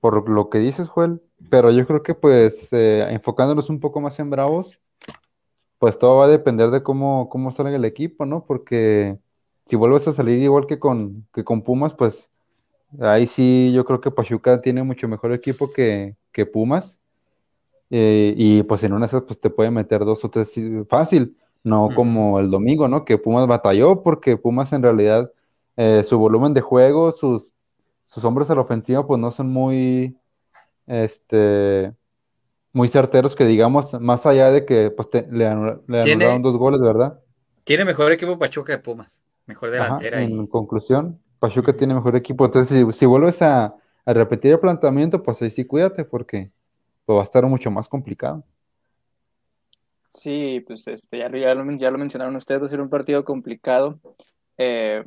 por 0.00 0.28
lo 0.28 0.50
que 0.50 0.58
dices, 0.58 0.88
Joel. 0.88 1.22
Pero 1.50 1.70
yo 1.70 1.86
creo 1.86 2.02
que 2.02 2.14
pues 2.14 2.72
eh, 2.72 3.06
enfocándonos 3.10 3.70
un 3.70 3.80
poco 3.80 4.00
más 4.00 4.18
en 4.18 4.30
Bravos, 4.30 4.78
pues 5.78 5.98
todo 5.98 6.16
va 6.16 6.26
a 6.26 6.28
depender 6.28 6.70
de 6.70 6.82
cómo, 6.82 7.28
cómo 7.28 7.52
salga 7.52 7.76
el 7.76 7.84
equipo, 7.84 8.26
¿no? 8.26 8.44
Porque 8.44 9.18
si 9.66 9.76
vuelves 9.76 10.06
a 10.08 10.12
salir 10.12 10.38
igual 10.42 10.66
que 10.66 10.78
con, 10.78 11.26
que 11.32 11.44
con 11.44 11.62
Pumas, 11.62 11.94
pues 11.94 12.28
Ahí 13.00 13.26
sí, 13.26 13.72
yo 13.72 13.84
creo 13.84 14.00
que 14.00 14.10
Pachuca 14.10 14.60
tiene 14.60 14.82
mucho 14.82 15.08
mejor 15.08 15.32
equipo 15.32 15.72
que, 15.72 16.16
Pumas. 16.52 17.00
Eh, 17.90 18.34
y 18.36 18.62
pues 18.64 18.82
en 18.82 18.92
una 18.92 19.06
de 19.06 19.06
esas 19.06 19.22
pues 19.22 19.40
te 19.40 19.50
puede 19.50 19.70
meter 19.70 20.04
dos 20.04 20.24
o 20.24 20.30
tres 20.30 20.54
fácil, 20.88 21.36
no 21.62 21.90
como 21.94 22.40
el 22.40 22.50
domingo, 22.50 22.88
¿no? 22.88 23.04
Que 23.04 23.18
Pumas 23.18 23.46
batalló 23.46 24.02
porque 24.02 24.36
Pumas 24.36 24.72
en 24.72 24.82
realidad 24.82 25.30
eh, 25.76 26.02
su 26.04 26.18
volumen 26.18 26.54
de 26.54 26.60
juego, 26.60 27.12
sus, 27.12 27.52
sus 28.06 28.24
hombres 28.24 28.50
a 28.50 28.54
la 28.54 28.62
ofensiva 28.62 29.06
pues 29.06 29.20
no 29.20 29.30
son 29.30 29.50
muy, 29.50 30.16
este, 30.86 31.92
muy 32.72 32.88
certeros 32.88 33.36
que 33.36 33.44
digamos, 33.44 33.92
más 34.00 34.26
allá 34.26 34.50
de 34.50 34.64
que 34.64 34.90
pues 34.90 35.08
le, 35.30 35.46
anularon 35.46 36.42
dos 36.42 36.56
goles, 36.56 36.80
¿verdad? 36.80 37.20
Tiene 37.64 37.84
mejor 37.84 38.10
equipo 38.12 38.38
Pachuca 38.38 38.76
que 38.76 38.82
Pumas, 38.82 39.22
mejor 39.46 39.70
delantera. 39.70 40.20
en 40.20 40.46
conclusión, 40.46 41.20
Pachuca 41.38 41.76
tiene 41.76 41.94
mejor 41.94 42.16
equipo. 42.16 42.44
Entonces, 42.44 42.96
si, 42.96 43.06
vuelves 43.06 43.42
a, 43.42 43.74
repetir 44.06 44.52
el 44.52 44.60
planteamiento, 44.60 45.22
pues 45.22 45.40
ahí 45.40 45.50
sí 45.50 45.64
cuídate 45.64 46.04
porque 46.04 46.50
pues, 47.04 47.16
va 47.16 47.22
a 47.22 47.24
estar 47.24 47.44
mucho 47.46 47.70
más 47.70 47.88
complicado. 47.88 48.44
Sí, 50.08 50.62
pues 50.66 50.86
este, 50.86 51.18
ya, 51.18 51.30
ya, 51.30 51.54
lo, 51.54 51.64
mencionaron 51.64 52.36
ustedes, 52.36 52.62
va 52.62 52.66
a 52.66 52.68
ser 52.68 52.80
un 52.80 52.88
partido 52.88 53.24
complicado. 53.24 53.98
Eh, 54.56 55.02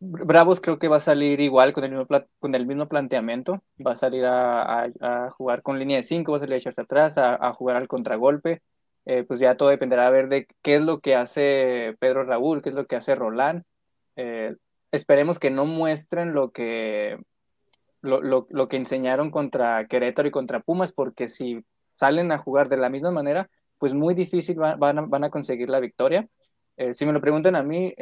Bravos 0.00 0.60
creo 0.60 0.78
que 0.78 0.86
va 0.86 0.98
a 0.98 1.00
salir 1.00 1.40
igual 1.40 1.72
con 1.72 1.82
el 1.82 1.90
mismo, 1.90 2.06
con 2.38 2.54
el 2.54 2.66
mismo 2.66 2.88
planteamiento. 2.88 3.62
Va 3.84 3.92
a 3.92 3.96
salir 3.96 4.24
a, 4.24 4.88
jugar 5.36 5.62
con 5.62 5.78
línea 5.78 5.96
de 5.96 6.04
5, 6.04 6.30
va 6.30 6.38
a 6.38 6.40
salir 6.40 6.54
a 6.54 6.58
echarse 6.58 6.80
atrás, 6.80 7.18
a, 7.18 7.52
jugar 7.52 7.76
al 7.76 7.88
contragolpe. 7.88 8.62
Eh, 9.10 9.24
pues 9.24 9.40
ya 9.40 9.56
todo 9.56 9.70
dependerá 9.70 10.06
a 10.06 10.10
ver 10.10 10.28
de 10.28 10.46
qué 10.60 10.74
es 10.76 10.82
lo 10.82 11.00
que 11.00 11.16
hace 11.16 11.96
Pedro 11.98 12.24
Raúl, 12.24 12.60
qué 12.60 12.68
es 12.68 12.74
lo 12.74 12.86
que 12.86 12.94
hace 12.94 13.14
Roland. 13.14 13.64
Eh, 14.16 14.54
esperemos 14.92 15.38
que 15.38 15.50
no 15.50 15.64
muestren 15.64 16.34
lo 16.34 16.50
que, 16.52 17.18
lo, 18.02 18.68
que 18.68 18.76
enseñaron 18.76 19.30
contra 19.30 19.86
Querétaro 19.88 20.28
y 20.28 20.30
contra 20.30 20.60
Pumas, 20.60 20.92
porque 20.92 21.28
si 21.28 21.64
salen 21.96 22.32
a 22.32 22.38
jugar 22.38 22.68
de 22.68 22.76
la 22.76 22.90
misma 22.90 23.10
manera, 23.10 23.48
pues 23.78 23.94
muy 23.94 24.12
difícil 24.12 24.58
van, 24.58 25.24
a, 25.24 25.30
conseguir 25.30 25.70
la 25.70 25.80
victoria. 25.80 26.28
Eh, 26.76 26.92
si 26.92 27.06
me 27.06 27.14
lo 27.14 27.22
preguntan 27.22 27.56
a 27.56 27.62
mí, 27.62 27.94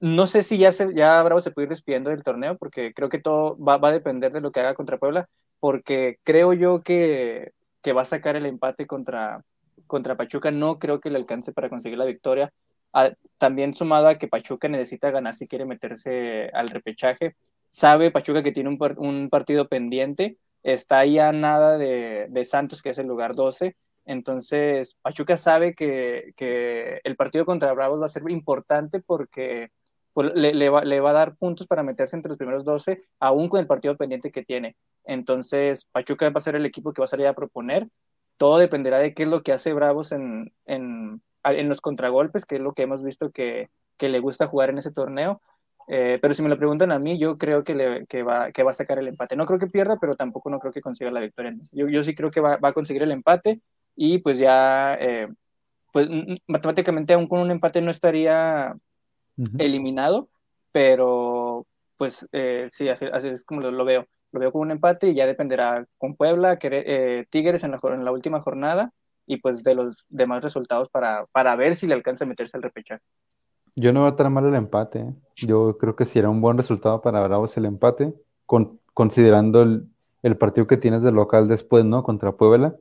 no 0.00 0.26
sé 0.26 0.42
si 0.42 0.58
ya, 0.58 0.72
se, 0.72 0.92
ya 0.92 1.22
Bravo 1.22 1.40
se 1.40 1.52
puede 1.52 1.66
ir 1.66 1.70
despidiendo 1.70 2.10
del 2.10 2.24
torneo, 2.24 2.58
porque 2.58 2.92
creo 2.92 3.08
que 3.08 3.20
todo 3.20 3.56
va, 3.58 3.74
a 3.80 3.92
depender 3.92 4.32
de 4.32 4.40
lo 4.40 4.50
que 4.50 4.58
haga 4.58 4.74
contra 4.74 4.98
Puebla, 4.98 5.28
porque 5.60 6.18
creo 6.24 6.52
yo 6.52 6.82
que, 6.82 7.52
que 7.82 7.92
va 7.92 8.02
a 8.02 8.06
sacar 8.06 8.36
el 8.36 8.46
empate 8.46 8.86
contra, 8.86 9.44
contra 9.86 10.16
Pachuca. 10.16 10.50
No 10.50 10.78
creo 10.78 11.00
que 11.00 11.10
le 11.10 11.18
alcance 11.18 11.52
para 11.52 11.68
conseguir 11.68 11.98
la 11.98 12.04
victoria 12.04 12.52
también 13.38 13.74
sumado 13.74 14.08
a 14.08 14.18
que 14.18 14.28
Pachuca 14.28 14.68
necesita 14.68 15.10
ganar 15.10 15.34
si 15.34 15.46
quiere 15.46 15.64
meterse 15.64 16.50
al 16.52 16.68
repechaje. 16.68 17.36
Sabe 17.70 18.10
Pachuca 18.10 18.42
que 18.42 18.52
tiene 18.52 18.70
un, 18.70 19.28
partido 19.30 19.68
pendiente, 19.68 20.38
está 20.62 21.00
ahí 21.00 21.18
a 21.18 21.32
nada 21.32 21.78
de, 21.78 22.44
Santos, 22.44 22.82
que 22.82 22.90
es 22.90 22.98
el 22.98 23.06
lugar 23.06 23.34
12. 23.34 23.76
Entonces, 24.06 24.96
Pachuca 25.02 25.36
sabe 25.36 25.74
que, 25.74 26.32
el 27.04 27.16
partido 27.16 27.44
contra 27.44 27.72
Bravos 27.72 28.00
va 28.00 28.06
a 28.06 28.08
ser 28.08 28.22
importante 28.30 29.00
porque 29.00 29.70
pues, 30.14 30.32
le, 30.34 30.68
va, 30.70 30.80
a 30.80 31.12
dar 31.12 31.36
puntos 31.36 31.66
para 31.66 31.82
meterse 31.82 32.16
entre 32.16 32.30
los 32.30 32.38
primeros 32.38 32.64
12, 32.64 33.02
aún 33.20 33.48
con 33.48 33.60
el 33.60 33.66
partido 33.66 33.96
pendiente 33.96 34.32
que 34.32 34.44
tiene. 34.44 34.76
Entonces, 35.08 35.86
Pachuca 35.90 36.30
va 36.30 36.38
a 36.38 36.40
ser 36.40 36.54
el 36.54 36.66
equipo 36.66 36.92
que 36.92 37.00
va 37.00 37.06
a 37.06 37.08
salir 37.08 37.26
a 37.26 37.32
proponer. 37.34 37.88
Todo 38.36 38.58
dependerá 38.58 38.98
de 38.98 39.14
qué 39.14 39.24
es 39.24 39.28
lo 39.28 39.42
que 39.42 39.52
hace 39.52 39.72
Bravos 39.72 40.12
en, 40.12 40.52
en 41.56 41.68
los 41.68 41.80
contragolpes, 41.80 42.44
que 42.44 42.56
es 42.56 42.60
lo 42.60 42.72
que 42.72 42.82
hemos 42.82 43.02
visto 43.02 43.30
que, 43.30 43.70
le 43.98 44.20
gusta 44.20 44.46
jugar 44.46 44.70
en 44.70 44.78
ese 44.78 44.92
torneo. 44.92 45.40
Eh, 45.88 46.18
pero 46.20 46.34
si 46.34 46.42
me 46.42 46.50
lo 46.50 46.58
preguntan 46.58 46.92
a 46.92 46.98
mí, 46.98 47.18
yo 47.18 47.38
creo 47.38 47.64
que, 47.64 47.74
le, 47.74 48.22
va, 48.22 48.52
que 48.52 48.62
va 48.62 48.70
a 48.70 48.74
sacar 48.74 48.98
el 48.98 49.08
empate. 49.08 49.36
No 49.36 49.46
creo 49.46 49.58
que 49.58 49.66
pierda, 49.66 49.98
pero 49.98 50.16
tampoco 50.16 50.50
no 50.50 50.60
creo 50.60 50.72
que 50.72 50.82
consiga 50.82 51.10
la 51.10 51.20
victoria. 51.20 51.56
Yo, 51.72 51.88
yo 51.88 52.04
sí 52.04 52.14
creo 52.14 52.30
que 52.30 52.40
va, 52.40 52.58
a 52.60 52.72
conseguir 52.72 53.02
el 53.02 53.12
empate 53.12 53.60
y 53.96 54.18
pues 54.18 54.38
ya, 54.38 54.94
eh, 55.00 55.28
pues 55.92 56.08
matemáticamente 56.46 57.14
aún 57.14 57.26
con 57.26 57.40
un 57.40 57.50
empate 57.50 57.80
no 57.80 57.90
estaría 57.90 58.76
eliminado, 59.58 60.28
pero 60.72 61.66
pues 61.96 62.28
eh, 62.32 62.68
sí, 62.72 62.88
así, 62.88 63.06
es 63.06 63.44
como 63.44 63.62
lo, 63.62 63.84
veo. 63.84 64.06
Lo 64.32 64.40
veo 64.40 64.52
con 64.52 64.62
un 64.62 64.70
empate 64.70 65.08
y 65.08 65.14
ya 65.14 65.26
dependerá 65.26 65.86
con 65.96 66.16
Puebla, 66.16 66.58
Tigres 66.58 67.64
en 67.64 67.70
la, 67.70 67.80
en 67.82 68.04
la 68.04 68.12
última 68.12 68.40
jornada 68.40 68.92
y 69.26 69.38
pues 69.38 69.62
de 69.62 69.74
los 69.74 70.06
demás 70.08 70.42
resultados 70.42 70.88
para, 70.88 71.26
para 71.32 71.54
ver 71.56 71.74
si 71.74 71.86
le 71.86 71.94
alcanza 71.94 72.24
a 72.24 72.28
meterse 72.28 72.56
al 72.56 72.62
repechaje. 72.62 73.02
Yo 73.76 73.92
no 73.92 74.00
voy 74.00 74.08
a 74.08 74.10
estar 74.10 74.28
mal 74.30 74.46
el 74.46 74.54
empate. 74.54 75.00
¿eh? 75.00 75.14
Yo 75.36 75.78
creo 75.78 75.94
que 75.96 76.04
si 76.04 76.18
era 76.18 76.28
un 76.28 76.40
buen 76.40 76.56
resultado 76.56 77.00
para 77.00 77.20
Bravos 77.20 77.56
el 77.56 77.66
empate, 77.66 78.14
con, 78.46 78.80
considerando 78.94 79.62
el, 79.62 80.36
partido 80.36 80.66
que 80.66 80.76
tienes 80.76 81.02
de 81.02 81.12
local 81.12 81.48
después, 81.48 81.84
¿no? 81.84 82.02
Contra 82.02 82.32
Puebla. 82.32 82.74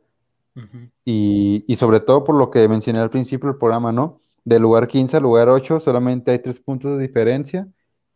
y, 1.06 1.64
y, 1.68 1.76
sobre 1.76 2.00
todo 2.00 2.24
por 2.24 2.36
lo 2.36 2.50
que 2.50 2.68
mencioné 2.68 3.00
al 3.00 3.12
principio 3.12 3.50
del 3.50 3.60
programa, 3.60 3.92
¿no? 3.92 4.18
del 4.48 4.62
lugar 4.62 4.88
15 4.88 5.18
al 5.18 5.24
lugar 5.24 5.50
8 5.50 5.82
solamente 5.82 6.32
hay 6.32 6.40
tres 6.40 6.58
puntos 6.62 6.98
de 6.98 7.06
diferencia, 7.06 7.68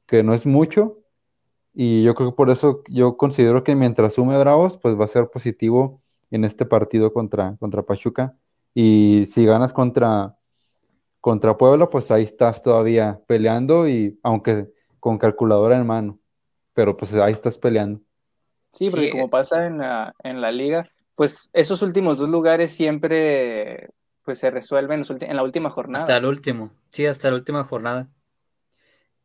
que 0.06 0.24
no 0.24 0.34
es 0.34 0.46
mucho. 0.46 1.00
Y 1.74 2.04
yo 2.04 2.16
creo 2.16 2.32
que 2.32 2.36
por 2.36 2.50
eso 2.50 2.84
yo 2.90 3.18
considero 3.18 3.64
que 3.64 3.76
mientras 3.76 4.16
sume 4.16 4.38
Bravos, 4.38 4.78
pues 4.78 5.00
va 5.00 5.06
a 5.06 5.10
ser 5.10 5.30
positivo 5.30 6.02
en 6.30 6.46
este 6.46 6.66
partido 6.66 7.14
contra, 7.14 7.56
contra 7.60 7.84
Pachuca. 7.84 8.36
Y 8.74 9.26
si 9.32 9.46
ganas 9.46 9.74
contra, 9.74 10.36
contra 11.20 11.58
Puebla, 11.58 11.90
pues 11.90 12.12
ahí 12.12 12.24
estás 12.24 12.62
todavía 12.62 13.22
peleando 13.28 13.88
y 13.88 14.20
aunque 14.24 14.70
con 15.00 15.18
calculadora 15.18 15.78
en 15.78 15.88
mano, 15.88 16.20
pero 16.74 16.96
pues 16.96 17.14
ahí 17.14 17.34
estás 17.34 17.58
peleando. 17.58 18.02
Sí, 18.72 18.90
porque 18.90 19.10
como 19.10 19.30
pasa 19.30 19.66
en 19.66 19.80
la, 19.80 20.14
en 20.24 20.40
la 20.40 20.52
liga, 20.52 20.88
pues 21.16 21.50
esos 21.54 21.82
últimos 21.82 22.18
dos 22.18 22.30
lugares 22.30 22.72
siempre 22.72 23.90
pues 24.24 24.40
se 24.40 24.52
resuelven 24.52 25.04
en 25.20 25.36
la 25.36 25.44
última 25.44 25.70
jornada. 25.70 26.04
Hasta 26.04 26.18
el 26.18 26.26
último, 26.26 26.72
sí, 26.90 27.06
hasta 27.06 27.30
la 27.30 27.36
última 27.36 27.64
jornada. 27.64 28.08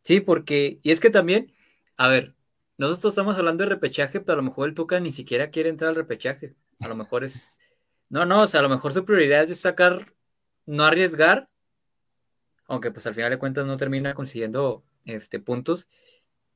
Sí, 0.03 0.21
porque, 0.21 0.79
y 0.83 0.91
es 0.91 1.01
que 1.01 1.11
también, 1.11 1.53
a 1.97 2.09
ver, 2.09 2.35
nosotros 2.79 3.13
estamos 3.13 3.39
hablando 3.39 3.65
de 3.65 3.71
repechaje, 3.71 4.21
pero 4.21 4.35
a 4.35 4.37
lo 4.37 4.43
mejor 4.43 4.69
el 4.69 4.75
Tuca 4.75 5.01
ni 5.01 5.13
siquiera 5.13 5.51
quiere 5.51 5.69
entrar 5.69 5.91
al 5.91 5.97
repechaje. 5.97 6.55
A 6.81 6.89
lo 6.89 6.95
mejor 6.95 7.25
es, 7.25 7.59
no, 8.09 8.27
no, 8.27 8.43
o 8.43 8.47
sea, 8.47 8.61
a 8.61 8.63
lo 8.63 8.69
mejor 8.69 8.93
su 8.93 9.05
prioridad 9.05 9.51
es 9.51 9.61
sacar, 9.61 10.15
no 10.67 10.85
arriesgar, 10.85 11.49
aunque 12.67 12.91
pues 12.91 13.07
al 13.07 13.15
final 13.15 13.31
de 13.31 13.39
cuentas 13.39 13.67
no 13.67 13.77
termina 13.77 14.15
consiguiendo 14.15 14.85
este, 15.05 15.41
puntos, 15.41 15.89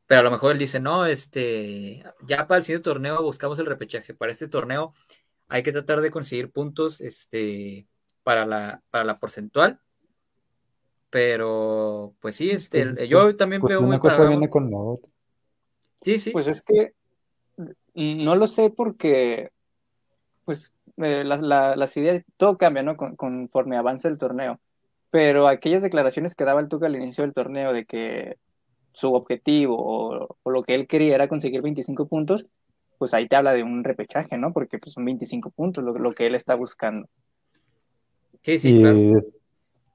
pero 0.07 0.21
a 0.21 0.25
lo 0.25 0.31
mejor 0.31 0.53
él 0.53 0.59
dice, 0.59 0.81
no, 0.81 1.07
este, 1.07 2.03
ya 2.27 2.47
para 2.47 2.59
el 2.59 2.65
siguiente 2.65 2.85
torneo 2.85 3.23
buscamos 3.23 3.59
el 3.59 3.67
repechaje, 3.67 4.13
para 4.13 4.33
este 4.33 4.49
torneo 4.49 4.93
hay 5.49 5.63
que 5.63 5.73
tratar 5.73 6.01
de 6.01 6.11
conseguir 6.11 6.53
puntos, 6.53 7.01
este, 7.01 7.87
para 8.23 8.47
la, 8.47 8.83
para 8.91 9.05
la 9.05 9.19
porcentual. 9.19 9.81
Pero, 11.11 12.15
pues 12.21 12.37
sí, 12.37 12.51
este, 12.51 12.87
pues, 12.87 13.09
yo 13.09 13.25
pues, 13.25 13.37
también 13.37 13.61
pues 13.61 13.73
veo 13.73 13.81
una 13.81 13.99
cosa 13.99 14.25
viene 14.27 14.49
con 14.49 14.71
la 14.71 14.79
otra. 14.79 15.11
Sí, 16.01 16.19
sí. 16.19 16.31
Pues 16.31 16.47
es 16.47 16.63
que 16.63 16.93
no 17.95 18.37
lo 18.37 18.47
sé 18.47 18.71
porque, 18.71 19.51
pues, 20.45 20.73
eh, 20.97 21.25
las 21.25 21.97
ideas, 21.97 22.25
todo 22.37 22.57
cambia, 22.59 22.83
¿no? 22.83 22.97
conforme 22.97 23.77
avanza 23.77 24.09
el 24.09 24.19
torneo. 24.19 24.61
Pero 25.11 25.49
aquellas 25.49 25.83
declaraciones 25.83 26.35
que 26.35 26.45
daba 26.45 26.61
el 26.61 26.69
Tuca 26.69 26.87
al 26.87 26.97
inicio 26.97 27.23
del 27.23 27.35
torneo 27.35 27.73
de 27.73 27.85
que 27.85 28.37
su 28.93 29.13
objetivo 29.13 29.77
o, 29.77 30.37
o, 30.43 30.51
lo 30.51 30.63
que 30.63 30.75
él 30.75 30.87
quería 30.87 31.15
era 31.15 31.29
conseguir 31.29 31.63
25 31.63 32.07
puntos, 32.07 32.47
pues 32.99 33.15
ahí 33.15 33.27
te 33.27 33.37
habla 33.37 33.55
de 33.55 33.63
un 33.63 33.83
repechaje, 33.83 34.37
¿no? 34.37 34.53
Porque 34.53 34.79
pues, 34.79 34.95
son 34.95 35.05
25 35.05 35.51
puntos 35.51 35.83
lo, 35.83 35.99
lo 35.99 36.13
que 36.13 36.27
él 36.27 36.35
está 36.35 36.55
buscando. 36.55 37.09
Sí, 38.43 38.59
sí, 38.59 38.77
y, 38.77 38.81
claro. 38.81 38.99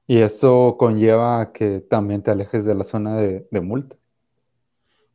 y 0.06 0.18
eso 0.18 0.76
conlleva 0.78 1.40
a 1.40 1.52
que 1.52 1.80
también 1.80 2.22
te 2.22 2.30
alejes 2.30 2.64
de 2.64 2.74
la 2.74 2.84
zona 2.84 3.16
de, 3.16 3.60
multa. 3.60 3.96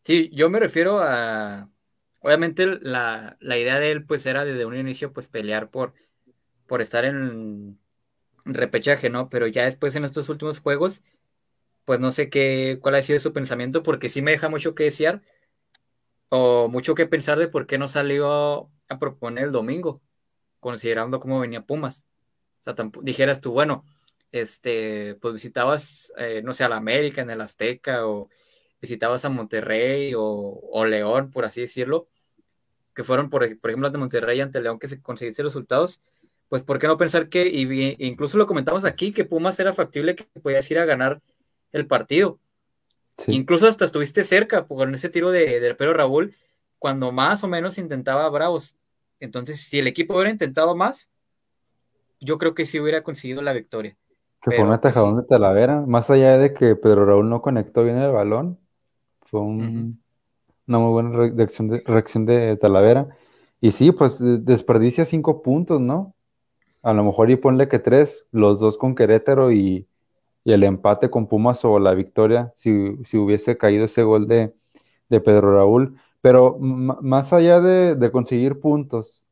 Sí, 0.03 0.29
yo 0.33 0.49
me 0.49 0.59
refiero 0.59 0.99
a, 1.01 1.69
obviamente 2.19 2.65
la, 2.81 3.37
idea 3.41 3.79
de 3.79 3.91
él 3.91 4.05
pues 4.05 4.25
era 4.25 4.45
desde 4.45 4.65
un 4.65 4.75
inicio 4.75 5.13
pues 5.13 5.27
pelear 5.27 5.69
por, 5.69 5.93
por 6.67 6.81
estar 6.81 7.05
en 7.05 7.79
repechaje, 8.45 9.09
¿no? 9.09 9.29
Pero 9.29 9.47
ya 9.47 9.65
después 9.65 9.95
en 9.95 10.05
estos 10.05 10.29
últimos 10.29 10.59
juegos, 10.59 11.01
pues 11.85 11.99
no 11.99 12.11
sé 12.11 12.29
qué, 12.29 12.79
cuál 12.81 12.95
ha 12.95 13.01
sido 13.03 13.19
su 13.19 13.33
pensamiento, 13.33 13.83
porque 13.83 14.09
sí 14.09 14.21
me 14.21 14.31
deja 14.31 14.49
mucho 14.49 14.75
que 14.75 14.85
desear 14.85 15.21
o 16.29 16.69
mucho 16.69 16.95
que 16.95 17.07
pensar 17.07 17.37
de 17.39 17.47
por 17.47 17.67
qué 17.67 17.77
no 17.77 17.89
salió 17.89 18.71
a 18.89 18.99
proponer 18.99 19.45
el 19.45 19.51
domingo, 19.51 20.01
considerando 20.59 21.19
cómo 21.19 21.39
venía 21.39 21.65
Pumas. 21.65 22.05
O 22.61 22.63
sea, 22.63 22.75
dijeras 23.03 23.41
tú, 23.41 23.51
bueno, 23.51 23.85
este, 24.31 25.15
pues 25.15 25.33
visitabas, 25.35 26.13
eh, 26.17 26.41
no 26.43 26.53
sé, 26.53 26.63
a 26.63 26.69
la 26.69 26.77
América 26.77 27.21
en 27.21 27.31
el 27.31 27.41
Azteca 27.41 28.07
o 28.07 28.29
visitabas 28.81 29.23
a 29.25 29.29
Monterrey 29.29 30.13
o, 30.15 30.85
León, 30.85 31.31
por 31.31 31.45
así 31.45 31.61
decirlo, 31.61 32.07
que 32.95 33.03
fueron, 33.03 33.29
por, 33.29 33.43
ejemplo, 33.43 33.89
de 33.89 33.97
Monterrey 33.97 34.41
ante 34.41 34.59
León 34.59 34.79
que 34.79 34.87
se 34.87 35.01
conseguiste 35.01 35.43
resultados, 35.43 36.01
pues 36.49 36.63
¿por 36.63 36.79
qué 36.79 36.87
no 36.87 36.97
pensar 36.97 37.29
que, 37.29 37.47
y, 37.47 37.95
incluso 37.99 38.37
lo 38.37 38.47
comentamos 38.47 38.83
aquí, 38.83 39.11
que 39.11 39.23
Pumas 39.23 39.59
era 39.59 39.71
factible 39.71 40.15
que 40.15 40.25
podías 40.41 40.69
ir 40.71 40.79
a 40.79 40.85
ganar 40.85 41.21
el 41.71 41.87
partido? 41.87 42.39
Incluso 43.27 43.67
hasta 43.67 43.85
estuviste 43.85 44.23
cerca 44.23 44.65
con 44.65 44.95
ese 44.95 45.09
tiro 45.09 45.31
de, 45.31 45.59
del 45.59 45.75
Pedro 45.75 45.93
Raúl, 45.93 46.35
cuando 46.79 47.11
más 47.11 47.43
o 47.43 47.47
menos 47.47 47.77
intentaba 47.77 48.27
Bravos. 48.29 48.75
Entonces, 49.19 49.61
si 49.61 49.77
el 49.77 49.87
equipo 49.87 50.15
hubiera 50.15 50.31
intentado 50.31 50.75
más, 50.75 51.11
yo 52.19 52.39
creo 52.39 52.55
que 52.55 52.65
sí 52.65 52.79
hubiera 52.79 53.03
conseguido 53.03 53.41
la 53.43 53.53
victoria. 53.53 53.95
Que 54.41 54.51
fue 54.51 54.61
un 54.61 54.69
pues, 54.69 54.79
atajadón 54.79 55.17
de 55.17 55.23
Talavera, 55.23 55.81
más 55.81 56.09
allá 56.09 56.39
de 56.39 56.53
que 56.53 56.75
Pedro 56.75 57.05
Raúl 57.05 57.29
no 57.29 57.43
conectó 57.43 57.83
bien 57.83 57.97
el 57.97 58.11
balón, 58.11 58.59
fue 59.31 59.41
una 59.41 59.95
muy 60.67 60.91
buena 60.91 61.09
reacción 61.35 61.69
de, 61.69 61.81
reacción 61.85 62.25
de 62.25 62.57
Talavera. 62.57 63.09
Y 63.61 63.71
sí, 63.71 63.91
pues 63.91 64.17
desperdicia 64.19 65.05
cinco 65.05 65.41
puntos, 65.41 65.81
¿no? 65.81 66.15
A 66.83 66.93
lo 66.93 67.03
mejor 67.03 67.31
y 67.31 67.35
ponle 67.37 67.67
que 67.67 67.79
tres, 67.79 68.25
los 68.31 68.59
dos 68.59 68.77
con 68.77 68.95
Querétaro 68.95 69.51
y, 69.51 69.87
el 70.45 70.63
empate 70.63 71.09
con 71.11 71.27
Pumas 71.27 71.63
o 71.65 71.79
la 71.79 71.93
victoria, 71.93 72.51
si, 72.55 72.71
hubiese 73.17 73.57
caído 73.57 73.85
ese 73.85 74.03
gol 74.03 74.27
de, 74.27 74.53
Pedro 75.09 75.55
Raúl. 75.55 75.97
Pero 76.21 76.57
más 76.59 77.33
allá 77.33 77.61
de, 77.61 77.95
de 77.95 78.11
conseguir 78.11 78.59
puntos, 78.59 79.23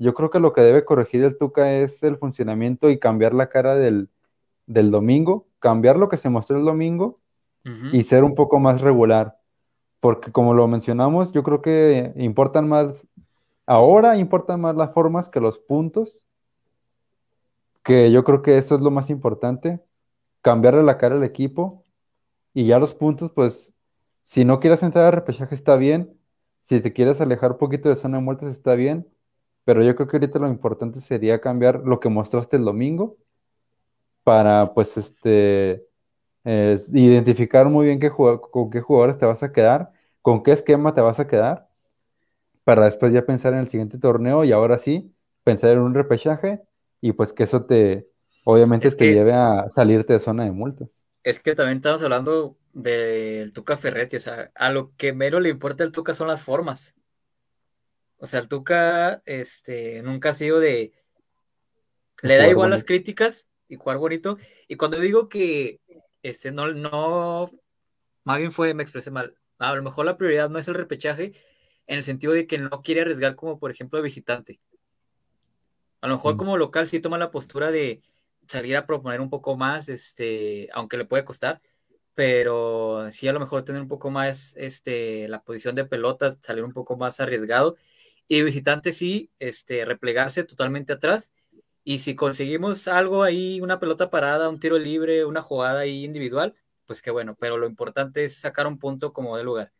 yo 0.00 0.14
creo 0.14 0.30
que 0.30 0.40
lo 0.40 0.54
que 0.54 0.62
debe 0.62 0.84
corregir 0.84 1.22
el 1.24 1.36
Tuca 1.36 1.74
es 1.74 2.02
el 2.02 2.16
funcionamiento 2.16 2.88
y 2.88 2.98
cambiar 2.98 3.34
la 3.34 3.50
cara 3.50 3.76
del, 3.76 4.08
domingo, 4.66 5.46
cambiar 5.58 5.98
lo 5.98 6.08
que 6.08 6.16
se 6.16 6.30
mostró 6.30 6.56
el 6.58 6.64
domingo 6.64 7.18
y 7.64 8.02
ser 8.02 8.24
un 8.24 8.34
poco 8.34 8.58
más 8.58 8.80
regular. 8.80 9.38
Porque 10.00 10.32
como 10.32 10.54
lo 10.54 10.66
mencionamos, 10.66 11.32
yo 11.32 11.42
creo 11.42 11.60
que 11.62 12.12
importan 12.16 12.68
más, 12.68 13.06
ahora 13.66 14.16
importan 14.16 14.60
más 14.60 14.76
las 14.76 14.92
formas 14.92 15.28
que 15.28 15.40
los 15.40 15.58
puntos, 15.58 16.24
que 17.82 18.10
yo 18.10 18.24
creo 18.24 18.42
que 18.42 18.58
eso 18.58 18.74
es 18.74 18.80
lo 18.80 18.90
más 18.90 19.10
importante, 19.10 19.80
cambiarle 20.42 20.82
la 20.82 20.98
cara 20.98 21.16
al 21.16 21.24
equipo 21.24 21.84
y 22.54 22.66
ya 22.66 22.78
los 22.78 22.94
puntos, 22.94 23.30
pues, 23.32 23.72
si 24.24 24.44
no 24.44 24.60
quieres 24.60 24.82
entrar 24.82 25.06
a 25.06 25.10
repechaje 25.10 25.54
está 25.54 25.76
bien, 25.76 26.16
si 26.62 26.80
te 26.80 26.92
quieres 26.92 27.20
alejar 27.20 27.52
un 27.52 27.58
poquito 27.58 27.88
de 27.88 27.96
zona 27.96 28.18
de 28.18 28.24
muertes 28.24 28.48
está 28.50 28.74
bien, 28.74 29.08
pero 29.64 29.82
yo 29.82 29.94
creo 29.96 30.08
que 30.08 30.16
ahorita 30.16 30.38
lo 30.38 30.48
importante 30.48 31.00
sería 31.00 31.40
cambiar 31.40 31.82
lo 31.84 32.00
que 32.00 32.08
mostraste 32.08 32.56
el 32.56 32.64
domingo 32.64 33.16
para, 34.24 34.72
pues, 34.74 34.96
este, 34.96 35.86
identificar 36.44 37.66
muy 37.66 37.86
bien 37.86 38.00
qué 38.00 38.10
con 38.10 38.70
qué 38.70 38.80
jugadores 38.80 39.18
te 39.18 39.26
vas 39.26 39.42
a 39.42 39.52
quedar, 39.52 39.92
con 40.22 40.42
qué 40.42 40.52
esquema 40.52 40.94
te 40.94 41.00
vas 41.00 41.20
a 41.20 41.26
quedar, 41.26 41.68
para 42.64 42.84
después 42.84 43.12
ya 43.12 43.24
pensar 43.24 43.52
en 43.52 43.60
el 43.60 43.68
siguiente 43.68 43.98
torneo 43.98 44.44
y 44.44 44.52
ahora 44.52 44.78
sí, 44.78 45.14
pensar 45.44 45.72
en 45.72 45.80
un 45.80 45.94
repechaje 45.94 46.62
y 47.00 47.12
pues 47.12 47.32
que 47.32 47.44
eso 47.44 47.64
te, 47.64 48.08
obviamente 48.44 48.90
te 48.90 49.12
lleve 49.12 49.32
a 49.32 49.68
salirte 49.68 50.14
de 50.14 50.20
zona 50.20 50.44
de 50.44 50.52
multas. 50.52 51.04
Es 51.22 51.40
que 51.40 51.54
también 51.54 51.78
estamos 51.78 52.02
hablando 52.02 52.56
del 52.72 53.52
Tuca 53.52 53.76
Ferretti, 53.76 54.16
o 54.16 54.20
sea, 54.20 54.50
a 54.54 54.70
lo 54.70 54.94
que 54.96 55.12
menos 55.12 55.42
le 55.42 55.48
importa 55.48 55.84
el 55.84 55.92
Tuca 55.92 56.14
son 56.14 56.28
las 56.28 56.42
formas. 56.42 56.94
O 58.18 58.26
sea, 58.26 58.40
el 58.40 58.48
Tuca 58.48 59.22
este, 59.24 60.02
nunca 60.02 60.30
ha 60.30 60.34
sido 60.34 60.60
de. 60.60 60.92
Le 62.22 62.36
da 62.36 62.48
igual 62.48 62.70
las 62.70 62.84
críticas 62.84 63.48
y 63.66 63.76
jugar 63.76 63.96
bonito. 63.96 64.36
Y 64.68 64.76
cuando 64.76 65.00
digo 65.00 65.30
que 65.30 65.80
este, 66.22 66.52
no, 66.52 66.72
no. 66.72 67.50
Más 68.24 68.38
bien 68.38 68.52
fue, 68.52 68.74
me 68.74 68.82
expresé 68.82 69.10
mal. 69.10 69.36
A 69.58 69.74
lo 69.74 69.82
mejor 69.82 70.06
la 70.06 70.16
prioridad 70.16 70.50
no 70.50 70.58
es 70.58 70.68
el 70.68 70.74
repechaje, 70.74 71.32
en 71.86 71.98
el 71.98 72.04
sentido 72.04 72.32
de 72.32 72.46
que 72.46 72.58
no 72.58 72.82
quiere 72.82 73.02
arriesgar 73.02 73.36
como, 73.36 73.58
por 73.58 73.70
ejemplo, 73.70 74.00
visitante. 74.02 74.60
A 76.00 76.08
lo 76.08 76.14
mejor 76.14 76.34
mm. 76.34 76.38
como 76.38 76.56
local 76.56 76.88
sí 76.88 77.00
toma 77.00 77.18
la 77.18 77.30
postura 77.30 77.70
de 77.70 78.02
salir 78.48 78.76
a 78.76 78.86
proponer 78.86 79.20
un 79.20 79.30
poco 79.30 79.56
más, 79.56 79.88
este, 79.88 80.68
aunque 80.72 80.96
le 80.96 81.04
puede 81.04 81.24
costar, 81.24 81.60
pero 82.14 83.10
sí 83.12 83.28
a 83.28 83.32
lo 83.32 83.40
mejor 83.40 83.64
tener 83.64 83.80
un 83.80 83.88
poco 83.88 84.10
más 84.10 84.54
este, 84.56 85.28
la 85.28 85.42
posición 85.42 85.74
de 85.74 85.84
pelota, 85.84 86.36
salir 86.42 86.64
un 86.64 86.72
poco 86.72 86.96
más 86.96 87.20
arriesgado 87.20 87.76
y 88.28 88.42
visitante 88.42 88.92
sí, 88.92 89.30
este, 89.38 89.84
replegarse 89.84 90.44
totalmente 90.44 90.92
atrás. 90.92 91.32
Y 91.84 92.00
si 92.00 92.14
conseguimos 92.14 92.88
algo 92.88 93.22
ahí, 93.22 93.60
una 93.60 93.80
pelota 93.80 94.10
parada, 94.10 94.48
un 94.48 94.60
tiro 94.60 94.78
libre, 94.78 95.24
una 95.24 95.42
jugada 95.42 95.80
ahí 95.80 96.04
individual, 96.04 96.54
pues 96.86 97.02
qué 97.02 97.10
bueno, 97.10 97.36
pero 97.38 97.56
lo 97.56 97.66
importante 97.66 98.24
es 98.24 98.36
sacar 98.38 98.66
un 98.66 98.78
punto 98.78 99.12
como 99.12 99.36
de 99.36 99.44
lugar. 99.44 99.72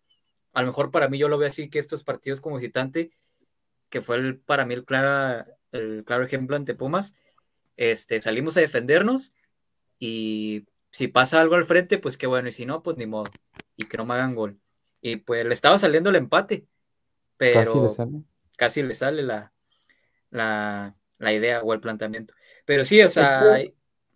A 0.53 0.62
lo 0.62 0.68
mejor 0.68 0.90
para 0.90 1.09
mí 1.09 1.18
yo 1.18 1.28
lo 1.28 1.38
veo 1.38 1.48
así 1.48 1.68
que 1.68 1.78
estos 1.78 2.05
partidos 2.05 2.40
como 2.40 2.57
visitante, 2.57 3.11
que 3.88 4.01
fue 4.01 4.16
el, 4.16 4.38
para 4.38 4.64
mí 4.64 4.74
el 4.74 4.84
claro, 4.84 5.44
el 5.72 6.05
claro 6.05 6.24
ejemplo 6.24 6.57
ante 6.57 6.74
Pumas, 6.74 7.14
este, 7.76 8.20
salimos 8.22 8.57
a 8.57 8.61
defendernos 8.61 9.32
y 9.98 10.66
si 10.90 11.09
pasa 11.09 11.40
algo 11.40 11.55
al 11.55 11.66
frente, 11.66 11.98
pues 11.98 12.16
qué 12.16 12.26
bueno, 12.26 12.48
y 12.48 12.53
si 12.53 12.66
no, 12.66 12.82
pues 12.82 12.96
ni 12.96 13.07
modo, 13.07 13.30
y 13.76 13.86
que 13.86 13.96
no 13.96 14.07
me 14.07 14.14
hagan 14.14 14.34
gol. 14.34 14.59
Y 15.01 15.16
pues 15.16 15.44
le 15.44 15.55
estaba 15.55 15.78
saliendo 15.78 16.11
el 16.11 16.16
empate, 16.16 16.66
pero 17.36 17.96
casi 18.57 18.82
le 18.82 18.94
sale 18.94 19.22
la, 19.22 19.53
la, 20.30 20.96
idea 21.32 21.62
o 21.62 21.72
el 21.72 21.80
planteamiento. 21.80 22.34
Pero 22.64 22.84
sí, 22.84 23.00
o 23.02 23.10
sea... 23.10 23.62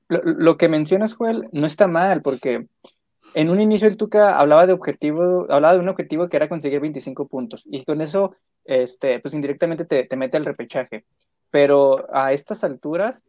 lo, 0.09 0.57
que 0.57 0.69
mencionas, 0.69 1.15
Joel, 1.15 1.49
no 1.53 1.67
está 1.67 1.87
mal, 1.87 2.23
porque 2.23 2.67
en 3.35 3.51
un 3.51 3.61
inicio 3.61 3.89
el 3.89 3.97
Tuca 3.97 4.39
hablaba 4.39 4.67
de 4.67 4.73
objetivo, 4.73 5.47
hablaba 5.51 5.75
de 5.75 5.81
un 5.81 5.89
objetivo 5.89 6.29
que 6.29 6.37
era 6.37 6.49
conseguir 6.49 6.81
25 6.81 7.29
puntos, 7.29 7.63
y 7.67 7.85
con 7.85 8.01
eso, 8.01 8.37
este, 8.65 9.21
pues 9.21 9.35
indirectamente 9.35 9.85
te, 9.85 10.05
te 10.05 10.17
mete 10.17 10.37
al 10.37 10.45
repechaje. 10.45 11.05
Pero 11.51 12.07
a 12.13 12.33
estas 12.33 12.65
alturas, 12.65 13.25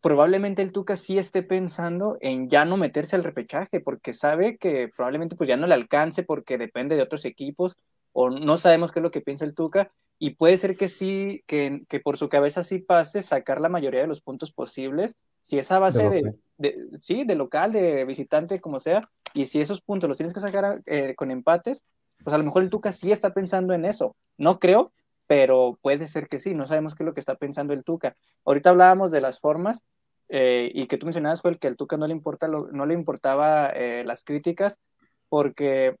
probablemente 0.00 0.60
el 0.60 0.72
Tuca 0.72 0.96
sí 0.96 1.16
esté 1.16 1.42
pensando 1.42 2.18
en 2.20 2.50
ya 2.50 2.66
no 2.66 2.76
meterse 2.76 3.16
al 3.16 3.24
repechaje, 3.24 3.80
porque 3.80 4.12
sabe 4.12 4.58
que 4.58 4.90
probablemente 4.94 5.34
pues 5.34 5.48
ya 5.48 5.56
no 5.56 5.66
le 5.66 5.74
alcance 5.74 6.22
porque 6.22 6.58
depende 6.58 6.94
de 6.94 7.02
otros 7.02 7.24
equipos, 7.24 7.78
o 8.12 8.30
no 8.30 8.58
sabemos 8.58 8.92
qué 8.92 8.98
es 8.98 9.02
lo 9.02 9.10
que 9.10 9.22
piensa 9.22 9.46
el 9.46 9.54
Tuca, 9.54 9.90
y 10.18 10.30
puede 10.30 10.56
ser 10.56 10.76
que 10.76 10.88
sí, 10.88 11.42
que, 11.46 11.84
que 11.88 12.00
por 12.00 12.16
su 12.16 12.28
cabeza 12.28 12.62
sí 12.62 12.78
pase 12.78 13.22
sacar 13.22 13.60
la 13.60 13.68
mayoría 13.68 14.00
de 14.00 14.06
los 14.06 14.20
puntos 14.20 14.52
posibles, 14.52 15.16
si 15.40 15.58
esa 15.58 15.78
base 15.78 16.08
de, 16.08 16.34
de, 16.56 16.88
sí, 17.00 17.24
de 17.24 17.34
local, 17.34 17.72
de 17.72 18.04
visitante, 18.04 18.60
como 18.60 18.78
sea, 18.78 19.10
y 19.34 19.46
si 19.46 19.60
esos 19.60 19.80
puntos 19.82 20.08
los 20.08 20.16
tienes 20.16 20.32
que 20.32 20.40
sacar 20.40 20.82
eh, 20.86 21.14
con 21.16 21.30
empates, 21.30 21.84
pues 22.22 22.32
a 22.32 22.38
lo 22.38 22.44
mejor 22.44 22.62
el 22.62 22.70
Tuca 22.70 22.92
sí 22.92 23.12
está 23.12 23.34
pensando 23.34 23.74
en 23.74 23.84
eso. 23.84 24.16
No 24.38 24.58
creo, 24.58 24.92
pero 25.26 25.78
puede 25.82 26.06
ser 26.06 26.28
que 26.28 26.38
sí, 26.38 26.54
no 26.54 26.66
sabemos 26.66 26.94
qué 26.94 27.02
es 27.02 27.06
lo 27.06 27.14
que 27.14 27.20
está 27.20 27.34
pensando 27.34 27.72
el 27.72 27.84
Tuca. 27.84 28.16
Ahorita 28.44 28.70
hablábamos 28.70 29.10
de 29.10 29.20
las 29.20 29.40
formas 29.40 29.82
eh, 30.28 30.70
y 30.72 30.86
que 30.86 30.96
tú 30.96 31.06
mencionabas, 31.06 31.40
Joel, 31.40 31.58
que 31.58 31.66
al 31.66 31.76
Tuca 31.76 31.96
no 31.96 32.06
le, 32.06 32.14
importa 32.14 32.48
no 32.48 32.86
le 32.86 32.94
importaba 32.94 33.68
eh, 33.70 34.04
las 34.06 34.24
críticas, 34.24 34.78
porque 35.28 35.96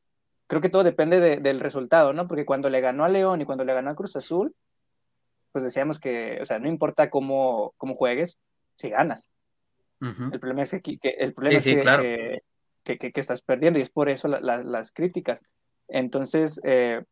creo 0.46 0.60
que 0.60 0.68
todo 0.68 0.84
depende 0.84 1.40
del 1.40 1.60
resultado, 1.60 2.12
¿no? 2.12 2.26
Porque 2.28 2.44
cuando 2.44 2.68
le 2.68 2.80
ganó 2.80 3.04
a 3.04 3.08
León 3.08 3.40
y 3.40 3.44
cuando 3.44 3.64
le 3.64 3.74
ganó 3.74 3.90
a 3.90 3.94
Cruz 3.94 4.16
Azul, 4.16 4.54
pues 5.52 5.64
decíamos 5.64 5.98
que, 5.98 6.38
o 6.40 6.44
sea, 6.44 6.58
no 6.58 6.68
importa 6.68 7.10
cómo, 7.10 7.74
cómo 7.76 7.94
juegues, 7.94 8.38
si 8.76 8.90
ganas. 8.90 9.30
El 10.00 10.38
problema 10.38 10.62
es 10.62 10.70
que, 10.82 10.98
el 11.02 11.32
problema 11.32 11.58
es 11.58 11.64
que, 11.64 12.98
que, 12.98 13.20
estás 13.20 13.40
perdiendo 13.40 13.78
y 13.78 13.82
es 13.82 13.88
por 13.88 14.10
eso 14.10 14.28
las 14.28 14.92
críticas. 14.92 15.42
Entonces, 15.88 16.60
eh, 16.62 17.02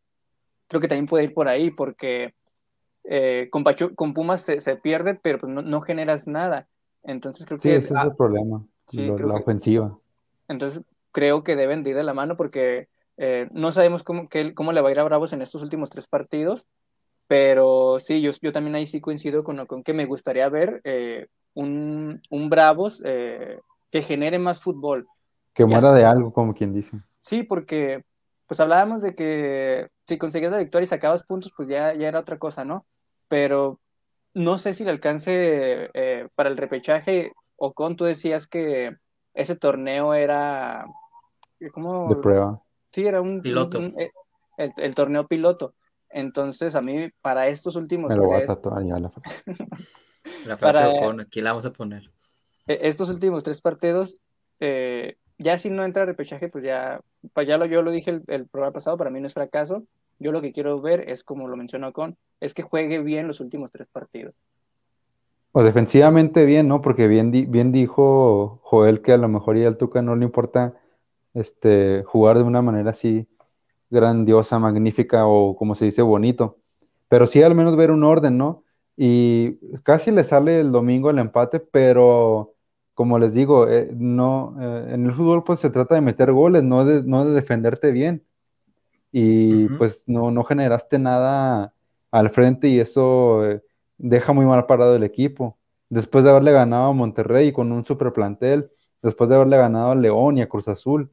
creo 0.69 0.81
que 0.81 0.89
también 0.89 1.07
puede 1.07 1.25
ir 1.25 1.33
por 1.33 1.49
ahí 1.49 1.71
porque 1.71 2.35
eh, 3.05 3.49
con, 3.51 3.65
con 3.95 4.13
Pumas 4.13 4.43
se, 4.43 4.77
pierde, 4.77 5.15
pero 5.15 5.39
pues 5.39 5.53
no, 5.53 5.81
generas 5.81 6.29
nada. 6.29 6.69
Entonces 7.03 7.47
creo 7.47 7.59
sí, 7.59 7.69
que... 7.71 7.77
ese 7.77 7.95
es 7.95 8.05
el 8.05 8.15
problema, 8.15 8.65
la 8.93 9.35
ofensiva. 9.35 9.99
Entonces 10.49 10.83
creo 11.13 11.45
que 11.45 11.57
deben 11.57 11.83
de 11.83 11.91
ir 11.91 11.97
de 11.97 12.05
la 12.05 12.15
mano 12.15 12.37
porque 12.37 12.89
eh, 13.17 13.49
no 13.53 13.73
sabemos 13.73 14.03
cómo, 14.03 14.29
cómo 14.55 14.73
le 14.73 14.81
va 14.81 14.89
a 14.89 14.93
ir 14.93 14.99
a 14.99 15.05
Bravos 15.05 15.33
en 15.33 15.43
estos 15.43 15.63
últimos 15.63 15.91
tres 15.91 16.07
partidos, 16.07 16.67
pero 17.27 17.99
sí, 17.99 18.21
yo, 18.21 18.33
yo 18.41 18.53
también 18.53 18.75
ahí 18.75 18.87
sí 18.87 19.01
coincido 19.01 19.45
con, 19.45 19.65
con 19.67 19.83
que 19.83 19.93
me 19.93 20.07
gustaría 20.07 20.49
ver 20.49 20.81
eh, 20.85 21.29
un, 21.55 22.21
un, 22.31 22.51
Bravos 22.51 23.03
eh, 23.05 23.61
que 23.91 24.03
genere 24.03 24.39
más 24.39 24.61
fútbol. 24.61 25.07
Que 25.55 25.65
muera 25.65 25.93
de 25.93 26.05
algo, 26.05 26.33
como 26.33 26.55
quien 26.55 26.73
dice. 26.73 26.99
Sí, 27.21 27.43
porque 27.43 28.05
pues 28.47 28.61
hablábamos 28.61 29.03
de 29.03 29.15
que 29.15 29.89
si 30.07 30.19
conseguías 30.19 30.53
la 30.53 30.59
victoria 30.59 30.85
y 30.85 30.89
sacabas 30.89 31.23
puntos, 31.23 31.53
pues 31.57 31.69
ya, 31.69 31.95
ya 31.95 32.09
era 32.09 32.21
otra 32.21 32.39
cosa, 32.39 32.65
¿no? 32.65 32.87
Pero 33.29 33.81
no 34.35 34.59
sé 34.59 34.75
si 34.75 34.85
le 34.85 34.91
alcance 34.91 35.91
para 36.35 36.49
el 36.49 36.57
repechaje, 36.57 37.33
o 37.57 37.73
con 37.73 37.97
tú 37.97 38.05
decías 38.05 38.47
que 38.47 38.97
ese 39.35 39.57
torneo 39.57 40.15
era... 40.15 40.87
¿cómo? 41.73 42.09
De 42.09 42.17
prueba. 42.17 42.62
Sí, 42.93 43.07
era 43.07 43.21
un 43.21 43.41
piloto. 43.41 43.81
Eh, 43.99 44.11
el, 44.59 44.95
torneo 44.95 45.27
piloto. 45.27 45.75
Entonces, 46.11 46.75
a 46.75 46.83
mí, 46.83 47.11
para 47.23 47.49
estos 47.49 47.75
últimos 47.77 48.11
Me 48.11 48.17
lo 48.17 48.29
tres... 48.29 48.47
ya 48.87 48.99
la 48.99 49.11
frase. 49.11 49.45
la 50.47 50.57
frase 50.57 50.79
para... 50.79 51.23
aquí 51.23 51.41
la 51.41 51.51
vamos 51.51 51.65
a 51.65 51.73
poner. 51.73 52.11
E, 52.67 52.81
estos 52.83 53.09
últimos 53.09 53.43
tres 53.43 53.63
partidos, 53.63 54.19
eh, 54.61 55.17
ya 55.39 55.59
si 55.59 55.71
no 55.71 55.85
entra 55.85 56.05
repechaje, 56.05 56.49
pues 56.49 56.65
ya, 56.65 57.01
pues 57.33 57.47
ya 57.47 57.57
lo, 57.57 57.65
yo 57.65 57.83
lo 57.83 57.91
dije 57.91 58.21
el, 58.27 58.47
programa 58.47 58.75
pasado, 58.75 58.97
para 58.99 59.11
mí 59.11 59.21
no 59.21 59.27
es 59.27 59.35
fracaso. 59.35 59.85
Yo 60.19 60.31
lo 60.31 60.43
que 60.43 60.53
quiero 60.53 60.81
ver 60.81 61.09
es, 61.09 61.25
como 61.25 61.49
lo 61.49 61.57
mencionó 61.57 61.93
Con, 61.93 62.17
es 62.41 62.55
que 62.55 62.63
juegue 62.63 63.01
bien 63.01 63.27
los 63.27 63.41
últimos 63.41 63.73
tres 63.73 63.89
partidos. 63.89 64.35
O 65.53 65.63
defensivamente 65.63 66.45
bien, 66.45 66.69
¿no? 66.69 66.81
Porque 66.81 67.09
bien, 67.09 67.31
bien 67.31 67.73
dijo 67.73 68.61
Joel 68.63 69.03
que 69.03 69.13
a 69.13 69.17
lo 69.17 69.29
mejor 69.29 69.59
ya 69.59 69.67
al 69.67 69.77
Tuca 69.79 70.01
no 70.01 70.15
le 70.15 70.25
importa 70.25 70.75
este, 71.35 72.03
jugar 72.07 72.39
de 72.39 72.45
una 72.45 72.63
manera 72.63 72.91
así 72.91 73.29
grandiosa, 73.91 74.59
magnífica 74.59 75.27
o 75.27 75.57
como 75.57 75.75
se 75.75 75.87
dice, 75.87 76.03
bonito. 76.03 76.59
Pero 77.09 77.27
sí 77.27 77.43
al 77.43 77.55
menos 77.55 77.77
ver 77.77 77.91
un 77.91 78.05
orden, 78.05 78.39
¿no? 78.39 78.65
Y 78.97 79.59
casi 79.83 80.11
le 80.11 80.25
sale 80.25 80.61
el 80.61 80.73
domingo 80.73 81.11
el 81.11 81.19
empate, 81.19 81.61
pero 81.61 82.55
como 82.95 83.19
les 83.19 83.35
digo, 83.35 83.69
eh, 83.69 83.91
no, 83.95 84.57
eh, 84.61 84.95
en 84.95 85.07
el 85.07 85.15
fútbol 85.15 85.45
pues 85.45 85.61
se 85.61 85.71
trata 85.71 85.95
de 85.95 86.01
meter 86.01 86.33
goles, 86.33 86.63
no 86.63 86.85
de, 86.85 87.03
no 87.03 87.25
de 87.25 87.33
defenderte 87.33 87.91
bien. 87.91 88.25
Y 89.11 89.69
pues 89.77 90.05
no, 90.07 90.31
no 90.31 90.43
generaste 90.45 90.99
nada 90.99 91.75
al 92.11 92.31
frente 92.31 92.69
y 92.69 92.81
eso 92.81 93.45
eh, 93.47 93.63
deja 93.99 94.33
muy 94.33 94.47
mal 94.47 94.67
parado 94.67 94.97
el 94.97 95.03
equipo. 95.05 95.59
Después 95.91 96.25
de 96.25 96.31
haberle 96.31 96.53
ganado 96.53 96.91
a 96.91 96.93
Monterrey 96.95 97.53
con 97.53 97.73
un 97.73 97.85
super 97.85 98.13
plantel, 98.15 98.71
después 99.03 99.29
de 99.29 99.37
haberle 99.37 99.59
ganado 99.59 99.91
a 99.91 99.95
León 99.95 100.39
y 100.39 100.43
a 100.43 100.49
Cruz 100.49 100.69
Azul, 100.69 101.11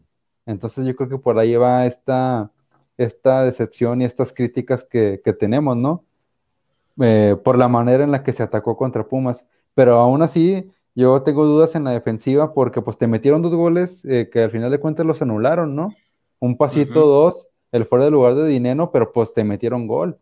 entonces 0.50 0.84
yo 0.84 0.96
creo 0.96 1.10
que 1.10 1.18
por 1.20 1.38
ahí 1.38 1.56
va 1.56 1.86
esta, 1.86 2.52
esta 2.98 3.44
decepción 3.44 4.02
y 4.02 4.06
estas 4.06 4.34
críticas 4.34 4.84
que, 4.84 5.22
tenemos, 5.40 5.78
¿no? 5.78 6.04
Eh, 7.00 7.38
por 7.44 7.56
la 7.56 7.68
manera 7.68 8.04
en 8.04 8.12
la 8.12 8.24
que 8.24 8.34
se 8.34 8.42
atacó 8.42 8.76
contra 8.76 9.08
Pumas. 9.08 9.46
Pero 9.76 10.00
aún 10.00 10.24
así, 10.24 10.68
yo 10.96 11.22
tengo 11.22 11.46
dudas 11.46 11.76
en 11.76 11.84
la 11.84 11.92
defensiva 11.92 12.56
porque 12.56 12.82
pues 12.82 12.98
te 12.98 13.06
metieron 13.06 13.44
dos 13.44 13.54
goles 13.54 14.04
eh, 14.06 14.30
que 14.32 14.42
al 14.42 14.50
final 14.50 14.72
de 14.72 14.80
cuentas 14.80 15.06
los 15.06 15.22
anularon, 15.22 15.76
¿no? 15.76 15.94
Un 16.40 16.58
pasito, 16.58 17.06
dos, 17.06 17.48
el 17.72 17.86
fuera 17.86 18.06
de 18.06 18.12
lugar 18.12 18.34
de 18.34 18.48
Dineno, 18.48 18.92
pero 18.92 19.12
pues 19.12 19.36
te 19.36 19.44
metieron 19.44 19.86
gol. 19.86 20.18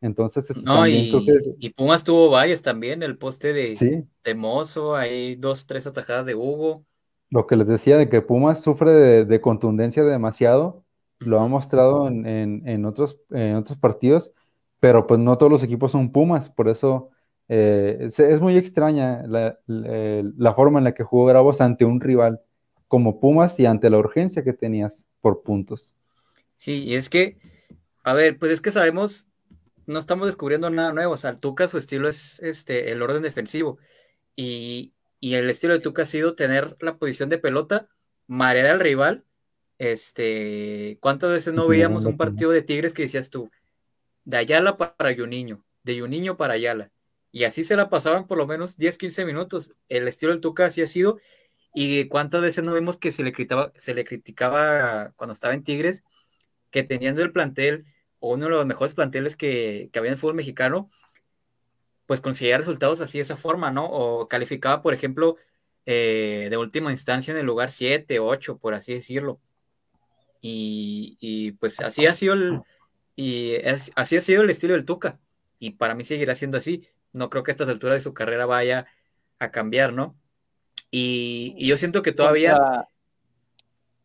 Entonces, 0.00 0.50
este, 0.50 0.60
no, 0.60 0.88
y, 0.88 1.70
Pumas 1.76 2.02
tuvo 2.02 2.30
varias 2.30 2.62
también, 2.62 3.04
el 3.04 3.16
poste 3.16 3.52
de, 3.52 4.04
de 4.24 4.34
Mozo, 4.34 4.96
hay 4.96 5.36
dos, 5.36 5.66
tres 5.66 5.86
atajadas 5.86 6.26
de 6.26 6.34
Hugo 6.34 6.84
lo 7.32 7.46
que 7.46 7.56
les 7.56 7.66
decía 7.66 7.96
de 7.96 8.10
que 8.10 8.20
Pumas 8.20 8.62
sufre 8.62 9.24
de, 9.24 9.40
contundencia 9.40 10.04
demasiado, 10.04 10.84
lo 11.18 11.40
ha 11.40 11.48
mostrado 11.48 12.06
en, 12.08 12.84
otros, 12.84 13.16
en 13.30 13.56
otros 13.56 13.78
partidos, 13.78 14.32
pero 14.80 15.06
pues 15.06 15.18
no 15.18 15.38
todos 15.38 15.50
los 15.50 15.62
equipos 15.62 15.92
son 15.92 16.12
Pumas, 16.12 16.50
por 16.50 16.68
eso 16.68 17.08
eh, 17.48 18.10
es, 18.18 18.40
muy 18.42 18.58
extraña 18.58 19.22
la, 19.26 20.54
forma 20.54 20.78
en 20.78 20.84
la 20.84 20.92
que 20.92 21.04
jugó 21.04 21.24
Bravos 21.24 21.62
ante 21.62 21.86
un 21.86 22.02
rival 22.02 22.42
como 22.86 23.18
Pumas 23.18 23.58
y 23.58 23.64
ante 23.64 23.88
la 23.88 23.96
urgencia 23.96 24.44
que 24.44 24.52
tenías 24.52 25.06
por 25.22 25.42
puntos. 25.42 25.94
Sí, 26.56 26.84
y 26.84 26.96
es 26.96 27.08
que, 27.08 27.38
a 28.04 28.12
ver, 28.12 28.38
pues 28.38 28.52
es 28.52 28.60
que 28.60 28.70
sabemos, 28.70 29.26
no 29.86 29.98
estamos 29.98 30.26
descubriendo 30.26 30.68
nada 30.68 30.92
nuevo, 30.92 31.14
o 31.14 31.16
sea, 31.16 31.38
Tuca 31.38 31.66
su 31.66 31.78
estilo 31.78 32.10
es 32.10 32.40
este, 32.40 32.92
el 32.92 33.00
orden 33.00 33.22
defensivo, 33.22 33.78
y, 34.36 34.92
y 35.22 35.36
el 35.36 35.48
estilo 35.48 35.72
de 35.72 35.78
Tuca 35.78 36.02
ha 36.02 36.06
sido 36.06 36.34
tener 36.34 36.76
la 36.80 36.96
posición 36.98 37.28
de 37.28 37.38
pelota, 37.38 37.88
marear 38.26 38.66
al 38.66 38.80
rival. 38.80 39.24
Este, 39.78 40.98
¿cuántas 41.00 41.30
veces 41.30 41.54
no 41.54 41.68
veíamos 41.68 42.06
un 42.06 42.16
partido 42.16 42.50
de 42.50 42.62
Tigres 42.62 42.92
que 42.92 43.02
decías 43.02 43.30
tú, 43.30 43.48
de 44.24 44.38
Ayala 44.38 44.76
para 44.76 45.14
Juninho, 45.14 45.64
de 45.84 46.00
Juninho 46.00 46.36
para 46.36 46.54
Ayala? 46.54 46.90
Y 47.30 47.44
así 47.44 47.62
se 47.62 47.76
la 47.76 47.88
pasaban 47.88 48.26
por 48.26 48.36
lo 48.36 48.48
menos 48.48 48.76
10, 48.76 48.98
15 48.98 49.24
minutos. 49.24 49.70
El 49.88 50.08
estilo 50.08 50.32
del 50.32 50.40
Tuca 50.40 50.66
así 50.66 50.82
ha 50.82 50.88
sido. 50.88 51.20
Y 51.72 52.08
cuántas 52.08 52.42
veces 52.42 52.64
no 52.64 52.72
vemos 52.72 52.96
que 52.96 53.12
se 53.12 53.22
le, 53.22 53.32
criticaba, 53.32 53.72
se 53.76 53.94
le 53.94 54.04
criticaba 54.04 55.12
cuando 55.14 55.34
estaba 55.34 55.54
en 55.54 55.62
Tigres, 55.62 56.02
que 56.72 56.82
teniendo 56.82 57.22
el 57.22 57.30
plantel, 57.30 57.84
o 58.18 58.34
uno 58.34 58.46
de 58.46 58.50
los 58.50 58.66
mejores 58.66 58.92
planteles 58.92 59.36
que, 59.36 59.88
que 59.92 60.00
había 60.00 60.08
en 60.08 60.14
el 60.14 60.18
fútbol 60.18 60.34
mexicano, 60.34 60.88
pues 62.12 62.20
conseguía 62.20 62.58
resultados 62.58 63.00
así 63.00 63.16
de 63.16 63.22
esa 63.22 63.36
forma, 63.36 63.70
¿no? 63.70 63.86
O 63.86 64.28
calificaba, 64.28 64.82
por 64.82 64.92
ejemplo, 64.92 65.38
eh, 65.86 66.48
de 66.50 66.58
última 66.58 66.92
instancia 66.92 67.32
en 67.32 67.40
el 67.40 67.46
lugar 67.46 67.70
7, 67.70 68.20
8, 68.20 68.58
por 68.58 68.74
así 68.74 68.92
decirlo. 68.92 69.40
Y, 70.42 71.52
pues 71.52 71.80
así 71.80 72.04
ha 72.04 72.14
sido 72.14 72.34
el, 72.34 72.60
y 73.16 73.56
así 73.96 74.18
ha 74.18 74.20
sido 74.20 74.42
el 74.42 74.50
estilo 74.50 74.74
del 74.74 74.84
Tuca. 74.84 75.20
Y 75.58 75.70
para 75.70 75.94
mí 75.94 76.04
seguirá 76.04 76.34
siendo 76.34 76.58
así. 76.58 76.86
No 77.14 77.30
creo 77.30 77.44
que 77.44 77.50
a 77.50 77.54
estas 77.54 77.70
alturas 77.70 77.96
de 77.96 78.02
su 78.02 78.12
carrera 78.12 78.44
vaya 78.44 78.84
a 79.38 79.50
cambiar, 79.50 79.94
¿no? 79.94 80.14
Y, 80.90 81.66
yo 81.66 81.78
siento 81.78 82.02
que 82.02 82.12
todavía. 82.12 82.58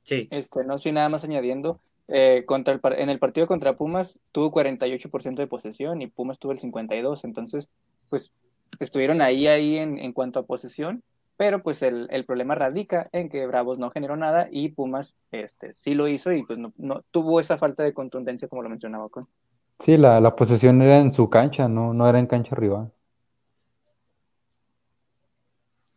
Sí. 0.03 0.29
Este, 0.31 0.63
no 0.63 0.75
estoy 0.75 0.93
nada 0.93 1.09
más 1.09 1.25
añadiendo. 1.25 1.81
Eh, 2.07 2.45
contra 2.45 2.73
el, 2.73 2.79
en 2.99 3.09
el 3.09 3.19
partido 3.19 3.47
contra 3.47 3.75
Pumas 3.75 4.17
tuvo 4.31 4.49
48% 4.49 5.35
de 5.35 5.47
posesión 5.47 6.01
y 6.01 6.07
Pumas 6.07 6.39
tuvo 6.39 6.53
el 6.53 6.61
52%. 6.61 7.25
Entonces, 7.25 7.69
pues 8.09 8.31
estuvieron 8.79 9.21
ahí, 9.21 9.47
ahí 9.47 9.77
en, 9.77 9.97
en 9.99 10.13
cuanto 10.13 10.39
a 10.39 10.45
posesión, 10.45 11.03
pero 11.37 11.61
pues 11.61 11.81
el, 11.81 12.07
el, 12.11 12.25
problema 12.25 12.55
radica 12.55 13.09
en 13.11 13.29
que 13.29 13.45
Bravos 13.45 13.77
no 13.79 13.91
generó 13.91 14.15
nada 14.15 14.47
y 14.51 14.69
Pumas 14.69 15.15
este, 15.31 15.73
sí 15.75 15.93
lo 15.93 16.07
hizo 16.07 16.31
y 16.31 16.43
pues 16.43 16.57
no, 16.57 16.73
no 16.77 17.03
tuvo 17.11 17.39
esa 17.39 17.57
falta 17.57 17.83
de 17.83 17.93
contundencia 17.93 18.47
como 18.47 18.63
lo 18.63 18.69
mencionaba 18.69 19.09
con. 19.09 19.27
Sí, 19.79 19.97
la, 19.97 20.19
la 20.19 20.35
posesión 20.35 20.81
era 20.81 20.99
en 20.99 21.13
su 21.13 21.29
cancha, 21.29 21.67
no, 21.67 21.93
no 21.93 22.09
era 22.09 22.19
en 22.19 22.25
cancha 22.25 22.55
rival. 22.55 22.91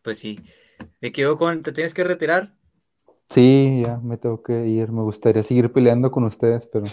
Pues 0.02 0.18
sí. 0.18 0.38
Me 1.00 1.08
equivoco, 1.08 1.38
con, 1.38 1.62
¿te 1.62 1.72
tienes 1.72 1.94
que 1.94 2.04
retirar? 2.04 2.54
Sí, 3.28 3.82
ya 3.84 3.98
me 3.98 4.16
tengo 4.16 4.42
que 4.42 4.66
ir. 4.66 4.90
Me 4.90 5.02
gustaría 5.02 5.42
seguir 5.42 5.72
peleando 5.72 6.10
con 6.10 6.24
ustedes, 6.24 6.66
pero 6.66 6.86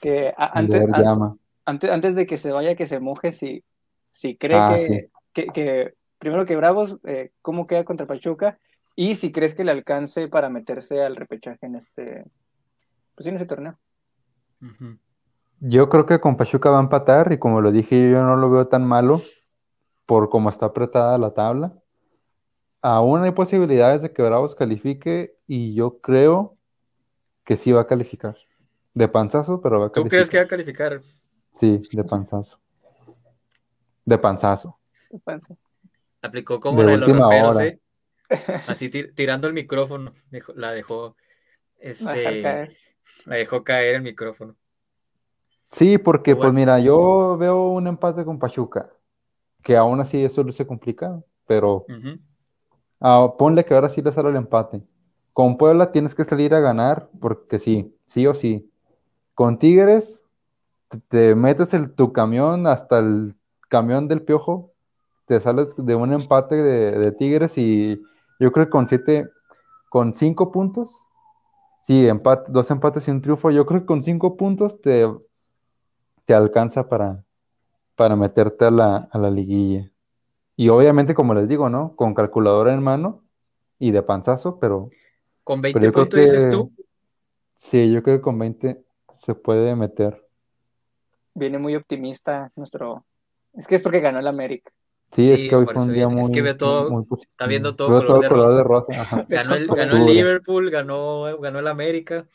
Que 0.00 0.34
a- 0.36 0.46
el 0.46 0.64
antes, 0.66 0.80
deber 0.80 0.94
a- 0.96 1.02
llama. 1.02 1.36
antes, 1.64 1.90
antes 1.90 2.14
de 2.14 2.26
que 2.26 2.36
se 2.36 2.52
vaya, 2.52 2.74
que 2.74 2.86
se 2.86 3.00
moje, 3.00 3.32
si, 3.32 3.64
si 4.10 4.36
cree 4.36 4.58
Ah, 4.58 4.76
que, 4.76 4.86
sí. 4.86 5.10
que, 5.32 5.46
que- 5.46 5.94
primero 6.18 6.44
que 6.46 6.56
Bravos, 6.56 6.98
eh, 7.04 7.30
cómo 7.42 7.66
queda 7.66 7.84
contra 7.84 8.06
Pachuca, 8.06 8.58
y 8.96 9.14
si 9.14 9.30
crees 9.30 9.54
que 9.54 9.64
le 9.64 9.70
alcance 9.70 10.28
para 10.28 10.48
meterse 10.48 11.02
al 11.02 11.14
repechaje 11.16 11.66
en 11.66 11.76
este, 11.76 12.24
pues 13.14 13.26
en 13.28 13.36
ese 13.36 13.46
torneo. 13.46 13.78
Yo 15.60 15.88
creo 15.88 16.06
que 16.06 16.20
con 16.20 16.36
Pachuca 16.36 16.70
va 16.70 16.78
a 16.78 16.82
empatar 16.82 17.32
y 17.32 17.38
como 17.38 17.60
lo 17.60 17.70
dije, 17.70 18.10
yo 18.10 18.22
no 18.22 18.36
lo 18.36 18.50
veo 18.50 18.66
tan 18.68 18.84
malo 18.86 19.22
por 20.06 20.30
cómo 20.30 20.48
está 20.50 20.66
apretada 20.66 21.18
la 21.18 21.32
tabla. 21.34 21.74
Aún 22.80 23.22
hay 23.22 23.32
posibilidades 23.32 24.02
de 24.02 24.12
que 24.12 24.22
Bravos 24.22 24.54
califique 24.54 25.30
y 25.46 25.74
yo 25.74 26.00
creo 26.00 26.56
que 27.44 27.56
sí 27.56 27.72
va 27.72 27.82
a 27.82 27.86
calificar. 27.86 28.36
De 28.94 29.08
panzazo, 29.08 29.60
pero 29.60 29.80
va 29.80 29.86
a 29.86 29.92
¿Tú 29.92 30.04
crees 30.08 30.28
que 30.30 30.38
va 30.38 30.44
calificar. 30.44 30.46
a 30.46 30.48
calificar? 30.48 31.02
Sí, 31.58 31.82
de 31.92 32.04
panzazo. 32.04 32.58
De 34.08 34.16
panzazo. 34.18 34.78
¿Qué 35.10 35.18
pasa? 35.18 35.54
Aplicó 36.22 36.58
como 36.60 36.80
De 36.80 36.86
la 36.86 36.92
de 36.92 36.96
los 36.98 37.08
última 37.08 37.26
raperos, 37.26 37.56
hora. 37.56 37.66
¿eh? 37.66 37.80
Así 38.66 38.88
tir- 38.90 39.14
tirando 39.14 39.46
el 39.46 39.52
micrófono. 39.54 40.12
dejó- 40.30 40.54
la 40.54 40.72
dejó. 40.72 41.14
Este. 41.78 42.42
caer. 42.42 42.76
La 43.26 43.36
dejó 43.36 43.62
caer 43.64 43.96
el 43.96 44.02
micrófono. 44.02 44.56
Sí, 45.70 45.98
porque 45.98 46.34
pues 46.34 46.52
mira, 46.54 46.78
yo 46.80 47.36
veo 47.38 47.68
un 47.68 47.86
empate 47.86 48.24
con 48.24 48.38
Pachuca, 48.38 48.90
que 49.62 49.76
aún 49.76 50.00
así 50.00 50.24
eso 50.24 50.42
luce 50.42 50.66
complicado, 50.66 51.26
pero 51.46 51.84
ah, 53.00 53.34
ponle 53.38 53.64
que 53.66 53.74
ahora 53.74 53.90
sí 53.90 54.00
le 54.00 54.10
sale 54.12 54.30
el 54.30 54.36
empate. 54.36 54.82
Con 55.34 55.58
Puebla 55.58 55.92
tienes 55.92 56.14
que 56.14 56.24
salir 56.24 56.54
a 56.54 56.60
ganar, 56.60 57.10
porque 57.20 57.58
sí, 57.58 57.94
sí 58.06 58.26
o 58.26 58.34
sí. 58.34 58.70
Con 59.34 59.58
Tigres 59.58 60.22
te, 60.88 60.98
te 61.08 61.34
metes 61.34 61.74
el, 61.74 61.92
tu 61.94 62.12
camión 62.14 62.66
hasta 62.66 62.98
el 63.00 63.34
camión 63.68 64.08
del 64.08 64.22
Piojo, 64.22 64.72
te 65.26 65.40
sales 65.40 65.74
de 65.76 65.94
un 65.94 66.12
empate 66.12 66.56
de, 66.56 66.92
de 66.98 67.12
Tigres 67.12 67.58
y 67.58 68.00
yo 68.40 68.52
creo 68.52 68.66
que 68.66 68.70
con 68.70 68.88
siete, 68.88 69.28
con 69.90 70.14
cinco 70.14 70.52
puntos, 70.52 71.06
sí, 71.82 72.06
empate, 72.08 72.50
dos 72.52 72.70
empates 72.70 73.08
y 73.08 73.10
un 73.12 73.22
triunfo, 73.22 73.50
yo 73.50 73.66
creo 73.66 73.80
que 73.82 73.86
con 73.86 74.02
cinco 74.02 74.36
puntos 74.36 74.80
te, 74.82 75.06
te 76.24 76.34
alcanza 76.34 76.88
para, 76.88 77.24
para 77.96 78.16
meterte 78.16 78.66
a 78.66 78.72
la, 78.72 78.96
a 79.12 79.18
la 79.18 79.30
liguilla. 79.30 79.90
Y 80.56 80.70
obviamente, 80.70 81.14
como 81.14 81.34
les 81.34 81.48
digo, 81.48 81.70
¿no? 81.70 81.96
Con 81.96 82.14
calculadora 82.14 82.74
en 82.74 82.82
mano 82.82 83.24
y 83.78 83.92
de 83.92 84.02
panzazo, 84.02 84.58
pero, 84.60 84.88
Con 85.42 85.60
pero 85.72 85.84
20 85.84 85.86
yo 85.86 85.92
creo 85.92 86.08
puntos 86.08 86.20
dices 86.20 86.46
tú. 86.48 86.70
sí, 87.56 87.92
yo 87.92 88.02
creo 88.02 88.18
que 88.18 88.22
con 88.22 88.38
20 88.38 88.84
se 89.12 89.34
puede 89.34 89.74
meter. 89.76 90.24
Viene 91.34 91.58
muy 91.58 91.74
optimista 91.74 92.52
nuestro. 92.54 93.06
Es 93.54 93.66
que 93.66 93.76
es 93.76 93.82
porque 93.82 94.00
ganó 94.00 94.18
el 94.18 94.26
América. 94.26 94.72
Sí, 95.12 95.30
es 95.32 95.40
Sí, 95.40 95.48
que 95.48 95.56
hoy 95.56 95.64
por 95.64 95.74
fue 95.74 95.82
un 95.84 95.88
eso 95.88 95.94
día 95.94 96.06
viene. 96.06 96.20
Es 96.20 96.26
muy, 96.28 96.34
que 96.34 96.42
ve 96.42 96.50
muy, 96.50 96.58
todo- 96.58 96.90
muy 96.90 97.04
positivo. 97.04 97.30
está 97.32 97.46
viendo 97.46 97.74
todo 97.76 97.88
color 97.88 98.20
de 98.22 98.28
color 98.28 98.44
rosa. 98.46 98.56
de 98.56 98.62
rosa, 98.64 99.00
ajá. 99.02 99.26
Ganó 99.28 99.54
el, 99.54 99.66
ganó 99.68 99.82
el 99.82 99.88
Octubre. 99.92 100.14
Liverpool, 100.14 100.70
ganó, 100.70 101.38
ganó 101.40 101.58
el 101.60 101.66
América. 101.68 102.26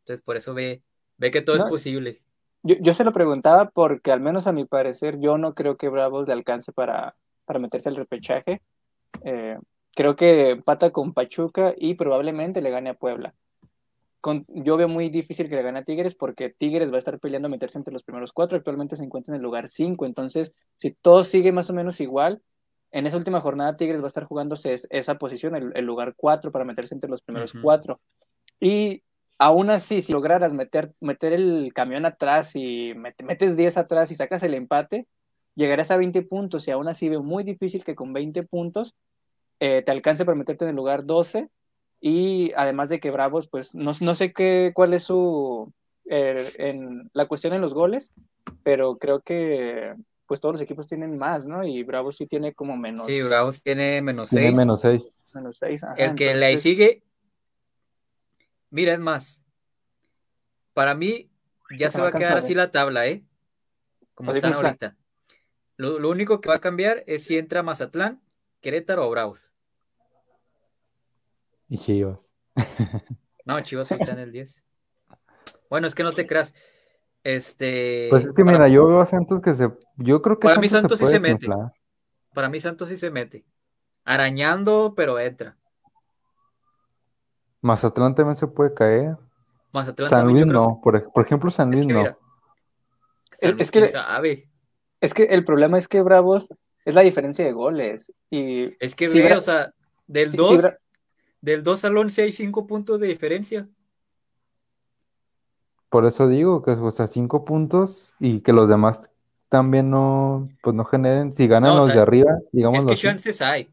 Entonces, 0.00 0.22
por 0.22 0.36
eso 0.36 0.54
ve, 0.54 0.82
ve 1.18 1.30
que 1.30 1.42
todo 1.42 1.56
es 1.56 1.64
posible. 1.64 2.22
Yo, 2.62 2.76
yo 2.80 2.94
se 2.94 3.04
lo 3.04 3.12
preguntaba 3.12 3.70
porque, 3.70 4.12
al 4.12 4.20
menos 4.20 4.46
a 4.46 4.52
mi 4.52 4.64
parecer, 4.64 5.18
yo 5.18 5.38
no 5.38 5.54
creo 5.54 5.76
que 5.76 5.88
Bravos 5.88 6.26
le 6.26 6.32
alcance 6.32 6.72
para, 6.72 7.16
para 7.44 7.58
meterse 7.58 7.88
al 7.88 7.96
repechaje. 7.96 8.62
Eh, 9.24 9.58
creo 9.94 10.14
que 10.16 10.50
empata 10.50 10.90
con 10.90 11.12
Pachuca 11.12 11.74
y 11.76 11.94
probablemente 11.94 12.60
le 12.60 12.70
gane 12.70 12.90
a 12.90 12.94
Puebla. 12.94 13.34
Con, 14.20 14.44
yo 14.48 14.76
veo 14.76 14.88
muy 14.88 15.08
difícil 15.08 15.48
que 15.48 15.54
le 15.56 15.62
gane 15.62 15.78
a 15.78 15.84
Tigres 15.84 16.14
porque 16.14 16.50
Tigres 16.50 16.90
va 16.90 16.96
a 16.96 16.98
estar 16.98 17.18
peleando 17.20 17.46
a 17.46 17.50
meterse 17.50 17.78
entre 17.78 17.92
los 17.92 18.02
primeros 18.02 18.32
cuatro. 18.32 18.56
Actualmente 18.56 18.96
se 18.96 19.04
encuentra 19.04 19.32
en 19.32 19.36
el 19.36 19.42
lugar 19.42 19.68
cinco. 19.68 20.04
Entonces, 20.06 20.52
si 20.76 20.90
todo 20.92 21.22
sigue 21.24 21.52
más 21.52 21.70
o 21.70 21.74
menos 21.74 22.00
igual, 22.00 22.42
en 22.90 23.06
esa 23.06 23.16
última 23.18 23.40
jornada 23.40 23.76
Tigres 23.76 24.00
va 24.00 24.04
a 24.04 24.08
estar 24.08 24.24
jugándose 24.24 24.74
es- 24.74 24.86
esa 24.90 25.16
posición, 25.16 25.54
el, 25.54 25.72
el 25.74 25.84
lugar 25.84 26.14
cuatro, 26.16 26.50
para 26.50 26.64
meterse 26.64 26.94
entre 26.94 27.10
los 27.10 27.22
primeros 27.22 27.52
cuatro. 27.62 28.00
Y 28.58 29.02
aún 29.38 29.70
así, 29.70 30.02
si 30.02 30.12
lograras 30.12 30.52
meter, 30.52 30.92
meter 31.00 31.32
el 31.32 31.72
camión 31.74 32.06
atrás 32.06 32.56
y 32.56 32.94
met- 32.94 33.22
metes 33.22 33.56
10 33.56 33.76
atrás 33.76 34.10
y 34.10 34.14
sacas 34.16 34.42
el 34.42 34.54
empate, 34.54 35.06
llegarás 35.54 35.90
a 35.90 35.96
20 35.98 36.22
puntos 36.22 36.66
y 36.66 36.70
aún 36.70 36.88
así 36.88 37.08
veo 37.08 37.22
muy 37.22 37.44
difícil 37.44 37.84
que 37.84 37.94
con 37.94 38.12
20 38.12 38.42
puntos 38.44 38.94
eh, 39.60 39.82
te 39.82 39.90
alcance 39.92 40.24
para 40.24 40.36
meterte 40.36 40.64
en 40.64 40.70
el 40.70 40.76
lugar 40.76 41.04
12 41.06 41.48
y 42.00 42.52
además 42.56 42.88
de 42.88 43.00
que 43.00 43.10
Bravos, 43.10 43.48
pues 43.48 43.74
no, 43.74 43.92
no 44.00 44.14
sé 44.14 44.32
qué, 44.32 44.72
cuál 44.74 44.94
es 44.94 45.04
su, 45.04 45.72
eh, 46.08 46.52
en, 46.58 47.10
la 47.14 47.26
cuestión 47.26 47.52
en 47.52 47.60
los 47.60 47.74
goles, 47.74 48.12
pero 48.62 48.96
creo 48.98 49.20
que 49.20 49.94
pues 50.26 50.40
todos 50.40 50.54
los 50.54 50.60
equipos 50.60 50.86
tienen 50.86 51.16
más, 51.16 51.46
¿no? 51.46 51.64
Y 51.64 51.82
Bravos 51.84 52.16
sí 52.16 52.26
tiene 52.26 52.52
como 52.52 52.76
menos, 52.76 53.06
Sí, 53.06 53.22
Bravos 53.22 53.62
tiene 53.62 54.02
menos 54.02 54.30
Tiene 54.30 54.46
6. 54.46 54.56
menos 54.56 54.80
6. 54.80 55.32
menos 55.34 55.56
6. 55.58 55.82
El 55.96 56.14
que 56.16 56.34
le 56.34 56.58
sigue. 56.58 57.02
Mira, 58.70 58.92
es 58.92 58.98
más. 58.98 59.44
Para 60.74 60.94
mí, 60.94 61.30
ya 61.76 61.90
Sí, 61.90 61.96
se 61.96 62.00
va 62.00 62.08
a 62.08 62.12
quedar 62.12 62.36
así 62.36 62.54
la 62.54 62.70
tabla, 62.70 63.06
¿eh? 63.06 63.24
Como 64.14 64.30
Así 64.30 64.38
están 64.38 64.54
ahorita. 64.54 64.96
Lo, 65.76 65.98
lo 65.98 66.10
único 66.10 66.40
que 66.40 66.48
va 66.48 66.56
a 66.56 66.60
cambiar 66.60 67.04
es 67.06 67.24
si 67.24 67.38
entra 67.38 67.62
Mazatlán, 67.62 68.20
Querétaro 68.60 69.06
o 69.06 69.10
Bravos. 69.10 69.52
Y 71.68 71.78
Chivas. 71.78 72.18
No, 73.44 73.60
Chivas 73.60 73.88
sí 73.88 73.94
está 73.94 74.12
en 74.12 74.18
el 74.20 74.32
10. 74.32 74.62
Bueno, 75.70 75.86
es 75.86 75.94
que 75.94 76.02
no 76.02 76.12
te 76.12 76.26
creas. 76.26 76.54
Este. 77.24 78.06
Pues 78.10 78.24
es 78.24 78.32
que 78.32 78.44
para- 78.44 78.56
mira, 78.58 78.68
yo 78.68 78.86
veo 78.86 79.00
a 79.00 79.06
Santos 79.06 79.40
que 79.42 79.52
se. 79.54 79.68
Yo 79.96 80.22
creo 80.22 80.38
que 80.38 80.46
Para 80.46 80.60
mí 80.60 80.68
Santos 80.68 80.98
Santos 80.98 81.08
sí 81.08 81.14
se 81.14 81.20
mete. 81.20 81.48
Para 82.34 82.48
mí 82.48 82.60
Santos 82.60 82.88
sí 82.88 82.96
se 82.96 83.10
mete. 83.10 83.44
Arañando, 84.04 84.94
pero 84.96 85.18
entra. 85.18 85.56
Mazatlán 87.60 88.14
también 88.14 88.36
se 88.36 88.46
puede 88.46 88.72
caer. 88.74 89.16
Mazatlán 89.72 90.08
San 90.08 90.20
también 90.26 90.44
Luis 90.48 90.52
no. 90.54 90.80
Por, 90.82 91.10
por 91.12 91.24
ejemplo, 91.26 91.50
San 91.50 91.70
Es 91.72 91.76
Luis 91.78 91.86
que 91.88 91.92
no. 91.92 91.98
mira. 92.00 92.18
Es- 93.32 93.38
San 93.40 93.50
Luis, 93.50 93.62
es 93.62 93.70
que- 93.70 93.88
sabe. 93.88 94.48
Es 95.00 95.12
que 95.14 95.24
el 95.24 95.44
problema 95.44 95.76
es 95.78 95.88
que 95.88 96.00
Bravos 96.02 96.48
es 96.84 96.94
la 96.94 97.02
diferencia 97.02 97.44
de 97.44 97.52
goles. 97.52 98.12
Y 98.30 98.74
Es 98.82 98.94
que 98.94 99.08
si 99.08 99.20
ve, 99.20 99.30
Bra- 99.30 99.38
o 99.38 99.42
sea, 99.42 99.72
del 100.06 100.30
si- 100.30 100.36
2, 100.36 100.50
si 100.52 100.56
Bra- 100.58 100.78
del 101.40 101.62
2 101.64 101.84
al 101.84 101.96
11 101.96 102.22
hay 102.22 102.32
5 102.32 102.66
puntos 102.66 103.00
de 103.00 103.08
diferencia. 103.08 103.68
Por 105.88 106.04
eso 106.06 106.28
digo 106.28 106.62
que, 106.62 106.72
o 106.72 106.90
sea, 106.90 107.06
cinco 107.06 107.44
puntos 107.44 108.14
y 108.20 108.40
que 108.40 108.52
los 108.52 108.68
demás 108.68 109.10
también 109.48 109.90
no, 109.90 110.48
pues 110.62 110.74
no 110.76 110.84
generen. 110.84 111.32
Si 111.32 111.46
ganan 111.48 111.70
No, 111.70 111.76
o 111.76 111.80
los 111.80 111.86
sea, 111.86 111.94
de 111.94 112.00
arriba, 112.00 112.38
Es 112.50 112.52
digámoslo 112.52 112.86
que 112.86 112.94
así. 112.94 113.02
chances 113.02 113.42
hay. 113.42 113.70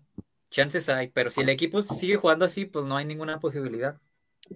Chances 0.52 0.90
hay. 0.90 1.10
Pero 1.10 1.32
si 1.32 1.42
el 1.42 1.50
equipo 1.50 1.84
sigue 1.84 2.18
jugando 2.18 2.46
así, 2.46 2.66
pues 2.66 2.86
no 2.86 2.98
hay 2.98 3.06
ninguna 3.06 3.40
posibilidad. 3.40 4.00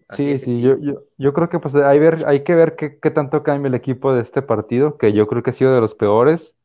Así 0.07 0.31
Sí, 0.31 0.37
sí, 0.37 0.61
yo, 0.61 0.77
yo, 0.79 1.03
yo 1.17 1.33
creo 1.33 1.49
que 1.49 1.59
pues 1.59 1.75
hay, 1.75 1.99
ver, 1.99 2.23
hay 2.27 2.43
que 2.43 2.55
ver 2.55 2.75
qué, 2.75 2.99
qué 2.99 3.11
tanto 3.11 3.43
cambia 3.43 3.67
el 3.69 3.75
equipo 3.75 4.13
de 4.13 4.21
este 4.21 4.41
partido, 4.41 4.97
que 4.97 5.13
yo 5.13 5.27
creo 5.27 5.43
que 5.43 5.51
ha 5.51 5.53
sido 5.53 5.73
de 5.73 5.81
los 5.81 5.95
peores, 5.95 6.55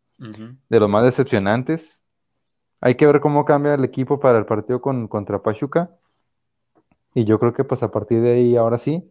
de 0.70 0.80
los 0.80 0.88
más 0.90 1.04
decepcionantes. 1.04 2.02
Hay 2.80 2.96
que 2.96 3.06
ver 3.06 3.20
cómo 3.20 3.44
cambia 3.46 3.74
el 3.74 3.84
equipo 3.84 4.20
para 4.20 4.38
el 4.38 4.46
partido 4.46 4.80
con, 4.82 5.08
contra 5.08 5.42
Pachuca. 5.42 5.90
Y 7.14 7.24
yo 7.24 7.38
creo 7.38 7.52
que 7.52 7.64
pues 7.64 7.82
a 7.82 7.90
partir 7.90 8.20
de 8.22 8.32
ahí, 8.32 8.56
ahora 8.56 8.78
sí, 8.78 9.04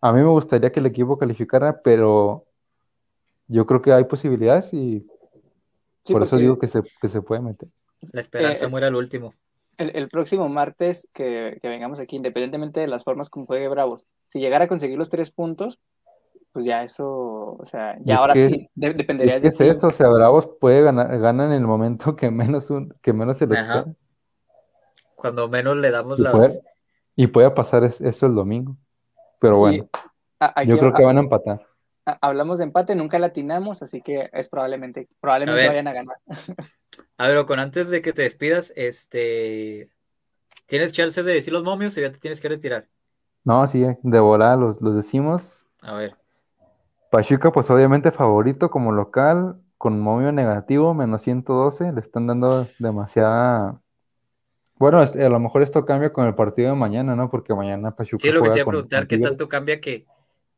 a 0.00 0.12
mí 0.12 0.20
me 0.20 0.28
gustaría 0.28 0.70
que 0.72 0.80
el 0.80 0.86
equipo 0.86 1.18
calificara, 1.18 1.80
pero 1.82 2.44
yo 3.48 3.66
creo 3.66 3.82
que 3.82 3.92
hay 3.92 4.04
posibilidades 4.04 4.72
y 4.72 5.06
sí, 6.04 6.12
por 6.12 6.22
eso 6.22 6.36
digo 6.38 6.58
que 6.58 6.68
se, 6.68 6.82
que 7.00 7.08
se 7.08 7.22
puede 7.22 7.40
meter. 7.40 7.68
La 8.12 8.20
esperanza 8.20 8.66
Eh, 8.66 8.68
muere 8.68 8.86
al 8.86 8.94
último. 8.94 9.34
el, 9.78 9.94
el 9.96 10.08
próximo 10.08 10.48
martes 10.48 11.08
que, 11.12 11.58
que 11.60 11.68
vengamos 11.68 11.98
aquí, 11.98 12.16
independientemente 12.16 12.80
de 12.80 12.88
las 12.88 13.04
formas 13.04 13.28
como 13.30 13.46
juegue 13.46 13.68
Bravos, 13.68 14.04
si 14.28 14.38
llegara 14.40 14.64
a 14.66 14.68
conseguir 14.68 14.98
los 14.98 15.08
tres 15.08 15.30
puntos, 15.30 15.78
pues 16.52 16.64
ya 16.64 16.82
eso, 16.84 17.56
o 17.58 17.64
sea, 17.64 17.96
ya 18.02 18.14
es 18.14 18.20
ahora 18.20 18.34
que- 18.34 18.48
sí, 18.48 18.68
de- 18.74 18.94
dependería 18.94 19.36
Es 19.36 19.42
que 19.42 19.48
de 19.64 19.70
es 19.70 19.78
eso, 19.78 19.88
o 19.88 19.92
sea, 19.92 20.08
Bravos 20.08 20.48
puede 20.60 20.82
ganar, 20.82 21.18
gana 21.18 21.46
en 21.46 21.52
el 21.52 21.66
momento 21.66 22.14
que 22.16 22.30
menos, 22.30 22.70
un, 22.70 22.94
que 23.02 23.12
menos 23.12 23.38
se 23.38 23.46
lo. 23.46 23.54
Cuando 25.16 25.48
menos 25.48 25.76
le 25.76 25.90
damos 25.90 26.18
las. 26.18 26.60
Y 27.16 27.26
puede 27.26 27.50
pasar 27.50 27.84
es- 27.84 28.00
eso 28.00 28.26
el 28.26 28.34
domingo. 28.34 28.76
Pero 29.40 29.58
bueno, 29.58 29.88
aquí 30.38 30.70
yo 30.70 30.78
creo 30.78 30.92
que 30.92 31.04
van 31.04 31.18
a 31.18 31.20
empatar. 31.20 31.66
hablamos 32.20 32.58
de 32.58 32.64
empate, 32.64 32.94
nunca 32.94 33.18
latinamos, 33.18 33.82
así 33.82 34.00
que 34.02 34.30
es 34.32 34.48
probablemente, 34.48 35.08
probablemente 35.20 35.64
A 35.64 35.68
vayan 35.68 35.88
a 35.88 35.92
ganar. 35.92 36.16
A 37.16 37.28
ver, 37.28 37.46
con 37.46 37.58
antes 37.58 37.88
de 37.88 38.02
que 38.02 38.12
te 38.12 38.22
despidas, 38.22 38.72
este. 38.76 39.90
¿Tienes 40.66 40.92
chance 40.92 41.22
de 41.22 41.34
decir 41.34 41.52
los 41.52 41.64
momios 41.64 41.96
o 41.96 42.00
ya 42.00 42.12
te 42.12 42.18
tienes 42.18 42.40
que 42.40 42.48
retirar? 42.48 42.88
No, 43.44 43.66
sí, 43.66 43.84
de 44.02 44.20
volada 44.20 44.56
los, 44.56 44.80
los 44.80 44.94
decimos. 44.94 45.66
A 45.82 45.94
ver. 45.94 46.16
Pachuca, 47.10 47.52
pues 47.52 47.70
obviamente 47.70 48.10
favorito 48.10 48.70
como 48.70 48.92
local, 48.92 49.60
con 49.76 50.00
momio 50.00 50.32
negativo, 50.32 50.94
menos 50.94 51.22
112, 51.22 51.92
le 51.92 52.00
están 52.00 52.26
dando 52.26 52.66
demasiada, 52.78 53.81
Bueno, 54.82 54.98
a 54.98 55.28
lo 55.28 55.38
mejor 55.38 55.62
esto 55.62 55.84
cambia 55.84 56.12
con 56.12 56.26
el 56.26 56.34
partido 56.34 56.70
de 56.70 56.74
mañana, 56.74 57.14
¿no? 57.14 57.30
Porque 57.30 57.54
mañana 57.54 57.94
Pachuca. 57.94 58.20
Sí, 58.20 58.32
lo 58.32 58.42
que 58.42 58.50
te 58.50 58.56
iba 58.56 58.64
a 58.64 58.66
preguntar, 58.66 59.06
¿qué 59.06 59.16
tanto 59.16 59.48
cambia 59.48 59.80
que, 59.80 60.06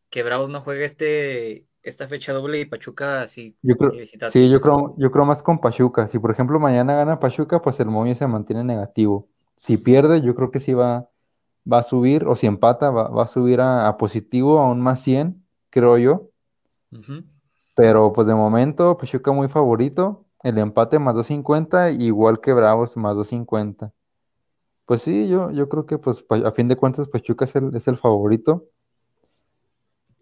que 0.09 0.23
Bravos 0.23 0.49
no 0.49 0.63
juegue 0.63 0.87
este, 0.87 1.67
esta 1.83 2.09
fecha 2.09 2.33
doble 2.33 2.59
y 2.59 2.65
Pachuca 2.65 3.21
así? 3.21 3.55
Yo 3.61 3.77
creo, 3.77 3.93
sí, 4.31 4.49
yo 4.49 4.61
creo, 4.61 4.95
yo 4.97 5.11
creo 5.11 5.27
más 5.27 5.43
con 5.43 5.61
Pachuca. 5.61 6.09
Si 6.09 6.19
por 6.19 6.31
ejemplo 6.31 6.59
mañana 6.59 6.95
gana 6.95 7.21
Pachuca, 7.21 7.61
pues 7.61 7.79
el 7.81 7.89
momio 7.89 8.15
se 8.15 8.27
mantiene 8.27 8.65
negativo. 8.65 9.29
Si 9.57 9.77
pierde, 9.77 10.23
yo 10.23 10.35
creo 10.35 10.51
que 10.51 10.61
sí 10.61 10.73
va, 10.73 11.11
va 11.71 11.81
a 11.81 11.83
subir, 11.83 12.25
o 12.25 12.35
si 12.35 12.47
empata, 12.47 12.89
va, 12.89 13.23
a 13.23 13.29
subir 13.29 13.61
a, 13.61 13.95
positivo, 13.99 14.59
a 14.59 14.71
un 14.71 14.81
más 14.81 15.03
100, 15.03 15.45
creo 15.69 15.99
yo. 15.99 16.31
Pero 17.75 18.15
pues 18.15 18.27
de 18.27 18.35
momento, 18.35 18.97
Pachuca 18.97 19.33
muy 19.33 19.49
favorito. 19.49 20.25
El 20.43 20.57
empate 20.57 20.99
más 20.99 21.15
250, 21.15 21.91
igual 21.91 22.41
que 22.41 22.55
Bravos 22.55 22.97
más 22.97 23.15
250. 23.17 23.93
Pues 24.87 25.03
sí, 25.03 25.29
yo, 25.29 25.51
yo 25.51 25.69
creo 25.69 25.87
que 25.87 25.99
pues 25.99 26.25
a 26.31 26.53
fin 26.53 26.69
de 26.69 26.77
cuentas 26.77 27.09
Pachuca 27.09 27.47
es 27.47 27.57
el, 27.57 27.75
es 27.75 27.89
el 27.89 27.97
favorito. 27.97 28.67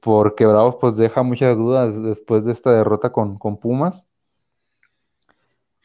Porque 0.01 0.47
Bravos 0.47 0.77
pues 0.81 0.97
deja 0.97 1.23
muchas 1.23 1.57
dudas 1.57 1.95
después 2.03 2.45
de 2.45 2.53
esta 2.53 2.73
derrota 2.73 3.13
con, 3.13 3.39
con 3.39 3.59
Pumas. 3.59 4.07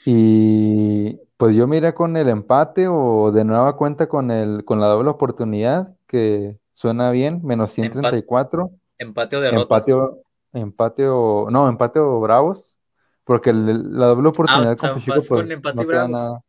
Y 0.05 1.19
pues 1.38 1.55
yo 1.55 1.67
miré 1.67 1.93
con 1.93 2.17
el 2.17 2.30
empate 2.30 2.88
o 2.88 3.32
de 3.32 3.43
nueva 3.43 3.75
cuenta 3.75 4.07
con 4.07 4.32
el 4.32 4.65
con 4.65 4.80
la 4.80 4.88
doble 4.88 5.09
oportunidad, 5.09 5.95
que 6.07 6.57
suena 6.73 7.11
bien, 7.11 7.41
menos 7.43 7.73
134. 7.73 8.71
Empate, 8.97 9.36
o 9.36 9.41
derrota. 9.41 9.63
Empate 9.63 9.93
o, 9.93 10.23
empate 10.53 11.07
o, 11.07 11.49
no, 11.51 11.69
empate 11.69 11.99
o 11.99 12.19
Bravos, 12.19 12.80
porque 13.23 13.53
la 13.53 14.07
doble 14.07 14.30
oportunidad 14.30 14.78
ah, 14.82 14.93
con 14.93 15.01
pues, 15.03 15.30
con 15.30 15.51
empate 15.51 15.75
no 15.78 15.86
bravos. 15.86 16.09
Nada. 16.09 16.43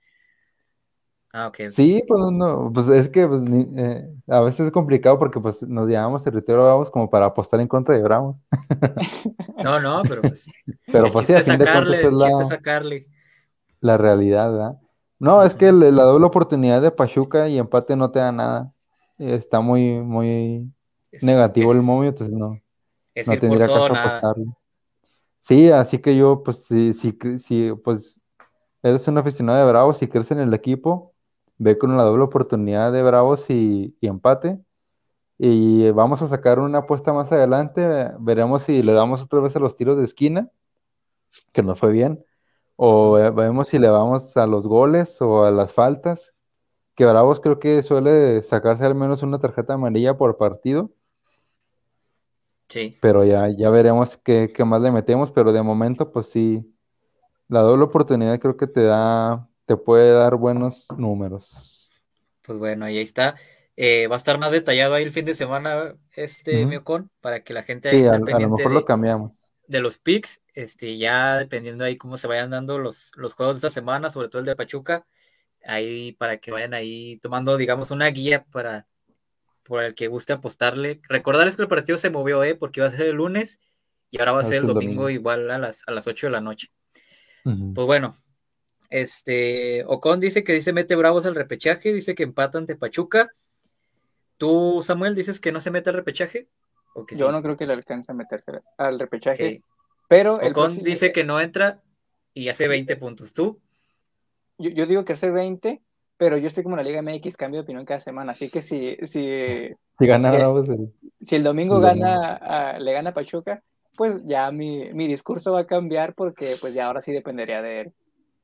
Ah, 1.38 1.46
ok. 1.46 1.68
Sí, 1.70 2.02
pues 2.08 2.20
no, 2.32 2.72
pues 2.74 2.88
es 2.88 3.08
que 3.08 3.28
pues, 3.28 3.42
eh, 3.76 4.10
a 4.26 4.40
veces 4.40 4.66
es 4.66 4.72
complicado 4.72 5.20
porque 5.20 5.38
pues 5.38 5.62
nos 5.62 5.88
llamamos 5.88 6.24
territorio 6.24 6.64
Bravos 6.64 6.90
como 6.90 7.08
para 7.08 7.26
apostar 7.26 7.60
en 7.60 7.68
contra 7.68 7.94
de 7.94 8.02
Bravos. 8.02 8.36
no, 9.62 9.78
no, 9.78 10.02
pero 10.02 10.22
pues. 10.22 10.48
pero 10.92 11.12
pues 11.12 11.26
sí, 11.26 11.34
a 11.34 11.40
fin 11.40 11.58
de 11.58 11.64
cuentas 11.64 11.94
es 11.94 12.12
la... 12.12 12.44
sacarle 12.44 13.06
la 13.80 13.96
realidad, 13.96 14.50
¿verdad? 14.50 14.78
No, 15.20 15.44
es 15.44 15.54
que 15.54 15.70
la 15.70 16.02
doble 16.02 16.26
oportunidad 16.26 16.82
de 16.82 16.90
Pachuca 16.90 17.48
y 17.48 17.56
empate 17.58 17.94
no 17.94 18.10
te 18.10 18.18
da 18.18 18.32
nada. 18.32 18.72
Está 19.16 19.60
muy, 19.60 20.00
muy 20.00 20.68
negativo 21.22 21.72
el 21.72 21.82
momio, 21.82 22.10
entonces 22.10 22.36
no, 22.36 22.60
no 23.26 23.38
tendría 23.38 23.66
caso 23.66 23.94
apostarle. 23.94 24.46
Sí, 25.38 25.70
así 25.70 25.98
que 25.98 26.16
yo, 26.16 26.42
pues, 26.42 26.64
si, 26.64 26.92
si, 26.94 27.16
si, 27.38 27.72
pues, 27.84 28.20
eres 28.82 29.06
un 29.06 29.18
aficionado 29.18 29.58
de 29.58 29.70
Bravos, 29.70 29.98
si 29.98 30.08
crees 30.08 30.32
en 30.32 30.40
el 30.40 30.52
equipo, 30.52 31.14
ve 31.58 31.78
con 31.78 31.96
la 31.96 32.04
doble 32.04 32.24
oportunidad 32.24 32.92
de 32.92 33.02
Bravos 33.02 33.50
y, 33.50 33.96
y 34.00 34.06
empate. 34.06 34.58
Y 35.38 35.90
vamos 35.90 36.22
a 36.22 36.28
sacar 36.28 36.58
una 36.58 36.78
apuesta 36.78 37.12
más 37.12 37.30
adelante. 37.30 38.10
Veremos 38.18 38.62
si 38.62 38.82
le 38.82 38.92
damos 38.92 39.22
otra 39.22 39.40
vez 39.40 39.54
a 39.56 39.60
los 39.60 39.76
tiros 39.76 39.98
de 39.98 40.04
esquina, 40.04 40.50
que 41.52 41.62
no 41.62 41.76
fue 41.76 41.92
bien 41.92 42.24
o 42.80 43.14
vemos 43.34 43.68
si 43.68 43.78
le 43.80 43.88
vamos 43.88 44.36
a 44.36 44.46
los 44.46 44.68
goles 44.68 45.20
o 45.20 45.44
a 45.44 45.50
las 45.50 45.72
faltas. 45.72 46.32
Que 46.94 47.04
Bravos 47.04 47.40
creo 47.40 47.58
que 47.58 47.82
suele 47.82 48.40
sacarse 48.42 48.84
al 48.84 48.94
menos 48.94 49.24
una 49.24 49.40
tarjeta 49.40 49.74
amarilla 49.74 50.16
por 50.16 50.36
partido. 50.36 50.92
Sí. 52.68 52.96
Pero 53.00 53.24
ya, 53.24 53.48
ya 53.48 53.68
veremos 53.70 54.16
qué, 54.18 54.52
más 54.64 54.80
le 54.80 54.92
metemos, 54.92 55.32
pero 55.32 55.52
de 55.52 55.60
momento, 55.60 56.12
pues 56.12 56.28
sí, 56.28 56.72
la 57.48 57.62
doble 57.62 57.82
oportunidad 57.82 58.38
creo 58.38 58.56
que 58.56 58.68
te 58.68 58.84
da, 58.84 59.48
te 59.68 59.76
puede 59.76 60.12
dar 60.12 60.34
buenos 60.34 60.86
números. 60.96 61.90
Pues 62.42 62.58
bueno, 62.58 62.86
ahí 62.86 62.98
está. 62.98 63.36
Eh, 63.76 64.08
va 64.08 64.16
a 64.16 64.18
estar 64.18 64.38
más 64.38 64.50
detallado 64.50 64.94
ahí 64.94 65.04
el 65.04 65.12
fin 65.12 65.24
de 65.24 65.34
semana, 65.34 65.94
este 66.16 66.66
Miocon, 66.66 67.10
para 67.20 67.44
que 67.44 67.54
la 67.54 67.62
gente 67.62 67.90
ahí 67.90 68.02
sí, 68.02 68.08
a, 68.08 68.18
lo 68.18 68.50
mejor 68.50 68.72
lo 68.72 68.84
cambiamos 68.84 69.52
de 69.68 69.80
los 69.80 69.98
picks, 69.98 70.40
este, 70.54 70.96
ya 70.96 71.36
dependiendo 71.36 71.84
ahí 71.84 71.96
cómo 71.96 72.16
se 72.16 72.26
vayan 72.26 72.50
dando 72.50 72.78
los, 72.78 73.12
los 73.16 73.34
juegos 73.34 73.56
de 73.56 73.68
esta 73.68 73.80
semana, 73.80 74.10
sobre 74.10 74.28
todo 74.28 74.40
el 74.40 74.46
de 74.46 74.56
Pachuca, 74.56 75.06
ahí 75.64 76.12
para 76.12 76.38
que 76.38 76.50
vayan 76.50 76.72
ahí 76.74 77.18
tomando, 77.18 77.56
digamos, 77.56 77.90
una 77.90 78.06
guía 78.08 78.44
para 78.50 78.86
por 79.62 79.82
el 79.84 79.94
que 79.94 80.08
guste 80.08 80.32
apostarle. 80.32 81.02
Recordarles 81.10 81.56
que 81.56 81.62
el 81.62 81.68
partido 81.68 81.98
se 81.98 82.08
movió, 82.08 82.42
¿eh? 82.42 82.54
porque 82.54 82.80
iba 82.80 82.88
a 82.88 82.90
ser 82.90 83.08
el 83.08 83.16
lunes 83.16 83.60
y 84.10 84.18
ahora 84.18 84.32
va 84.32 84.40
a 84.40 84.44
ser 84.44 84.62
el 84.62 84.66
domingo, 84.66 85.10
igual 85.10 85.50
a 85.50 85.58
las, 85.58 85.82
a 85.86 85.92
las 85.92 86.06
8 86.06 86.28
de 86.28 86.30
la 86.30 86.40
noche. 86.40 86.68
Pues 87.44 87.86
bueno, 87.86 88.16
este, 88.88 89.84
Ocon 89.86 90.20
dice 90.20 90.44
que 90.44 90.54
dice 90.54 90.72
mete 90.72 90.96
bravos 90.96 91.26
al 91.26 91.34
repechaje, 91.34 91.92
dice 91.92 92.14
que 92.14 92.22
empata 92.22 92.58
ante 92.58 92.76
Pachuca. 92.76 93.30
¿Tú, 94.36 94.82
Samuel, 94.84 95.14
dices 95.14 95.40
que 95.40 95.52
no 95.52 95.60
se 95.60 95.70
mete 95.70 95.90
al 95.90 95.96
repechaje? 95.96 96.48
Yo 97.12 97.30
no 97.30 97.42
creo 97.42 97.56
que 97.56 97.66
le 97.66 97.74
alcance 97.74 98.10
a 98.10 98.14
meterse 98.14 98.52
al 98.76 98.98
repechaje. 98.98 99.62
Pero 100.08 100.40
el 100.40 100.52
Ocon 100.52 100.82
dice 100.82 101.12
que 101.12 101.24
no 101.24 101.40
entra 101.40 101.82
y 102.34 102.48
hace 102.48 102.66
20 102.68 102.96
puntos. 102.96 103.34
¿Tú? 103.34 103.60
Yo, 104.58 104.86
digo 104.86 105.04
que 105.04 105.12
hace 105.12 105.30
20, 105.30 105.82
pero 106.16 106.36
yo 106.36 106.46
estoy 106.46 106.64
como 106.64 106.76
en 106.76 106.84
la 106.84 106.90
Liga 106.90 107.02
MX, 107.02 107.36
cambio 107.36 107.60
de 107.60 107.64
opinión 107.64 107.84
cada 107.84 108.00
semana. 108.00 108.32
Así 108.32 108.48
que 108.48 108.60
si, 108.60 108.96
si, 109.02 109.68
si, 109.98 110.06
gana 110.06 110.34
el, 110.34 110.92
si 111.20 111.36
el 111.36 111.42
domingo 111.42 111.78
gana, 111.78 112.78
le 112.78 112.92
gana 112.92 113.14
Pachuca, 113.14 113.62
pues 113.96 114.24
ya 114.24 114.50
mi, 114.50 114.92
mi, 114.94 115.06
discurso 115.06 115.52
va 115.52 115.60
a 115.60 115.66
cambiar 115.66 116.14
porque 116.14 116.56
pues 116.60 116.74
ya 116.74 116.86
ahora 116.86 117.00
sí 117.00 117.12
dependería 117.12 117.62
de 117.62 117.80
él. 117.82 117.92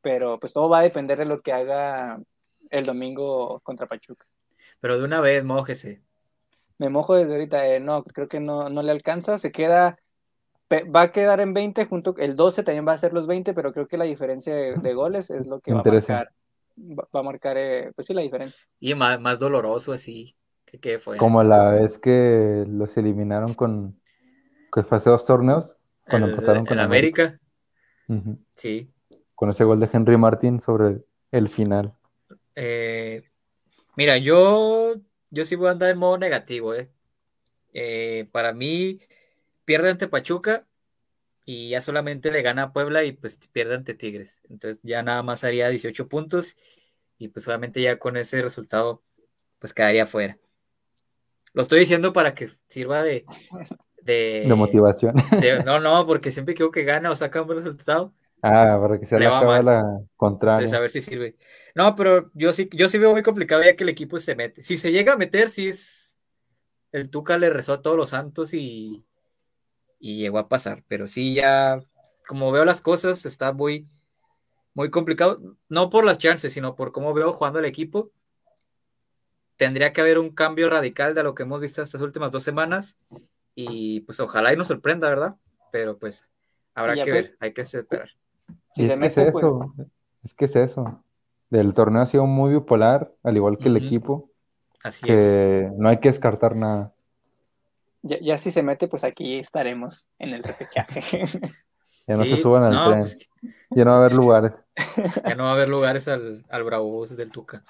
Pero 0.04 0.38
pues 0.38 0.52
todo 0.52 0.68
va 0.68 0.78
a 0.78 0.82
depender 0.82 1.18
de 1.18 1.24
lo 1.24 1.40
que 1.40 1.52
haga 1.52 2.20
el 2.70 2.84
domingo 2.84 3.58
contra 3.64 3.88
Pachuca. 3.88 4.24
Pero 4.78 4.98
de 4.98 5.04
una 5.04 5.20
vez, 5.20 5.42
mójese 5.42 6.04
me 6.78 6.88
mojo 6.88 7.14
desde 7.14 7.32
ahorita, 7.32 7.66
eh, 7.68 7.80
no, 7.80 8.04
creo 8.04 8.28
que 8.28 8.40
no, 8.40 8.68
no 8.68 8.82
le 8.82 8.92
alcanza, 8.92 9.38
se 9.38 9.52
queda, 9.52 9.98
va 10.72 11.02
a 11.02 11.12
quedar 11.12 11.40
en 11.40 11.54
20, 11.54 11.84
junto, 11.86 12.14
el 12.18 12.36
12 12.36 12.62
también 12.62 12.86
va 12.86 12.92
a 12.92 12.98
ser 12.98 13.12
los 13.12 13.26
20, 13.26 13.54
pero 13.54 13.72
creo 13.72 13.86
que 13.86 13.96
la 13.96 14.04
diferencia 14.04 14.54
de, 14.54 14.94
goles 14.94 15.30
es 15.30 15.46
lo 15.46 15.60
que 15.60 15.72
va 15.72 15.80
a 15.80 15.84
marcar, 15.84 16.32
va, 16.78 17.20
a 17.20 17.22
marcar, 17.22 17.56
eh, 17.58 17.92
pues 17.94 18.06
sí, 18.06 18.14
la 18.14 18.22
diferencia. 18.22 18.66
Y 18.80 18.94
más, 18.94 19.20
más 19.20 19.38
doloroso 19.38 19.92
así, 19.92 20.36
que, 20.64 20.98
fue. 20.98 21.16
Como 21.16 21.42
la 21.44 21.70
vez 21.70 21.98
que 21.98 22.64
los 22.68 22.96
eliminaron 22.96 23.54
con, 23.54 24.00
que 24.72 24.82
fue 24.82 24.98
hace 24.98 25.10
dos 25.10 25.24
torneos, 25.24 25.76
cuando 26.08 26.28
empataron 26.28 26.66
con 26.66 26.80
América. 26.80 27.38
Sí. 28.56 28.90
Con 29.44 29.50
ese 29.50 29.64
gol 29.64 29.78
de 29.78 29.90
Henry 29.92 30.16
Martin 30.16 30.58
sobre 30.58 31.04
el 31.30 31.50
final. 31.50 31.92
Eh, 32.54 33.24
mira, 33.94 34.16
yo 34.16 34.94
yo 35.28 35.44
sí 35.44 35.54
voy 35.54 35.68
a 35.68 35.72
andar 35.72 35.90
en 35.90 35.98
modo 35.98 36.16
negativo, 36.16 36.72
¿eh? 36.72 36.88
¿eh? 37.74 38.26
para 38.32 38.54
mí, 38.54 39.00
pierde 39.66 39.90
ante 39.90 40.08
Pachuca 40.08 40.66
y 41.44 41.68
ya 41.68 41.82
solamente 41.82 42.32
le 42.32 42.40
gana 42.40 42.62
a 42.62 42.72
Puebla 42.72 43.04
y 43.04 43.12
pues 43.12 43.36
pierde 43.52 43.74
ante 43.74 43.92
Tigres. 43.92 44.38
Entonces 44.48 44.80
ya 44.82 45.02
nada 45.02 45.22
más 45.22 45.44
haría 45.44 45.68
18 45.68 46.08
puntos 46.08 46.56
y 47.18 47.28
pues 47.28 47.44
solamente 47.44 47.82
ya 47.82 47.98
con 47.98 48.16
ese 48.16 48.40
resultado 48.40 49.02
pues 49.58 49.74
quedaría 49.74 50.06
fuera. 50.06 50.38
Lo 51.52 51.60
estoy 51.60 51.80
diciendo 51.80 52.14
para 52.14 52.34
que 52.34 52.48
sirva 52.68 53.02
de... 53.02 53.26
De, 54.00 54.50
motivación. 54.56 55.14
no, 55.66 55.80
no, 55.80 56.06
porque 56.06 56.32
siempre 56.32 56.54
quiero 56.54 56.70
que 56.70 56.84
gana 56.84 57.10
o 57.10 57.16
saca 57.16 57.42
un 57.42 57.50
resultado. 57.50 58.14
Ah, 58.46 58.78
para 58.78 59.00
que 59.00 59.06
sea 59.06 59.18
la, 59.18 59.62
la 59.62 60.00
contraria. 60.16 60.56
Entonces, 60.56 60.76
a 60.76 60.80
ver 60.82 60.90
si 60.90 61.00
sirve. 61.00 61.34
No, 61.74 61.96
pero 61.96 62.30
yo 62.34 62.52
sí, 62.52 62.68
yo 62.72 62.90
sí 62.90 62.98
veo 62.98 63.12
muy 63.12 63.22
complicado 63.22 63.62
ya 63.62 63.74
que 63.74 63.84
el 63.84 63.88
equipo 63.88 64.20
se 64.20 64.34
mete. 64.34 64.62
Si 64.62 64.76
se 64.76 64.92
llega 64.92 65.14
a 65.14 65.16
meter, 65.16 65.48
si 65.48 65.68
es. 65.68 66.18
El 66.92 67.08
Tuca 67.08 67.38
le 67.38 67.48
rezó 67.48 67.72
a 67.72 67.80
todos 67.80 67.96
los 67.96 68.10
santos 68.10 68.52
y. 68.52 69.02
Y 69.98 70.18
llegó 70.18 70.38
a 70.38 70.50
pasar. 70.50 70.84
Pero 70.88 71.08
sí, 71.08 71.32
ya. 71.32 71.80
Como 72.28 72.52
veo 72.52 72.66
las 72.66 72.82
cosas, 72.82 73.24
está 73.24 73.54
muy. 73.54 73.86
Muy 74.74 74.90
complicado. 74.90 75.56
No 75.70 75.88
por 75.88 76.04
las 76.04 76.18
chances, 76.18 76.52
sino 76.52 76.74
por 76.74 76.92
cómo 76.92 77.14
veo 77.14 77.32
jugando 77.32 77.60
el 77.60 77.64
equipo. 77.64 78.10
Tendría 79.56 79.94
que 79.94 80.02
haber 80.02 80.18
un 80.18 80.34
cambio 80.34 80.68
radical 80.68 81.14
de 81.14 81.22
lo 81.22 81.34
que 81.34 81.44
hemos 81.44 81.60
visto 81.62 81.82
estas 81.82 82.02
últimas 82.02 82.30
dos 82.30 82.44
semanas. 82.44 82.98
Y 83.54 84.00
pues 84.00 84.20
ojalá 84.20 84.52
y 84.52 84.56
nos 84.58 84.68
sorprenda, 84.68 85.08
¿verdad? 85.08 85.36
Pero 85.72 85.98
pues 85.98 86.30
habrá 86.74 86.94
que 86.94 87.10
ver, 87.10 87.36
hay 87.40 87.54
que 87.54 87.62
esperar 87.62 88.10
es, 88.76 88.96
que 88.96 89.06
es 89.06 89.16
eso, 89.16 89.74
es 90.22 90.34
que 90.34 90.44
es 90.46 90.56
eso. 90.56 91.02
El 91.50 91.74
torneo 91.74 92.02
ha 92.02 92.06
sido 92.06 92.26
muy 92.26 92.52
bipolar, 92.54 93.12
al 93.22 93.36
igual 93.36 93.58
que 93.58 93.68
el 93.68 93.76
equipo. 93.76 94.30
Así 94.82 95.06
que 95.06 95.70
no 95.76 95.88
hay 95.88 95.98
que 95.98 96.08
descartar 96.08 96.56
nada. 96.56 96.92
Ya, 98.02 98.36
si 98.36 98.50
se 98.50 98.62
mete, 98.62 98.86
pues 98.86 99.02
aquí 99.02 99.38
estaremos 99.38 100.06
en 100.18 100.34
el 100.34 100.42
repechaje. 100.42 101.22
Ya 102.06 102.16
no 102.16 102.24
se 102.26 102.36
suban 102.36 102.64
al 102.64 102.84
tren. 102.84 103.00
Pues 103.00 103.18
ya 103.70 103.84
no 103.86 103.92
va 103.92 103.96
a 103.96 104.00
haber 104.00 104.12
lugares. 104.12 104.66
Ya 105.24 105.34
no 105.36 105.44
va 105.44 105.50
a 105.50 105.52
haber 105.54 105.70
lugares 105.70 106.06
al, 106.06 106.44
al 106.50 106.62
Bravo 106.62 107.06
del 107.06 107.32
Tuca. 107.32 107.64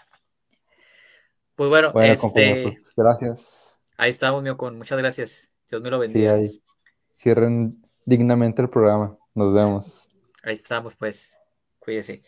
Pues 1.55 1.71
bueno, 1.71 1.93
este... 2.01 2.65
Pues, 2.65 2.91
gracias. 2.97 3.79
Ahí 3.97 4.11
estamos, 4.11 4.43
mío, 4.43 4.57
con 4.57 4.77
muchas 4.77 4.99
gracias. 4.99 5.53
Dios 5.71 5.81
me 5.83 5.89
lo 5.89 6.01
bendiga. 6.01 6.33
Sí, 6.33 6.43
ahí. 6.43 6.63
Cierren 7.13 7.81
dignamente 8.05 8.61
el 8.61 8.69
programa. 8.69 9.17
Nos 9.35 9.55
vemos. 9.55 10.11
Ahí 10.45 10.55
estamos, 10.55 10.95
pues. 10.95 11.37
Cuídese. 11.79 12.21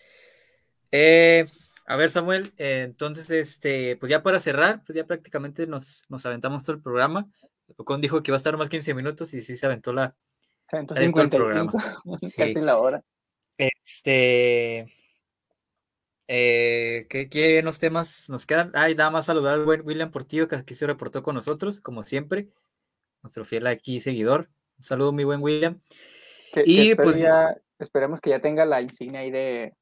Eh, 0.91 1.47
A 1.87 1.97
ver, 1.97 2.11
Samuel, 2.11 2.53
eh, 2.57 2.83
entonces, 2.85 3.31
este, 3.31 3.97
pues 3.97 4.11
ya 4.11 4.23
para 4.23 4.41
cerrar, 4.41 4.83
pues 4.85 4.97
ya 4.97 5.07
prácticamente 5.07 5.67
nos, 5.67 6.05
nos 6.09 6.27
aventamos 6.27 6.65
todo 6.65 6.77
el 6.77 6.83
programa. 6.83 7.31
Ocon 7.77 8.01
dijo 8.01 8.23
que 8.23 8.31
iba 8.31 8.37
a 8.37 8.39
estar 8.39 8.57
más 8.57 8.69
15 8.69 8.95
minutos 8.95 9.33
y 9.35 9.43
sí 9.43 9.57
se 9.57 9.67
aventó 9.67 9.93
la. 9.93 10.17
Se 10.69 10.77
aventó 10.77 10.97
55, 10.97 11.79
casi 12.37 12.55
la 12.55 12.79
hora. 12.79 13.05
Este. 13.57 14.87
Eh, 16.29 17.07
¿qué, 17.09 17.29
¿Qué 17.29 17.63
los 17.63 17.79
temas 17.79 18.29
nos 18.31 18.47
quedan? 18.47 18.73
Ay, 18.75 18.97
nada 18.97 19.11
más 19.11 19.27
saludar 19.27 19.55
al 19.55 19.65
buen 19.65 19.87
William 19.87 20.11
Portillo, 20.11 20.49
que 20.49 20.57
aquí 20.57 20.75
se 20.75 20.87
reportó 20.87 21.23
con 21.23 21.37
nosotros, 21.37 21.81
como 21.81 22.03
siempre. 22.03 22.49
Nuestro 23.23 23.45
fiel 23.45 23.67
aquí 23.67 24.01
seguidor. 24.01 24.49
Un 24.79 24.85
saludo, 24.85 25.13
mi 25.13 25.23
buen 25.25 25.41
William. 25.41 25.79
y 26.65 26.95
pues. 26.97 27.21
Ya, 27.21 27.57
esperemos 27.79 28.21
que 28.21 28.31
ya 28.31 28.41
tenga 28.41 28.65
la 28.65 28.81
insignia 28.81 29.21
ahí 29.21 29.31
de, 29.31 29.75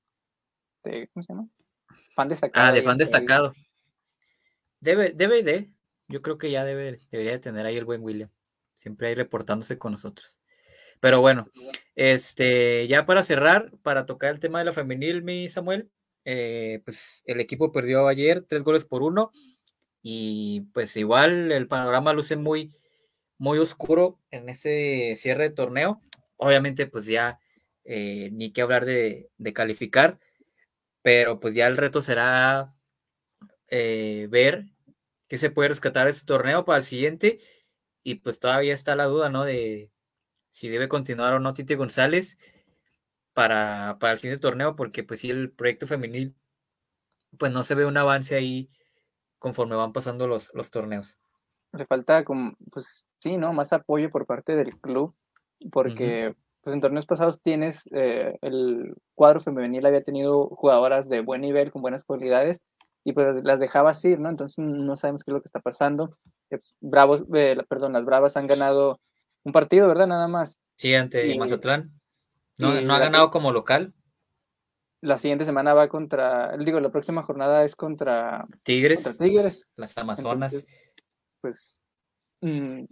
de. 0.84 1.08
¿Cómo 1.12 1.22
se 1.22 1.32
llama? 1.32 1.48
Fan 2.14 2.28
destacado. 2.28 2.66
Ah, 2.66 2.72
de 2.72 2.82
fan 2.82 2.98
destacado. 2.98 3.52
Debe, 4.80 5.12
debe 5.12 5.42
de. 5.42 5.70
Yo 6.08 6.22
creo 6.22 6.38
que 6.38 6.50
ya 6.50 6.64
debe, 6.64 7.00
debería 7.10 7.32
de 7.32 7.38
tener 7.38 7.66
ahí 7.66 7.76
el 7.76 7.84
buen 7.84 8.02
William. 8.02 8.30
Siempre 8.76 9.08
ahí 9.08 9.14
reportándose 9.14 9.78
con 9.78 9.92
nosotros. 9.92 10.38
Pero 11.00 11.20
bueno, 11.20 11.48
este, 11.94 12.86
ya 12.88 13.06
para 13.06 13.24
cerrar, 13.24 13.72
para 13.82 14.06
tocar 14.06 14.32
el 14.32 14.40
tema 14.40 14.58
de 14.58 14.66
la 14.66 14.72
femenil, 14.72 15.22
mi 15.22 15.48
Samuel, 15.48 15.90
eh, 16.24 16.80
pues 16.84 17.22
el 17.26 17.40
equipo 17.40 17.72
perdió 17.72 18.08
ayer 18.08 18.44
tres 18.48 18.62
goles 18.62 18.84
por 18.84 19.02
uno 19.02 19.30
y 20.02 20.62
pues 20.72 20.96
igual 20.96 21.52
el 21.52 21.68
panorama 21.68 22.12
luce 22.12 22.36
muy, 22.36 22.72
muy 23.38 23.58
oscuro 23.58 24.18
en 24.30 24.48
ese 24.48 25.14
cierre 25.16 25.50
de 25.50 25.54
torneo. 25.54 26.00
Obviamente 26.36 26.86
pues 26.86 27.06
ya 27.06 27.38
eh, 27.84 28.30
ni 28.32 28.52
que 28.52 28.62
hablar 28.62 28.84
de, 28.84 29.30
de, 29.38 29.52
calificar, 29.52 30.18
pero 31.02 31.40
pues 31.40 31.54
ya 31.54 31.66
el 31.66 31.76
reto 31.76 32.02
será 32.02 32.74
eh, 33.68 34.28
ver 34.30 34.66
qué 35.28 35.38
se 35.38 35.50
puede 35.50 35.68
rescatar 35.70 36.06
de 36.06 36.12
este 36.12 36.26
torneo 36.26 36.64
para 36.64 36.78
el 36.78 36.84
siguiente 36.84 37.40
y 38.02 38.16
pues 38.16 38.38
todavía 38.38 38.74
está 38.74 38.96
la 38.96 39.06
duda, 39.06 39.30
¿no? 39.30 39.44
De 39.44 39.90
si 40.50 40.68
debe 40.68 40.88
continuar 40.88 41.34
o 41.34 41.40
no 41.40 41.54
Tite 41.54 41.74
González 41.74 42.38
para, 43.32 43.98
para 43.98 44.12
el 44.12 44.18
siguiente 44.18 44.40
torneo, 44.40 44.76
porque 44.76 45.02
pues 45.02 45.20
sí, 45.20 45.30
el 45.30 45.50
proyecto 45.50 45.86
femenil, 45.86 46.36
pues 47.38 47.52
no 47.52 47.64
se 47.64 47.74
ve 47.74 47.84
un 47.84 47.96
avance 47.96 48.34
ahí 48.36 48.70
conforme 49.38 49.76
van 49.76 49.92
pasando 49.92 50.26
los, 50.26 50.52
los 50.54 50.70
torneos. 50.70 51.18
Le 51.72 51.86
falta, 51.86 52.24
como, 52.24 52.56
pues 52.70 53.06
sí, 53.18 53.36
¿no? 53.36 53.52
Más 53.52 53.72
apoyo 53.72 54.10
por 54.10 54.26
parte 54.26 54.54
del 54.54 54.78
club, 54.80 55.14
porque 55.72 56.36
pues 56.64 56.74
en 56.74 56.80
torneos 56.80 57.06
pasados 57.06 57.40
tienes, 57.42 57.84
eh, 57.92 58.38
el 58.40 58.94
cuadro 59.14 59.40
femenil 59.40 59.84
había 59.84 60.02
tenido 60.02 60.48
jugadoras 60.48 61.08
de 61.08 61.20
buen 61.20 61.42
nivel, 61.42 61.70
con 61.70 61.82
buenas 61.82 62.04
cualidades, 62.04 62.62
y 63.04 63.12
pues 63.12 63.44
las 63.44 63.60
dejaba 63.60 63.92
ir, 64.02 64.18
¿no? 64.18 64.30
Entonces 64.30 64.58
no 64.58 64.96
sabemos 64.96 65.22
qué 65.22 65.30
es 65.30 65.34
lo 65.34 65.42
que 65.42 65.48
está 65.48 65.60
pasando. 65.60 66.16
Eh, 66.50 66.58
pues, 66.58 66.74
Bravos, 66.80 67.24
eh, 67.34 67.56
perdón, 67.68 67.92
las 67.92 68.06
Bravas 68.06 68.36
han 68.38 68.46
ganado 68.46 68.98
un 69.44 69.52
partido, 69.52 69.86
¿verdad? 69.86 70.06
Nada 70.06 70.26
más. 70.26 70.58
Sí, 70.76 70.94
ante 70.94 71.38
Mazatlán. 71.38 71.92
No, 72.56 72.80
no 72.80 72.94
ha 72.94 72.98
ganado 72.98 73.30
como 73.30 73.52
local. 73.52 73.92
La 75.02 75.18
siguiente 75.18 75.44
semana 75.44 75.74
va 75.74 75.88
contra, 75.88 76.56
digo, 76.56 76.80
la 76.80 76.90
próxima 76.90 77.22
jornada 77.22 77.62
es 77.64 77.76
contra 77.76 78.46
Tigres. 78.62 79.18
Tigres. 79.18 79.68
Las 79.76 79.98
Amazonas. 79.98 80.66
pues 81.42 81.76
mm, 82.40 82.84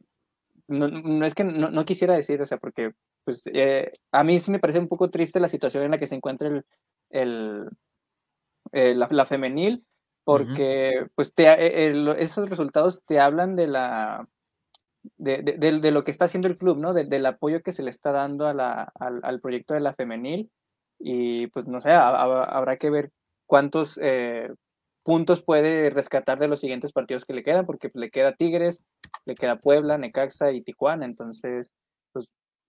no, 0.69 1.25
es 1.25 1.35
que 1.35 1.45
no, 1.45 1.85
quisiera 1.87 2.15
decir, 2.15 2.43
o 2.43 2.47
sea, 2.47 2.59
porque 2.59 2.93
pues 3.25 3.45
eh, 3.53 3.93
a 4.11 4.25
mí 4.25 4.39
sí 4.39 4.51
me 4.51 4.59
parece 4.59 4.79
un 4.79 4.89
poco 4.89 5.11
triste 5.11 5.41
la 5.41 5.49
situación 5.49 5.85
en 5.85 5.91
la 5.93 5.99
que 5.99 6.07
se 6.07 6.15
encuentra 6.15 6.49
el, 6.49 6.65
el, 8.73 8.99
la, 8.99 9.27
femenil, 9.27 9.85
porque 10.25 11.07
pues 11.15 11.35
te, 11.35 11.45
eh, 11.49 11.93
esos 12.19 12.49
resultados 12.49 13.05
te 13.05 13.21
hablan 13.21 13.57
de 13.57 13.67
la 13.69 14.29
de, 15.17 15.43
de, 15.43 15.91
lo 15.91 16.05
que 16.05 16.11
está 16.11 16.27
haciendo 16.27 16.49
el 16.49 16.57
club, 16.57 16.79
¿no? 16.79 16.93
del 16.95 17.27
apoyo 17.27 17.63
que 17.63 17.73
se 17.73 17.83
le 17.83 17.91
está 17.91 18.13
dando 18.13 18.47
a 18.47 18.55
la, 18.55 18.93
al, 18.95 19.41
proyecto 19.41 19.75
de 19.75 19.81
la 19.81 19.95
femenil. 19.95 20.51
Y 20.99 21.49
pues 21.49 21.67
no 21.67 21.81
sé, 21.81 21.91
habrá 21.91 22.77
que 22.77 22.91
ver 22.91 23.11
cuántos 23.47 23.99
eh, 24.01 24.49
puntos 25.03 25.43
puede 25.43 25.91
rescatar 25.91 26.39
de 26.39 26.49
los 26.49 26.61
siguientes 26.61 26.93
partidos 26.93 27.25
que 27.25 27.35
le 27.35 27.43
quedan, 27.43 27.67
porque 27.67 27.91
le 27.95 28.11
queda 28.11 28.37
Tigres, 28.37 28.83
le 29.25 29.35
queda 29.35 29.59
Puebla, 29.59 29.99
Necaxa 29.99 30.53
y 30.53 30.63
Tijuana. 30.63 31.05
Entonces, 31.05 31.73
pues 31.73 31.73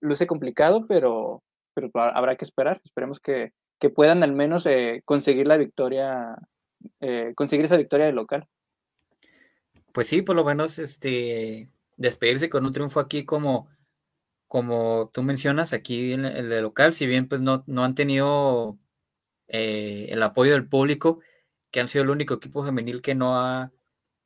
luce 0.04 0.26
complicado, 0.26 0.86
pero, 0.86 1.42
pero 1.74 1.90
habrá 1.94 2.36
que 2.36 2.44
esperar. 2.44 2.80
Esperemos 2.84 3.20
que, 3.20 3.52
que 3.78 3.90
puedan 3.90 4.22
al 4.22 4.32
menos 4.32 4.66
eh, 4.66 5.02
conseguir 5.04 5.46
la 5.46 5.56
victoria, 5.56 6.36
eh, 7.00 7.32
conseguir 7.34 7.64
esa 7.64 7.76
victoria 7.76 8.06
de 8.06 8.12
local. 8.12 8.46
Pues 9.92 10.08
sí, 10.08 10.22
por 10.22 10.36
lo 10.36 10.44
menos 10.44 10.78
este 10.78 11.70
despedirse 11.96 12.48
con 12.48 12.66
un 12.66 12.72
triunfo 12.72 12.98
aquí 12.98 13.24
como, 13.24 13.68
como 14.48 15.10
tú 15.12 15.22
mencionas, 15.22 15.72
aquí 15.72 16.12
en 16.12 16.24
el 16.24 16.48
de 16.48 16.62
local, 16.62 16.94
si 16.94 17.06
bien 17.06 17.28
pues 17.28 17.40
no, 17.40 17.62
no 17.66 17.84
han 17.84 17.94
tenido 17.94 18.78
eh, 19.46 20.06
el 20.10 20.22
apoyo 20.22 20.52
del 20.52 20.68
público, 20.68 21.20
que 21.70 21.80
han 21.80 21.88
sido 21.88 22.04
el 22.04 22.10
único 22.10 22.34
equipo 22.34 22.64
femenil 22.64 23.02
que 23.02 23.14
no 23.14 23.36
ha 23.36 23.72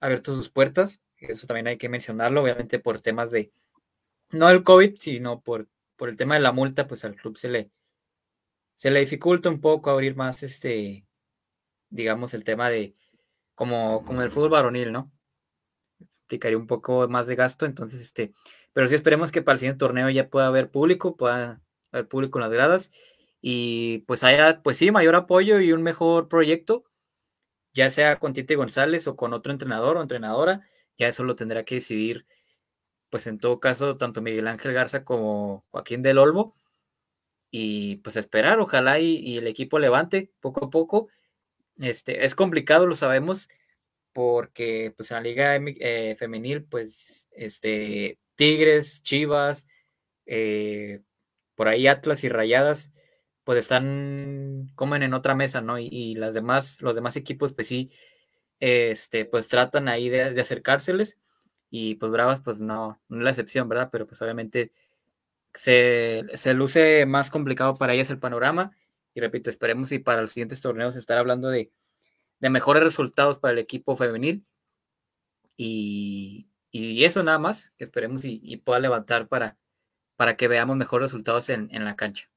abierto 0.01 0.35
sus 0.35 0.51
puertas, 0.51 1.01
eso 1.19 1.47
también 1.47 1.67
hay 1.67 1.79
que 1.79 1.89
mencionarlo, 1.89 2.43
obviamente 2.43 2.79
por 2.79 3.03
temas 3.03 3.31
de, 3.31 3.53
no 4.31 4.49
del 4.49 4.63
COVID, 4.63 4.97
sino 4.99 5.41
por, 5.43 5.69
por 5.97 6.09
el 6.09 6.17
tema 6.17 6.35
de 6.35 6.41
la 6.41 6.53
multa, 6.53 6.87
pues 6.87 7.05
al 7.05 7.17
club 7.17 7.39
se 7.39 7.49
le, 7.49 7.71
se 8.77 8.91
le 8.91 9.01
dificulta 9.01 9.49
un 9.49 9.61
poco 9.61 9.91
abrir 9.91 10.17
más 10.17 10.43
este, 10.43 11.07
digamos, 11.91 12.35
el 12.35 12.45
tema 12.45 12.71
de, 12.71 12.95
como, 13.55 14.05
como 14.05 14.23
el 14.23 14.31
fútbol 14.31 14.51
varonil, 14.51 14.93
¿no? 14.93 15.13
implicaría 16.29 16.59
un 16.59 16.67
poco 16.67 17.09
más 17.09 17.27
de 17.27 17.37
gasto, 17.37 17.65
entonces, 17.65 18.03
este, 18.03 18.33
pero 18.75 18.87
sí 18.87 18.95
esperemos 18.95 19.33
que 19.33 19.41
para 19.41 19.55
el 19.55 19.61
siguiente 19.61 19.79
torneo 19.79 20.11
ya 20.11 20.29
pueda 20.29 20.47
haber 20.49 20.71
público, 20.71 21.17
pueda 21.17 21.63
haber 21.91 22.07
público 22.07 22.39
en 22.39 22.43
las 22.43 22.53
gradas 22.53 22.91
y 23.41 24.01
pues 24.01 24.23
haya, 24.25 24.63
pues 24.63 24.77
sí, 24.77 24.91
mayor 24.91 25.17
apoyo 25.17 25.59
y 25.61 25.73
un 25.73 25.83
mejor 25.83 26.29
proyecto, 26.29 26.85
ya 27.73 27.91
sea 27.91 28.19
con 28.19 28.35
Tite 28.35 28.57
González 28.57 29.07
o 29.07 29.17
con 29.17 29.33
otro 29.33 29.53
entrenador 29.53 29.97
o 29.97 30.03
entrenadora, 30.03 30.69
ya 30.99 31.09
eso 31.09 31.25
lo 31.25 31.35
tendrá 31.35 31.65
que 31.65 31.77
decidir, 31.77 32.27
pues 33.11 33.27
en 33.27 33.39
todo 33.39 33.61
caso, 33.61 33.97
tanto 33.97 34.23
Miguel 34.23 34.49
Ángel 34.49 34.73
Garza 34.73 35.05
como 35.05 35.65
Joaquín 35.71 36.03
del 36.03 36.19
Olmo, 36.19 36.55
y 37.51 37.97
pues 37.97 38.17
esperar, 38.17 38.61
ojalá 38.61 38.99
y, 38.99 39.39
el 39.39 39.47
equipo 39.47 39.79
levante 39.79 40.31
poco 40.41 40.67
a 40.67 40.71
poco. 40.71 41.09
Este, 41.79 42.25
es 42.27 42.35
complicado, 42.35 42.87
lo 42.87 42.97
sabemos, 42.97 43.49
porque 44.13 44.93
pues 44.97 45.11
en 45.11 45.17
la 45.17 45.21
liga 45.23 45.57
eh, 45.57 46.17
femenil, 46.19 46.65
pues 46.65 47.29
este, 47.33 48.19
Tigres, 48.37 49.03
Chivas, 49.03 49.67
eh, 50.27 51.01
por 51.55 51.69
ahí 51.69 51.87
Atlas 51.87 52.25
y 52.25 52.29
Rayadas, 52.29 52.93
pues 53.45 53.59
están, 53.61 54.71
comen 54.75 55.03
en 55.03 55.15
otra 55.15 55.35
mesa, 55.35 55.61
¿no? 55.63 55.79
Y, 55.79 56.15
las 56.17 56.35
demás, 56.35 56.83
los 56.83 56.95
demás 56.95 57.17
equipos, 57.17 57.55
pues 57.55 57.69
sí, 57.69 57.91
este, 58.61 59.25
pues 59.25 59.49
tratan 59.49 59.89
ahí 59.89 60.09
de, 60.11 60.23
acercárseles 60.41 61.19
y 61.71 61.97
pues 61.97 62.13
Bravas, 62.13 62.41
pues 62.41 62.61
no, 62.61 63.01
no 63.09 63.19
es 63.19 63.25
la 63.25 63.31
excepción, 63.31 63.69
¿verdad? 63.69 63.89
Pero 63.93 64.07
pues 64.07 64.21
obviamente 64.23 64.73
se, 65.55 66.25
se 66.35 66.55
luce 66.55 67.07
más 67.07 67.31
complicado 67.31 67.75
para 67.75 67.95
ellas 67.95 68.11
el 68.11 68.19
panorama 68.19 68.73
y 69.15 69.21
repito, 69.21 69.51
esperemos 69.51 69.93
y 69.93 69.99
para 69.99 70.23
los 70.23 70.33
siguientes 70.33 70.61
torneos 70.61 70.97
estar 70.97 71.19
hablando 71.19 71.49
de 71.49 71.71
de 72.41 72.51
mejores 72.51 72.83
resultados 72.83 73.39
para 73.39 73.53
el 73.53 73.59
equipo 73.59 73.97
femenil. 73.97 74.45
Y, 75.57 76.47
eso 76.73 77.23
nada 77.23 77.39
más, 77.39 77.73
que 77.77 77.85
esperemos 77.85 78.25
y, 78.25 78.57
pueda 78.59 78.79
levantar 78.79 79.29
para, 79.29 79.57
para 80.17 80.37
que 80.37 80.49
veamos 80.49 80.77
mejores 80.77 81.11
resultados 81.11 81.49
en, 81.49 81.69
la 81.85 81.97
cancha. 81.97 82.31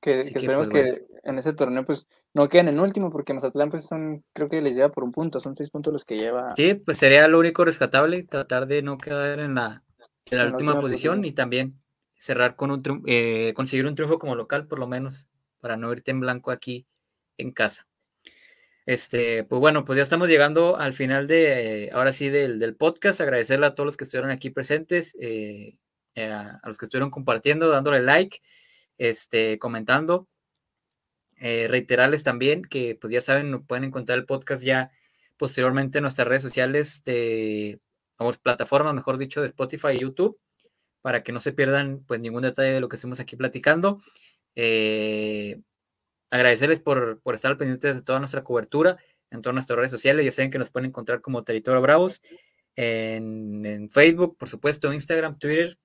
Que, 0.00 0.20
esperemos 0.20 0.68
pues, 0.68 0.84
que 0.84 1.06
en 1.24 1.38
ese 1.38 1.52
torneo 1.52 1.84
pues 1.84 2.06
no 2.34 2.48
queden 2.48 2.68
en 2.68 2.80
último, 2.80 3.10
porque 3.10 3.34
Mazatlán 3.34 3.70
pues 3.70 3.86
son, 3.86 4.24
creo 4.32 4.48
que 4.48 4.60
les 4.60 4.76
lleva 4.76 4.92
por 4.92 5.04
un 5.04 5.12
punto, 5.12 5.40
son 5.40 5.56
seis 5.56 5.70
puntos 5.70 5.92
los 5.92 6.04
que 6.04 6.16
lleva. 6.16 6.54
Sí, 6.54 6.74
pues 6.74 6.98
sería 6.98 7.26
lo 7.28 7.38
único 7.38 7.64
rescatable, 7.64 8.22
tratar 8.24 8.66
de 8.66 8.82
no 8.82 8.98
quedar 8.98 9.40
en 9.40 9.54
la, 9.54 9.82
en 10.26 10.38
la 10.38 10.46
última, 10.46 10.80
posición, 10.80 11.24
y 11.24 11.32
también 11.32 11.80
cerrar 12.18 12.56
con 12.56 12.70
un 12.70 13.02
eh, 13.06 13.52
conseguir 13.54 13.86
un 13.86 13.94
triunfo 13.94 14.18
como 14.18 14.36
local 14.36 14.66
por 14.66 14.78
lo 14.78 14.86
menos, 14.86 15.28
para 15.60 15.76
no 15.76 15.92
irte 15.92 16.10
en 16.10 16.20
blanco 16.20 16.50
aquí 16.50 16.86
en 17.38 17.52
casa. 17.52 17.86
Este, 18.86 19.42
pues 19.42 19.58
bueno, 19.58 19.84
pues 19.84 19.96
ya 19.96 20.04
estamos 20.04 20.28
llegando 20.28 20.76
al 20.76 20.94
final 20.94 21.26
de, 21.26 21.90
ahora 21.92 22.12
sí, 22.12 22.28
del, 22.28 22.76
podcast. 22.76 23.20
Agradecerle 23.20 23.66
a 23.66 23.74
todos 23.74 23.86
los 23.86 23.96
que 23.96 24.04
estuvieron 24.04 24.30
aquí 24.30 24.50
presentes, 24.50 25.16
eh, 25.20 25.76
eh, 26.14 26.30
a, 26.30 26.60
los 26.64 26.78
que 26.78 26.84
estuvieron 26.84 27.10
compartiendo, 27.10 27.68
dándole 27.68 28.00
like, 28.00 28.40
este, 28.98 29.58
comentando. 29.58 30.28
Eh, 31.38 31.68
reiterarles 31.68 32.22
también 32.22 32.62
que, 32.62 32.96
pues 33.00 33.12
ya 33.12 33.20
saben, 33.20 33.64
pueden 33.66 33.84
encontrar 33.84 34.18
el 34.18 34.26
podcast 34.26 34.62
ya 34.62 34.90
posteriormente 35.36 35.98
en 35.98 36.02
nuestras 36.02 36.26
redes 36.28 36.42
sociales 36.42 37.04
de, 37.04 37.80
o 38.18 38.32
plataformas, 38.32 38.94
mejor 38.94 39.18
dicho, 39.18 39.40
de 39.42 39.48
Spotify 39.48 39.88
y 39.94 40.00
YouTube, 40.00 40.38
para 41.02 41.22
que 41.22 41.32
no 41.32 41.40
se 41.40 41.52
pierdan, 41.52 42.04
pues, 42.06 42.20
ningún 42.20 42.42
detalle 42.42 42.72
de 42.72 42.80
lo 42.80 42.88
que 42.88 42.96
estemos 42.96 43.20
aquí 43.20 43.36
platicando. 43.36 44.00
agradecerles 46.30 46.80
por, 46.80 47.20
por 47.20 47.34
estar 47.34 47.56
pendientes 47.58 47.94
de 47.94 48.02
toda 48.02 48.18
nuestra 48.18 48.44
cobertura 48.44 48.96
en 49.30 49.42
todas 49.42 49.54
nuestras 49.54 49.76
redes 49.78 49.92
sociales. 49.92 50.24
Ya 50.24 50.32
saben 50.32 50.50
que 50.50 50.58
nos 50.58 50.70
pueden 50.70 50.88
encontrar 50.90 51.20
como 51.20 51.44
Territorio 51.44 51.80
Bravos 51.80 52.22
en, 52.76 53.88
Facebook, 53.90 54.36
por 54.38 54.48
supuesto, 54.48 54.92
Instagram, 54.92 55.38
Twitter. 55.38 55.78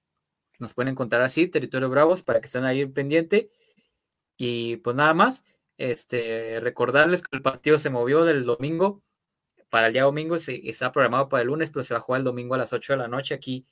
Nos 0.61 0.73
pueden 0.73 0.93
encontrar 0.93 1.21
así, 1.23 1.47
Territorio 1.47 1.89
Bravos, 1.89 2.23
para 2.23 2.39
que 2.39 2.45
estén 2.45 2.65
ahí 2.65 2.85
pendiente. 2.85 3.49
Y 4.37 4.77
pues 4.77 4.95
nada 4.95 5.13
más, 5.13 5.43
este, 5.77 6.59
recordarles 6.61 7.21
que 7.21 7.35
el 7.35 7.41
partido 7.41 7.79
se 7.79 7.89
movió 7.89 8.25
del 8.25 8.45
domingo 8.45 9.03
para 9.69 9.87
el 9.87 9.93
día 9.93 10.03
domingo, 10.03 10.37
se, 10.39 10.69
está 10.69 10.91
programado 10.91 11.29
para 11.29 11.41
el 11.41 11.47
lunes, 11.47 11.71
pero 11.71 11.83
se 11.83 11.93
va 11.93 11.99
a 11.99 12.01
jugar 12.01 12.19
el 12.19 12.25
domingo 12.25 12.55
a 12.55 12.57
las 12.57 12.73
8 12.73 12.93
de 12.93 12.99
la 12.99 13.07
noche 13.07 13.33
aquí, 13.33 13.65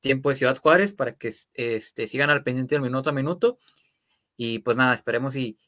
tiempo 0.00 0.30
de 0.30 0.36
Ciudad 0.36 0.58
Juárez, 0.58 0.94
para 0.94 1.14
que 1.16 1.32
este, 1.54 2.06
sigan 2.08 2.30
al 2.30 2.42
pendiente 2.44 2.74
del 2.74 2.82
minuto 2.82 3.10
a 3.10 3.12
minuto. 3.12 3.58
Y 4.36 4.60
pues 4.60 4.76
nada, 4.76 4.94
esperemos 4.94 5.36
y, 5.36 5.58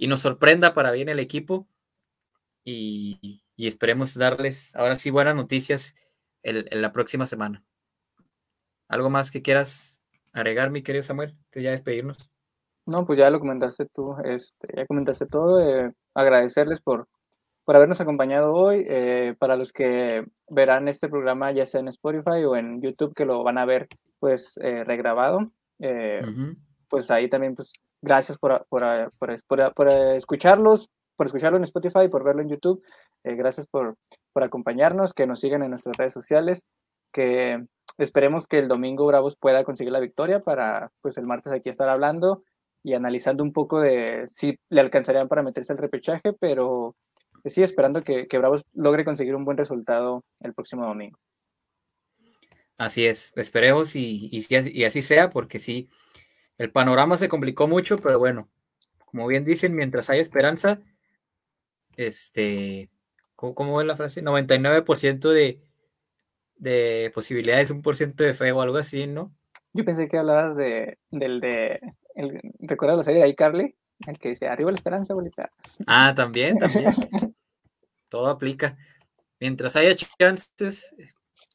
y 0.00 0.08
nos 0.08 0.22
sorprenda 0.22 0.74
para 0.74 0.92
bien 0.92 1.08
el 1.10 1.20
equipo 1.20 1.68
y, 2.64 3.42
esperemos 3.56 4.14
darles 4.14 4.74
ahora 4.74 4.98
sí 4.98 5.10
buenas 5.10 5.36
noticias 5.36 5.94
en, 6.42 6.64
la 6.80 6.92
próxima 6.92 7.26
semana. 7.26 7.62
¿Algo 8.88 9.10
más 9.10 9.30
que 9.30 9.42
quieras 9.42 9.99
agregar, 10.32 10.70
mi 10.70 10.82
querido 10.82 11.02
Samuel? 11.02 11.36
Te 11.50 11.62
ya 11.62 11.70
despedirnos. 11.70 12.30
No, 12.86 13.06
pues 13.06 13.18
ya 13.18 13.30
lo 13.30 13.40
comentaste 13.40 13.86
tú, 13.86 14.16
este, 14.24 14.68
ya 14.76 14.86
comentaste 14.86 15.26
todo. 15.26 15.60
Eh, 15.60 15.92
agradecerles 16.14 16.80
por, 16.80 17.08
por 17.64 17.76
habernos 17.76 18.00
acompañado 18.00 18.52
hoy. 18.52 18.84
Eh, 18.88 19.34
para 19.38 19.56
los 19.56 19.72
que 19.72 20.24
verán 20.48 20.88
este 20.88 21.08
programa, 21.08 21.52
ya 21.52 21.66
sea 21.66 21.80
en 21.80 21.88
Spotify 21.88 22.44
o 22.44 22.56
en 22.56 22.80
YouTube, 22.80 23.14
que 23.14 23.24
lo 23.26 23.42
van 23.42 23.58
a 23.58 23.66
ver 23.66 23.88
pues 24.18 24.58
eh, 24.62 24.84
regrabado, 24.84 25.50
pues 26.88 27.10
ahí 27.10 27.28
también, 27.28 27.54
pues 27.54 27.72
gracias 28.02 28.36
por, 28.38 28.66
por, 28.68 29.12
por, 29.18 29.74
por 29.74 29.88
escucharlos, 29.88 30.90
por 31.16 31.26
escucharlo 31.26 31.58
en 31.58 31.64
Spotify, 31.64 32.08
por 32.10 32.24
verlo 32.24 32.42
en 32.42 32.48
YouTube. 32.48 32.82
Eh, 33.24 33.34
gracias 33.34 33.66
por, 33.66 33.96
por 34.32 34.42
acompañarnos, 34.42 35.12
que 35.12 35.26
nos 35.26 35.40
sigan 35.40 35.62
en 35.62 35.68
nuestras 35.70 35.96
redes 35.96 36.14
sociales, 36.14 36.64
que 37.12 37.62
esperemos 37.98 38.46
que 38.46 38.58
el 38.58 38.68
domingo 38.68 39.06
Bravos 39.06 39.36
pueda 39.36 39.64
conseguir 39.64 39.92
la 39.92 40.00
victoria 40.00 40.40
para 40.40 40.90
pues 41.00 41.16
el 41.16 41.26
martes 41.26 41.52
aquí 41.52 41.68
estar 41.68 41.88
hablando 41.88 42.44
y 42.82 42.94
analizando 42.94 43.42
un 43.42 43.52
poco 43.52 43.80
de 43.80 44.26
si 44.32 44.58
le 44.68 44.80
alcanzarían 44.80 45.28
para 45.28 45.42
meterse 45.42 45.72
al 45.72 45.78
repechaje, 45.78 46.32
pero 46.32 46.96
sí 47.44 47.62
esperando 47.62 48.02
que, 48.02 48.26
que 48.26 48.38
Bravos 48.38 48.64
logre 48.74 49.04
conseguir 49.04 49.34
un 49.34 49.44
buen 49.44 49.56
resultado 49.56 50.24
el 50.40 50.54
próximo 50.54 50.86
domingo. 50.86 51.18
Así 52.80 53.04
es, 53.04 53.34
esperemos 53.36 53.94
y, 53.94 54.30
y, 54.32 54.84
así 54.84 55.02
sea, 55.02 55.28
porque 55.28 55.58
sí, 55.58 55.90
el 56.56 56.72
panorama 56.72 57.18
se 57.18 57.28
complicó 57.28 57.68
mucho, 57.68 57.98
pero 57.98 58.18
bueno, 58.18 58.48
como 59.04 59.26
bien 59.26 59.44
dicen, 59.44 59.74
mientras 59.74 60.08
hay 60.08 60.20
esperanza, 60.20 60.80
este, 61.96 62.88
¿cómo, 63.36 63.82
es 63.82 63.86
la 63.86 63.96
frase? 63.96 64.22
99% 64.22 65.28
de, 65.28 65.60
de 66.60 67.10
posibilidades, 67.14 67.70
un 67.70 67.82
por 67.82 67.96
ciento 67.96 68.22
de 68.22 68.34
fe 68.34 68.52
o 68.52 68.60
algo 68.60 68.76
así, 68.76 69.06
¿no? 69.06 69.34
Yo 69.72 69.84
pensé 69.84 70.08
que 70.08 70.18
hablabas 70.18 70.56
de, 70.56 70.98
del 71.10 71.40
de, 71.40 71.80
¿recuerdas 72.60 72.98
la 72.98 73.02
serie 73.04 73.22
de 73.22 73.28
iCarly? 73.28 73.76
El 74.06 74.18
que 74.18 74.30
dice, 74.30 74.48
arriba 74.48 74.70
la 74.70 74.76
esperanza, 74.76 75.14
bolita. 75.14 75.50
Ah, 75.86 76.14
también, 76.14 76.58
también. 76.58 76.92
todo 78.08 78.28
aplica. 78.28 78.76
Mientras 79.38 79.76
haya 79.76 79.94
chances, 79.94 80.94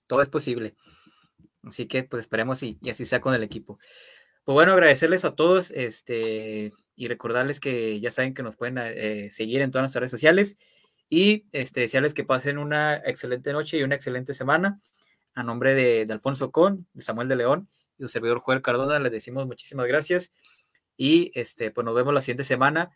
todo 0.08 0.22
es 0.22 0.30
posible. 0.30 0.76
Así 1.64 1.88
que, 1.88 2.04
pues 2.04 2.22
esperemos 2.22 2.62
y, 2.64 2.78
y 2.82 2.90
así 2.90 3.06
sea 3.06 3.22
con 3.22 3.34
el 3.34 3.44
equipo. 3.44 3.80
Pues 4.44 4.54
bueno, 4.54 4.74
agradecerles 4.74 5.26
a 5.26 5.36
todos, 5.36 5.72
este, 5.72 6.72
y 6.96 7.08
recordarles 7.08 7.60
que 7.60 8.00
ya 8.00 8.12
saben 8.12 8.34
que 8.34 8.44
nos 8.44 8.56
pueden 8.56 8.78
eh, 8.80 9.30
seguir 9.32 9.62
en 9.62 9.72
todas 9.72 9.84
nuestras 9.84 10.02
redes 10.02 10.12
sociales 10.12 10.56
y 11.10 11.46
este, 11.52 11.82
desearles 11.82 12.14
que 12.14 12.24
pasen 12.24 12.58
una 12.58 12.96
excelente 12.96 13.52
noche 13.54 13.78
y 13.78 13.84
una 13.84 13.96
excelente 13.96 14.34
semana. 14.34 14.80
A 15.36 15.44
nombre 15.44 15.76
de, 15.76 16.08
Alfonso 16.12 16.52
Con, 16.52 16.88
de 16.94 17.04
Samuel 17.04 17.28
de 17.28 17.36
León 17.36 17.70
y 17.98 18.04
su 18.04 18.10
servidor 18.10 18.40
Joel 18.40 18.62
Cardona, 18.62 19.00
les 19.00 19.12
decimos 19.12 19.46
muchísimas 19.46 19.88
gracias 19.88 20.32
y 20.98 21.32
este, 21.36 21.72
pues 21.72 21.86
nos 21.86 21.94
vemos 21.94 22.14
la 22.14 22.22
siguiente 22.22 22.44
semana. 22.44 22.92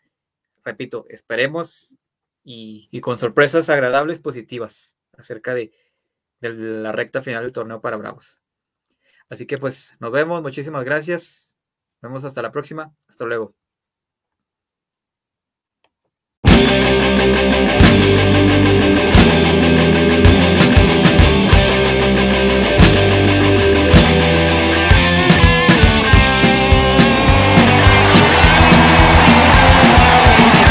Repito, 0.64 1.06
esperemos 1.08 1.98
y, 2.42 3.00
con 3.00 3.18
sorpresas 3.18 3.68
agradables, 3.68 4.20
positivas 4.20 4.96
acerca 5.16 5.54
de, 5.54 5.72
de 6.40 6.50
la 6.50 6.92
recta 6.92 7.22
final 7.22 7.42
del 7.42 7.52
torneo 7.52 7.80
para 7.80 7.96
Bravos. 7.96 8.40
Así 9.28 9.46
que 9.46 9.58
pues 9.58 9.96
nos 10.00 10.10
vemos, 10.10 10.42
muchísimas 10.42 10.84
gracias. 10.84 11.56
Nos 12.02 12.10
vemos 12.10 12.24
hasta 12.24 12.42
la 12.42 12.50
próxima. 12.50 12.94
Hasta 13.08 13.24
luego. 13.26 13.59